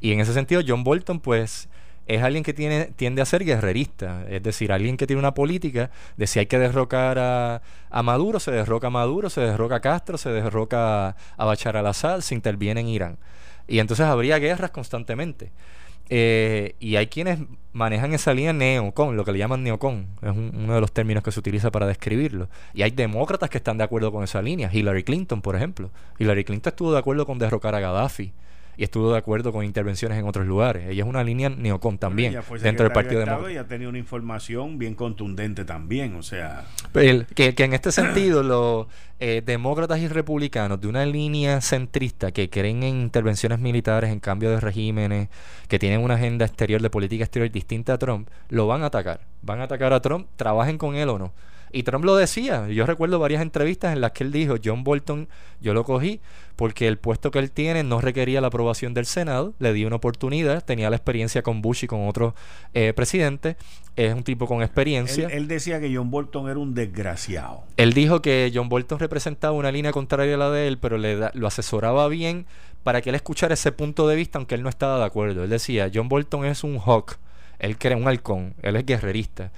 [0.00, 1.68] Y en ese sentido, John Bolton, pues,
[2.06, 5.90] es alguien que tiene, tiende a ser guerrerista, es decir, alguien que tiene una política
[6.16, 9.80] de si hay que derrocar a, a Maduro, se derroca a Maduro, se derroca a
[9.80, 13.18] Castro, se derroca a Bachar al-Assad, se interviene en Irán.
[13.68, 15.52] Y entonces habría guerras constantemente.
[16.12, 17.38] Eh, y hay quienes
[17.72, 21.30] manejan esa línea neocon, lo que le llaman neocon, es uno de los términos que
[21.30, 22.48] se utiliza para describirlo.
[22.74, 24.68] Y hay demócratas que están de acuerdo con esa línea.
[24.72, 25.92] Hillary Clinton, por ejemplo.
[26.18, 28.32] Hillary Clinton estuvo de acuerdo con derrocar a Gaddafi
[28.80, 30.88] y estuvo de acuerdo con intervenciones en otros lugares.
[30.88, 33.52] Ella es una línea neocon también dentro del Partido Demócrata.
[33.52, 36.64] Y ha tenido una información bien contundente también, o sea...
[36.94, 38.86] que, que en este sentido los
[39.18, 44.48] eh, demócratas y republicanos de una línea centrista que creen en intervenciones militares, en cambio
[44.48, 45.28] de regímenes,
[45.68, 49.20] que tienen una agenda exterior de política exterior distinta a Trump, lo van a atacar.
[49.42, 51.34] Van a atacar a Trump, trabajen con él o no.
[51.72, 52.68] Y Trump lo decía.
[52.68, 55.28] Yo recuerdo varias entrevistas en las que él dijo, John Bolton,
[55.60, 56.20] yo lo cogí
[56.60, 59.96] porque el puesto que él tiene no requería la aprobación del Senado, le di una
[59.96, 62.34] oportunidad, tenía la experiencia con Bush y con otros
[62.74, 63.56] eh, presidentes,
[63.96, 65.28] es un tipo con experiencia.
[65.28, 67.62] Él, decía que John Bolton era un desgraciado.
[67.78, 71.30] Él dijo que John Bolton representaba una línea contraria a la de él, pero le
[71.32, 72.44] lo asesoraba bien
[72.82, 75.44] para que él escuchara ese punto de vista, aunque él no estaba de acuerdo.
[75.44, 77.16] Él decía, John Bolton es un hawk,
[77.58, 79.50] él cree un halcón, él es guerrerista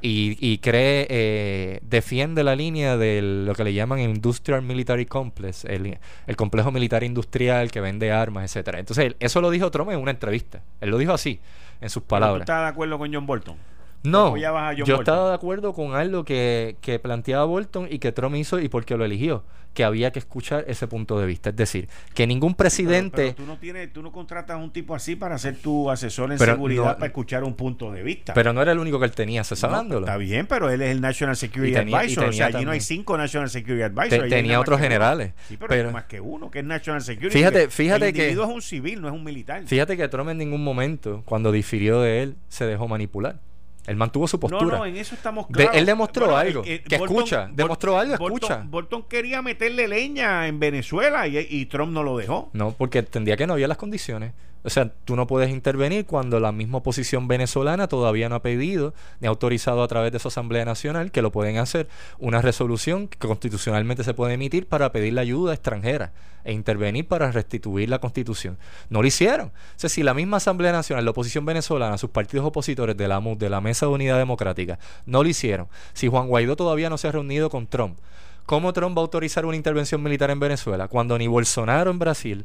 [0.00, 5.98] y, cree, eh, defiende la línea de lo que le llaman Industrial Military Complex, el,
[6.36, 8.78] complejo militar industrial que vende armas, etcétera.
[8.78, 10.62] Entonces, eso lo dijo Trump en una entrevista.
[10.80, 11.40] Él lo dijo así,
[11.80, 12.42] en sus palabras.
[12.42, 13.56] ¿Estás de acuerdo con John Bolton?
[14.02, 18.60] No, yo estaba de acuerdo con algo que, que, planteaba Bolton y que Trump hizo
[18.60, 19.44] y porque lo eligió,
[19.74, 21.50] que había que escuchar ese punto de vista.
[21.50, 23.34] Es decir, que ningún presidente...
[23.34, 26.32] Pero, tú, no tienes, tú no contratas a un tipo así para ser tu asesor
[26.32, 28.34] en seguridad para escuchar un punto de vista.
[28.34, 30.06] Pero no era el único que él tenía asesorándolo.
[30.06, 32.24] está bien, pero él es el National Security Advisor.
[32.24, 34.28] o sea, allí no hay cinco National Security Advisors.
[34.28, 35.32] tenía otros generales.
[35.48, 37.36] Sí, pero, más que uno, que es National Security.
[37.36, 38.30] Fíjate, fíjate el que...
[38.30, 39.62] es un civil, no es un militar.
[39.66, 43.40] Fíjate que Trump en ningún momento, cuando difirió de él, se dejó manipular.
[43.88, 44.66] Él mantuvo su postura.
[44.66, 45.74] No, no, en eso estamos claros.
[45.74, 48.62] él demostró algo, que escucha, demostró algo, escucha.
[48.68, 52.50] Bolton quería meterle leña en Venezuela y, y, Trump no lo dejó.
[52.52, 54.32] No, porque entendía que no había las condiciones.
[54.68, 58.92] O sea, tú no puedes intervenir cuando la misma oposición venezolana todavía no ha pedido
[59.18, 61.88] ni ha autorizado a través de su Asamblea Nacional, que lo pueden hacer,
[62.18, 66.12] una resolución que constitucionalmente se puede emitir para pedir la ayuda extranjera
[66.44, 68.58] e intervenir para restituir la constitución.
[68.90, 69.48] No lo hicieron.
[69.48, 73.20] O sea, si la misma Asamblea Nacional, la oposición venezolana, sus partidos opositores de la
[73.20, 75.68] MUD, de la Mesa de Unidad Democrática, no lo hicieron.
[75.94, 77.98] Si Juan Guaidó todavía no se ha reunido con Trump,
[78.44, 82.44] ¿cómo Trump va a autorizar una intervención militar en Venezuela cuando ni Bolsonaro en Brasil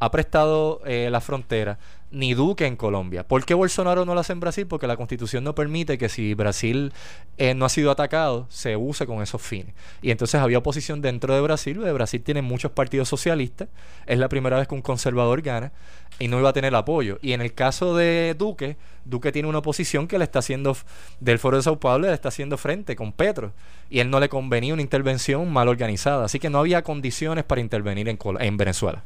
[0.00, 1.78] ha prestado eh, la frontera,
[2.10, 3.26] ni Duque en Colombia.
[3.26, 4.66] ¿Por qué Bolsonaro no lo hace en Brasil?
[4.66, 6.92] Porque la constitución no permite que si Brasil
[7.36, 9.74] eh, no ha sido atacado, se use con esos fines.
[10.00, 11.80] Y entonces había oposición dentro de Brasil.
[11.82, 13.68] De Brasil tiene muchos partidos socialistas.
[14.06, 15.72] Es la primera vez que un conservador gana
[16.18, 17.18] y no iba a tener apoyo.
[17.20, 20.76] Y en el caso de Duque, Duque tiene una oposición que le está haciendo,
[21.20, 23.52] del Foro de Sao Paulo, le está haciendo frente con Petro.
[23.90, 26.24] Y él no le convenía una intervención mal organizada.
[26.24, 29.04] Así que no había condiciones para intervenir en, en Venezuela.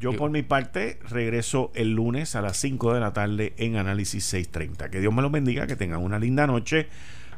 [0.00, 4.24] Yo por mi parte regreso el lunes a las 5 de la tarde en Análisis
[4.24, 4.90] 630.
[4.90, 6.88] Que Dios me los bendiga, que tengan una linda noche.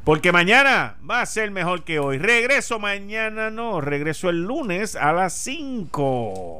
[0.06, 2.18] Porque mañana va a ser mejor que hoy.
[2.18, 6.58] Regreso mañana, no, regreso el lunes a las 5.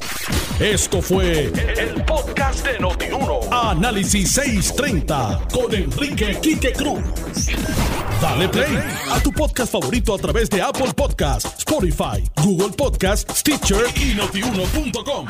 [0.59, 3.39] Esto fue el, podcast de Notiuno.
[3.52, 7.05] Análisis 630 con Enrique Quique Cruz.
[8.20, 8.78] Dale play
[9.12, 15.27] a tu podcast favorito a través de Apple Podcasts, Spotify, Google Podcasts, Stitcher y notiuno.com.